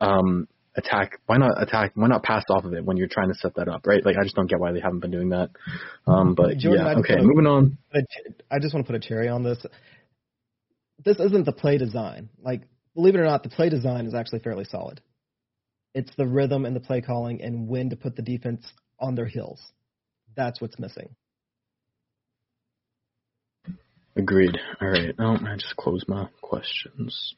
[0.00, 0.46] um,
[0.76, 1.20] attack?
[1.26, 1.92] Why not attack?
[1.94, 4.04] Why not pass off of it when you're trying to set that up, right?
[4.04, 5.50] Like I just don't get why they haven't been doing that.
[6.06, 7.78] Um, but Jordan, yeah, okay, wanna- moving on.
[7.94, 9.64] I just want to put a cherry on this.
[11.04, 12.28] This isn't the play design.
[12.42, 12.62] Like,
[12.96, 15.00] believe it or not, the play design is actually fairly solid.
[15.94, 18.66] It's the rhythm and the play calling and when to put the defense
[18.98, 19.62] on their heels.
[20.34, 21.14] That's what's missing.
[24.16, 24.56] Agreed.
[24.80, 25.14] All right.
[25.18, 27.34] Oh, I just closed my questions.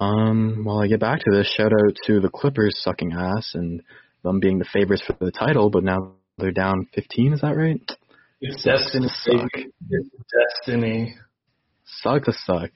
[0.00, 3.82] Um, while I get back to this, shout out to the Clippers sucking ass and
[4.24, 7.34] them being the favorites for the title, but now they're down 15.
[7.34, 7.80] Is that right?
[8.40, 9.08] It's destiny.
[9.08, 9.50] Suck.
[9.54, 10.08] It's
[10.64, 11.16] destiny.
[11.84, 12.70] Suck to suck.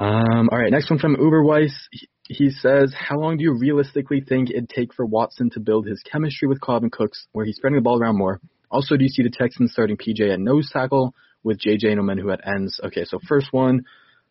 [0.00, 0.70] Um, all right.
[0.70, 1.72] Next one from Uberweiss.
[1.90, 5.86] He- He says, "How long do you realistically think it'd take for Watson to build
[5.86, 8.40] his chemistry with Cobb and Cooks, where he's spreading the ball around more?
[8.70, 12.30] Also, do you see the Texans starting PJ at nose tackle with JJ and who
[12.30, 12.80] at ends?
[12.84, 13.84] Okay, so first one,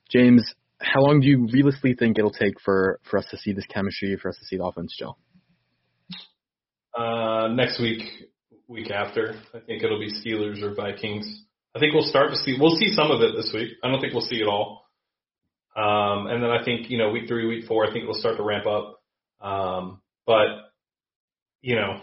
[0.10, 3.66] James, how long do you realistically think it'll take for for us to see this
[3.68, 5.20] chemistry, for us to see the offense gel?
[6.98, 8.04] Uh, next week,
[8.68, 11.46] week after, I think it'll be Steelers or Vikings.
[11.76, 12.58] I think we'll start to see.
[12.60, 13.74] We'll see some of it this week.
[13.84, 14.88] I don't think we'll see it all.
[15.76, 18.38] Um, and then I think you know week three, week four, I think it'll start
[18.38, 19.00] to ramp up.
[19.42, 20.48] Um, but
[21.62, 22.02] you know,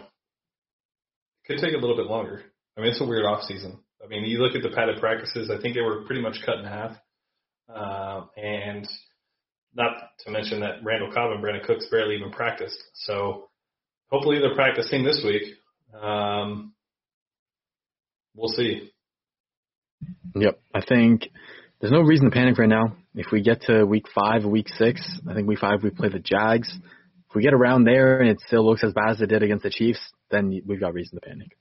[1.43, 2.43] it could take a little bit longer.
[2.77, 3.79] I mean, it's a weird off season.
[4.03, 5.51] I mean, you look at the padded practices.
[5.51, 6.95] I think they were pretty much cut in half.
[7.73, 8.87] Um, and
[9.75, 12.81] not to mention that Randall Cobb and Brandin Cooks barely even practiced.
[12.93, 13.49] So
[14.09, 15.43] hopefully they're practicing this week.
[16.01, 16.73] Um,
[18.35, 18.91] we'll see.
[20.35, 21.29] Yep, I think
[21.79, 22.95] there's no reason to panic right now.
[23.15, 26.19] If we get to week five week six, I think week five we play the
[26.19, 26.69] Jags.
[27.29, 29.63] If we get around there and it still looks as bad as it did against
[29.63, 29.99] the Chiefs,
[30.29, 31.55] then we've got reason to panic.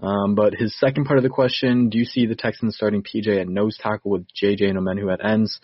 [0.00, 3.40] Um, but his second part of the question, do you see the Texans starting PJ
[3.40, 5.60] at nose tackle with JJ and Omenihu at ends?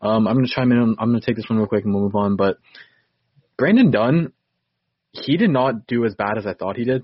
[0.00, 0.96] Um, I'm going to chime in.
[0.98, 2.36] I'm going to take this one real quick and we'll move on.
[2.36, 2.58] But
[3.56, 4.32] Brandon Dunn,
[5.12, 7.02] he did not do as bad as I thought he did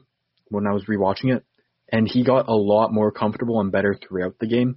[0.48, 1.44] when I was rewatching it,
[1.92, 4.76] and he got a lot more comfortable and better throughout the game.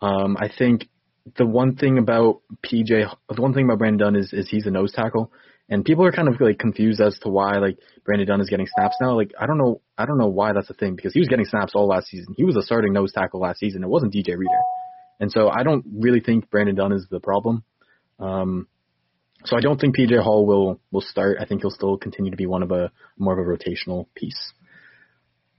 [0.00, 0.88] Um, I think
[1.36, 4.70] the one thing about PJ, the one thing about Brandon Dunn is is he's a
[4.70, 5.32] nose tackle,
[5.68, 8.66] and people are kind of like confused as to why like Brandon Dunn is getting
[8.66, 9.16] snaps now.
[9.16, 11.44] Like I don't know, I don't know why that's a thing because he was getting
[11.44, 12.34] snaps all last season.
[12.36, 13.82] He was a starting nose tackle last season.
[13.82, 14.60] It wasn't DJ Reader,
[15.20, 17.64] and so I don't really think Brandon Dunn is the problem.
[18.18, 18.68] Um,
[19.44, 21.38] so I don't think PJ Hall will will start.
[21.40, 24.52] I think he'll still continue to be one of a more of a rotational piece.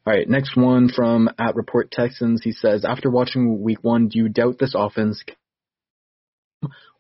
[0.09, 2.41] All right, next one from at Report Texans.
[2.43, 5.23] He says, after watching Week One, do you doubt this offense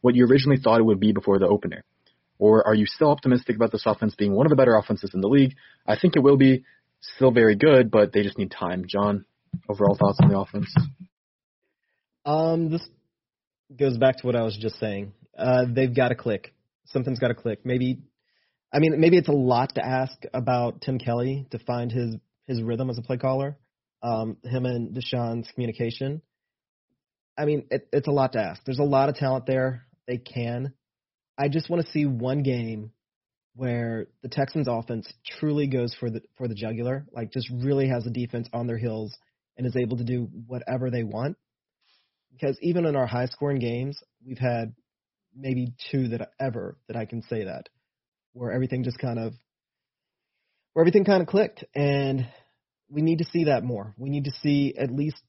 [0.01, 1.83] what you originally thought it would be before the opener,
[2.37, 5.21] or are you still optimistic about this offense being one of the better offenses in
[5.21, 5.55] the league?
[5.87, 6.65] I think it will be
[7.01, 8.85] still very good, but they just need time.
[8.87, 9.25] John,
[9.67, 10.71] overall thoughts on the offense?
[12.25, 12.87] Um, this
[13.75, 15.13] goes back to what I was just saying.
[15.35, 16.53] Uh, they've got to click.
[16.85, 17.65] Something's got to click.
[17.65, 18.01] Maybe,
[18.71, 22.15] I mean, maybe it's a lot to ask about Tim Kelly to find his
[22.49, 23.57] his rhythm as a play caller.
[24.03, 26.21] Um, him and Deshaun's communication.
[27.37, 28.61] I mean, it, it's a lot to ask.
[28.65, 29.85] There's a lot of talent there.
[30.07, 30.73] They can.
[31.37, 32.91] I just want to see one game
[33.55, 38.03] where the Texans offense truly goes for the for the jugular, like just really has
[38.03, 39.17] the defense on their heels
[39.57, 41.37] and is able to do whatever they want
[42.39, 44.73] because even in our high scoring games, we've had
[45.35, 47.69] maybe two that ever that I can say that
[48.33, 49.33] where everything just kind of
[50.73, 52.27] where everything kind of clicked and
[52.89, 53.93] we need to see that more.
[53.97, 55.21] We need to see at least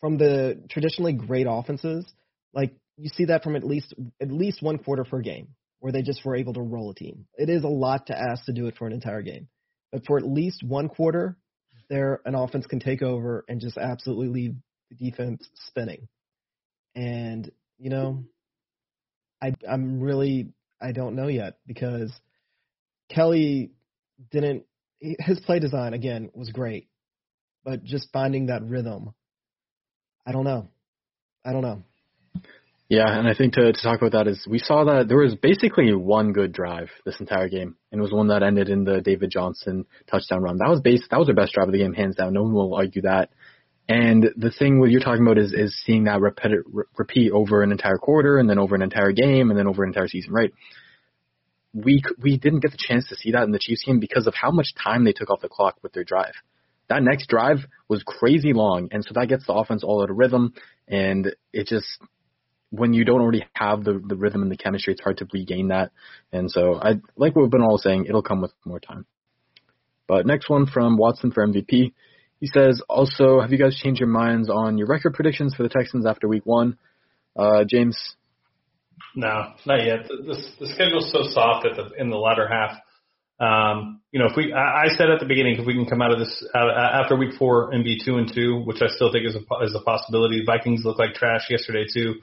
[0.00, 2.04] from the traditionally great offenses,
[2.52, 5.48] like you see that from at least at least one quarter per game
[5.78, 7.26] where they just were able to roll a team.
[7.36, 9.48] It is a lot to ask to do it for an entire game.
[9.92, 11.36] But for at least one quarter,
[11.88, 14.54] there an offense can take over and just absolutely leave
[14.90, 16.08] the defense spinning
[16.94, 18.24] and you know
[19.42, 22.12] i i'm really i don't know yet because
[23.08, 23.70] kelly
[24.30, 24.64] didn't
[25.00, 26.88] his play design again was great
[27.64, 29.12] but just finding that rhythm
[30.26, 30.68] i don't know
[31.44, 31.82] i don't know
[32.90, 35.36] Yeah, and I think to, to talk about that is we saw that there was
[35.36, 39.00] basically one good drive this entire game, and it was one that ended in the
[39.00, 40.58] David Johnson touchdown run.
[40.58, 42.32] That was base that was their best drive of the game, hands down.
[42.32, 43.30] No one will argue that.
[43.88, 46.50] And the thing what you're talking about is is seeing that repeat
[46.98, 49.90] repeat over an entire quarter, and then over an entire game, and then over an
[49.90, 50.52] entire season, right?
[51.72, 54.34] We we didn't get the chance to see that in the Chiefs game because of
[54.34, 56.34] how much time they took off the clock with their drive.
[56.88, 60.16] That next drive was crazy long, and so that gets the offense all out of
[60.16, 60.54] rhythm,
[60.88, 61.86] and it just
[62.70, 65.68] when you don't already have the the rhythm and the chemistry, it's hard to regain
[65.68, 65.92] that.
[66.32, 69.06] And so I like what we've been all saying, it'll come with more time.
[70.06, 71.92] But next one from Watson for MVP.
[72.40, 75.68] He says, also, have you guys changed your minds on your record predictions for the
[75.68, 76.78] Texans after week one?
[77.36, 78.16] Uh, James?
[79.14, 80.06] No, not yet.
[80.08, 82.78] The, the, the schedule's so soft at the, in the latter half.
[83.40, 86.02] Um, you know, if we, I, I said at the beginning, if we can come
[86.02, 89.10] out of this out, after week four and be two and two, which I still
[89.10, 90.44] think is a, is a possibility.
[90.44, 92.16] Vikings look like trash yesterday too.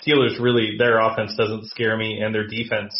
[0.00, 2.94] Steelers really their offense doesn't scare me, and their defense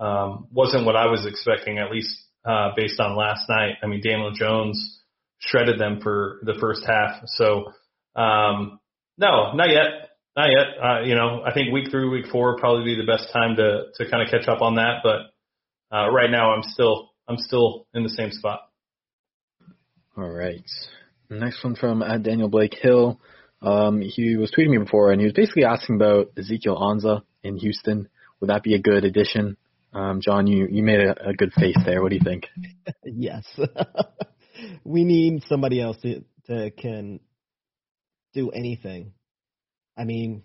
[0.00, 2.16] um, wasn't what I was expecting, at least
[2.46, 3.74] uh, based on last night.
[3.82, 5.02] I mean, Daniel Jones
[5.38, 7.20] shredded them for the first half.
[7.26, 7.72] So
[8.16, 8.80] um,
[9.18, 10.03] no, not yet,
[10.36, 10.66] not yet.
[10.82, 13.84] Uh, you know, I think week three, week four probably be the best time to
[13.94, 15.00] to kind of catch up on that.
[15.02, 18.60] But uh, right now, I'm still I'm still in the same spot.
[20.16, 20.64] All right.
[21.30, 23.20] Next one from at Daniel Blake Hill.
[23.62, 27.56] Um, he was tweeting me before, and he was basically asking about Ezekiel Ansah in
[27.56, 28.08] Houston.
[28.40, 29.56] Would that be a good addition?
[29.94, 32.02] Um, John, you, you made a, a good face there.
[32.02, 32.46] What do you think?
[33.04, 33.44] yes.
[34.84, 37.20] we need somebody else to, to can
[38.34, 39.12] do anything.
[39.96, 40.42] I mean,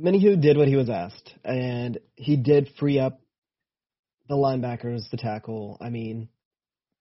[0.00, 3.20] Omenihu did what he was asked, and he did free up
[4.28, 5.76] the linebackers to tackle.
[5.80, 6.28] I mean,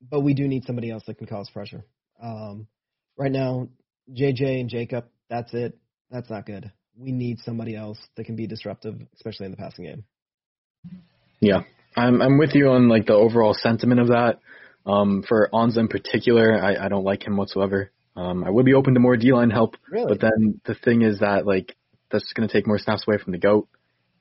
[0.10, 1.86] but we do need somebody else that can cause pressure.
[2.22, 2.68] Um,
[3.18, 3.70] right now,
[4.12, 5.78] JJ and Jacob, that's it.
[6.10, 6.72] That's not good.
[6.98, 10.04] We need somebody else that can be disruptive, especially in the passing game.
[11.40, 11.62] Yeah,
[11.96, 14.40] I'm I'm with you on like the overall sentiment of that.
[14.86, 17.92] Um, for Ansah in particular, I, I don't like him whatsoever.
[18.16, 20.08] Um, I would be open to more D line help, really?
[20.08, 21.76] but then the thing is that like
[22.12, 23.68] that's going to take more snaps away from the goat.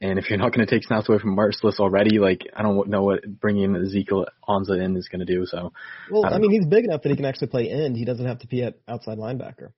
[0.02, 2.88] And if you're not going to take snaps away from Mercilus already, like I don't
[2.88, 5.44] know what bringing Ezekiel Ansah in is going to do.
[5.44, 5.72] So,
[6.10, 6.58] well, I, I mean, know.
[6.58, 7.96] he's big enough that he can actually play end.
[7.96, 9.72] He doesn't have to be at outside linebacker.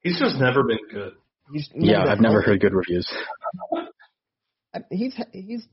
[0.00, 1.12] He's just never been good.
[1.52, 3.08] He's yeah, I've never heard good reviews.
[4.90, 5.68] he's he's he's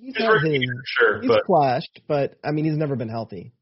[0.00, 1.46] he's had his, sure, he's but.
[1.46, 3.52] flashed, but I mean, he's never been healthy.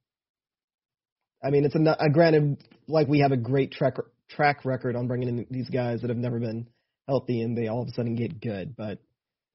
[1.43, 3.97] I mean, it's a, a granted, like we have a great track
[4.29, 6.69] track record on bringing in these guys that have never been
[7.09, 8.77] healthy, and they all of a sudden get good.
[8.77, 8.99] But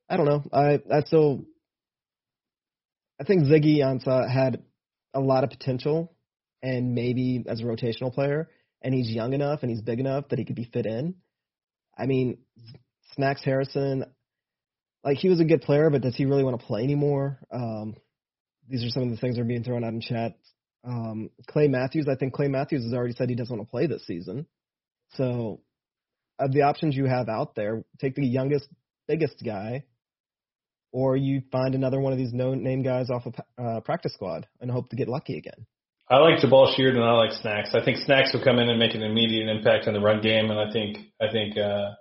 [0.09, 0.43] I don't know.
[0.51, 1.45] I I still
[3.19, 4.63] I think Ziggy Ansah had
[5.13, 6.13] a lot of potential,
[6.61, 8.49] and maybe as a rotational player,
[8.81, 11.15] and he's young enough and he's big enough that he could be fit in.
[11.97, 12.37] I mean,
[13.15, 14.05] Snacks Harrison,
[15.03, 17.39] like he was a good player, but does he really want to play anymore?
[17.51, 17.95] Um,
[18.69, 20.35] these are some of the things that are being thrown out in chat.
[20.83, 23.87] Um, Clay Matthews, I think Clay Matthews has already said he doesn't want to play
[23.87, 24.45] this season.
[25.13, 25.61] So,
[26.39, 28.67] of the options you have out there, take the youngest,
[29.07, 29.85] biggest guy,
[30.91, 34.69] or you find another one of these no-name guys off of uh, practice squad and
[34.69, 35.65] hope to get lucky again.
[36.09, 37.71] I like Jabaal Sheard and I like Snacks.
[37.73, 40.49] I think Snacks will come in and make an immediate impact on the run game,
[40.49, 41.91] and I think I think uh,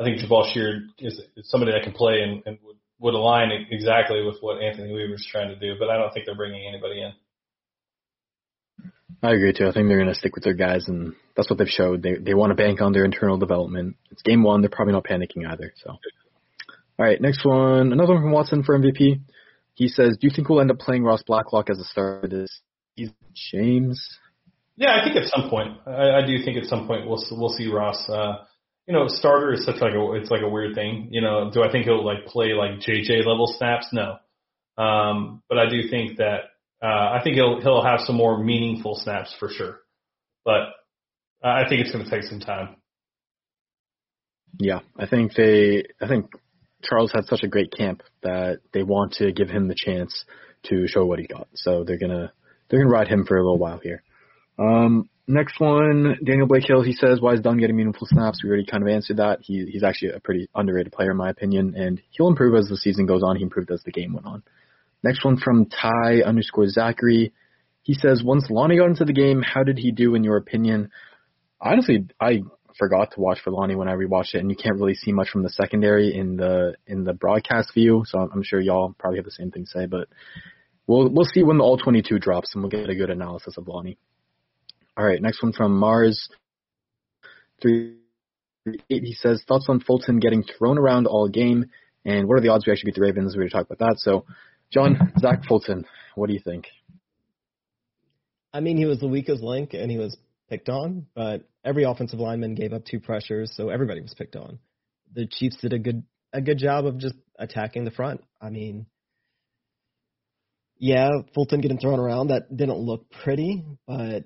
[0.00, 3.50] I think Jabaal Sheard is, is somebody that can play and, and would, would align
[3.70, 5.74] exactly with what Anthony Weaver's trying to do.
[5.78, 7.12] But I don't think they're bringing anybody in.
[9.22, 9.66] I agree too.
[9.66, 12.02] I think they're going to stick with their guys, and that's what they've showed.
[12.02, 13.96] They they want to bank on their internal development.
[14.10, 14.60] It's game one.
[14.60, 15.72] They're probably not panicking either.
[15.76, 15.98] So, all
[16.98, 17.92] right, next one.
[17.92, 19.20] Another one from Watson for MVP.
[19.74, 22.60] He says, "Do you think we'll end up playing Ross Blacklock as a starter this
[23.34, 24.18] James.
[24.76, 27.50] Yeah, I think at some point, I, I do think at some point we'll we'll
[27.50, 28.08] see Ross.
[28.08, 28.44] Uh,
[28.86, 31.08] you know, starter is such like a it's like a weird thing.
[31.10, 33.88] You know, do I think he'll like play like JJ level snaps?
[33.92, 34.16] No,
[34.82, 36.50] um, but I do think that
[36.84, 39.80] uh, I think he'll he'll have some more meaningful snaps for sure.
[40.44, 40.68] But
[41.42, 42.76] I think it's going to take some time.
[44.58, 46.26] Yeah, I think they I think
[46.82, 50.24] Charles had such a great camp that they want to give him the chance
[50.64, 51.48] to show what he got.
[51.54, 52.32] So they're gonna
[52.68, 54.02] they're to ride him for a little while here.
[54.58, 56.82] Um, next one, Daniel Blake Hill.
[56.82, 59.40] He says, "Why is Dunn getting meaningful snaps?" We already kind of answered that.
[59.40, 62.76] He he's actually a pretty underrated player in my opinion, and he'll improve as the
[62.76, 63.36] season goes on.
[63.36, 64.42] He improved as the game went on.
[65.04, 67.32] Next one from Ty underscore Zachary.
[67.82, 70.90] He says, "Once Lonnie got into the game, how did he do in your opinion?"
[71.60, 72.42] Honestly, I
[72.78, 75.28] forgot to watch for Lonnie when I rewatched it, and you can't really see much
[75.30, 78.02] from the secondary in the in the broadcast view.
[78.06, 80.08] So I'm sure y'all probably have the same thing to say, but
[80.86, 83.68] We'll we'll see when the all 22 drops, and we'll get a good analysis of
[83.68, 83.98] Lonnie.
[84.96, 86.28] All right, next one from Mars.
[87.62, 87.96] Three
[88.88, 91.66] He says thoughts on Fulton getting thrown around all game,
[92.04, 93.34] and what are the odds we actually beat the Ravens?
[93.34, 93.98] We're going to talk about that.
[93.98, 94.26] So,
[94.74, 95.84] John, Zach Fulton,
[96.16, 96.66] what do you think?
[98.52, 100.16] I mean, he was the weakest link, and he was
[100.50, 104.58] picked on, but every offensive lineman gave up two pressures, so everybody was picked on.
[105.12, 106.02] The Chiefs did a good
[106.32, 108.24] a good job of just attacking the front.
[108.40, 108.86] I mean,
[110.78, 114.24] yeah, Fulton getting thrown around that didn't look pretty, but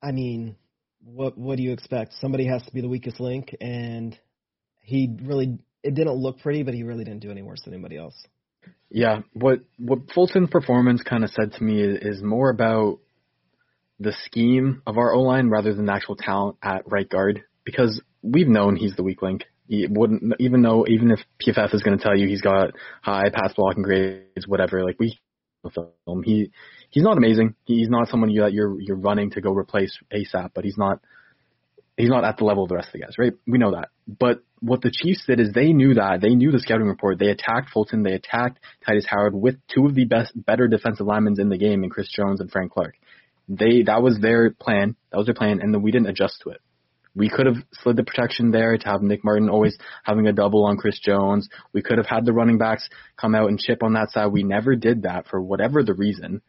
[0.00, 0.54] I mean,
[1.02, 2.14] what what do you expect?
[2.20, 4.16] Somebody has to be the weakest link, and
[4.82, 7.96] he really it didn't look pretty, but he really didn't do any worse than anybody
[7.96, 8.14] else.
[8.90, 13.00] Yeah, what what Fulton's performance kind of said to me is, is more about
[14.00, 18.00] the scheme of our O line rather than the actual talent at right guard because
[18.22, 19.44] we've known he's the weak link.
[19.68, 23.30] He wouldn't even though even if PFF is going to tell you he's got high
[23.30, 24.84] pass blocking grades, whatever.
[24.84, 25.18] Like we
[25.70, 26.50] film, he
[26.90, 27.54] he's not amazing.
[27.64, 31.00] He's not someone you, that you're you're running to go replace ASAP, but he's not
[31.96, 33.32] he's not at the level of the rest of the guys, right?
[33.46, 33.88] We know that.
[34.06, 36.20] But what the Chiefs did is they knew that.
[36.22, 37.18] They knew the scouting report.
[37.18, 38.02] They attacked Fulton.
[38.02, 41.84] They attacked Tytus Howard with two of the best, better defensive linemen in the game
[41.84, 42.94] in Chris Jones and Frank Clark.
[43.46, 44.96] They that was their plan.
[45.10, 46.62] That was their plan, and then we didn't adjust to it.
[47.14, 50.64] We could have slid the protection there to have Nick Martin always having a double
[50.64, 51.48] on Chris Jones.
[51.74, 52.88] We could have had the running backs
[53.20, 54.32] come out and chip on that side.
[54.32, 56.40] We never did that for whatever the reason.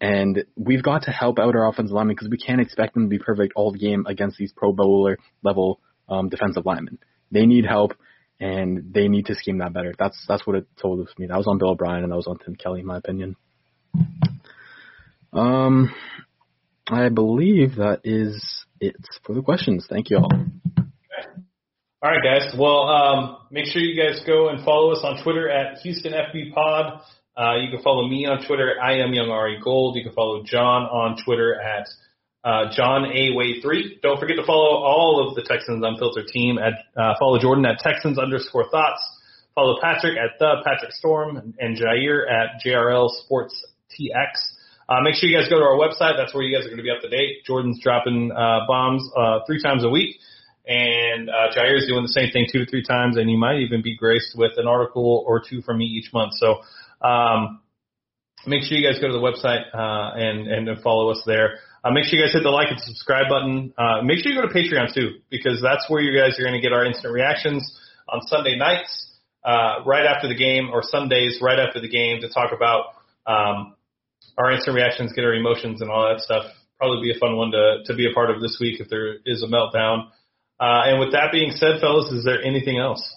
[0.00, 3.08] And we've got to help out our offensive linemen because we can't expect them to
[3.08, 6.98] be perfect all the game against these Pro Bowler level um, defensive linemen.
[7.34, 7.92] They need help
[8.40, 9.94] and they need to scheme that better.
[9.98, 11.26] That's that's what it told me.
[11.26, 13.36] That was on Bill O'Brien and that was on Tim Kelly, in my opinion.
[15.32, 15.92] Um,
[16.88, 19.86] I believe that is it for the questions.
[19.88, 20.30] Thank you all.
[22.02, 22.54] All right, guys.
[22.58, 26.52] Well, um, make sure you guys go and follow us on Twitter at Houston FB
[26.52, 27.00] Pod.
[27.36, 28.74] Uh, you can follow me on Twitter.
[28.80, 29.96] I am Young Ari Gold.
[29.96, 31.88] You can follow John on Twitter at
[32.44, 33.98] uh, John A Way three.
[34.02, 37.78] Don't forget to follow all of the Texans Unfiltered team at uh, follow Jordan at
[37.78, 39.00] Texans underscore thoughts.
[39.54, 44.54] Follow Patrick at the Patrick Storm and Jair at JRL Sports TX.
[44.88, 46.18] Uh, make sure you guys go to our website.
[46.18, 47.44] That's where you guys are going to be up to date.
[47.46, 50.16] Jordan's dropping uh, bombs uh, three times a week,
[50.66, 53.80] and uh, Jair's doing the same thing two to three times, and you might even
[53.80, 56.32] be graced with an article or two from me each month.
[56.34, 56.60] So
[57.00, 57.60] um,
[58.46, 61.60] make sure you guys go to the website uh, and and follow us there.
[61.84, 63.74] Uh, make sure you guys hit the like and subscribe button.
[63.76, 66.56] Uh, make sure you go to Patreon too, because that's where you guys are going
[66.56, 67.60] to get our instant reactions
[68.08, 69.12] on Sunday nights,
[69.44, 72.96] uh, right after the game, or Sundays right after the game to talk about
[73.26, 73.74] um,
[74.38, 76.44] our instant reactions, get our emotions and all that stuff.
[76.78, 79.16] Probably be a fun one to, to be a part of this week if there
[79.26, 80.08] is a meltdown.
[80.58, 83.14] Uh, and with that being said, fellas, is there anything else?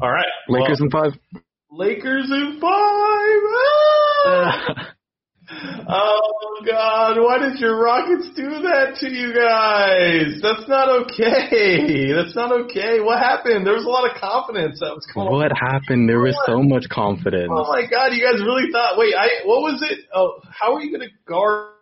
[0.00, 0.26] All right.
[0.48, 1.42] Lakers well, in five.
[1.72, 3.40] Lakers in five.
[4.26, 4.92] Ah!
[5.88, 7.18] oh God!
[7.18, 10.40] Why did your Rockets do that to you guys?
[10.42, 12.12] That's not okay.
[12.12, 13.00] That's not okay.
[13.00, 13.66] What happened?
[13.66, 15.32] There was a lot of confidence that was coming.
[15.32, 16.08] What happened?
[16.08, 17.50] There was so much confidence.
[17.50, 18.12] Oh my God!
[18.12, 18.96] You guys really thought?
[18.96, 20.06] Wait, I what was it?
[20.14, 21.74] Oh, how are you going to guard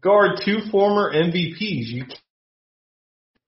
[0.00, 1.88] guard two former MVPs?
[1.88, 2.04] You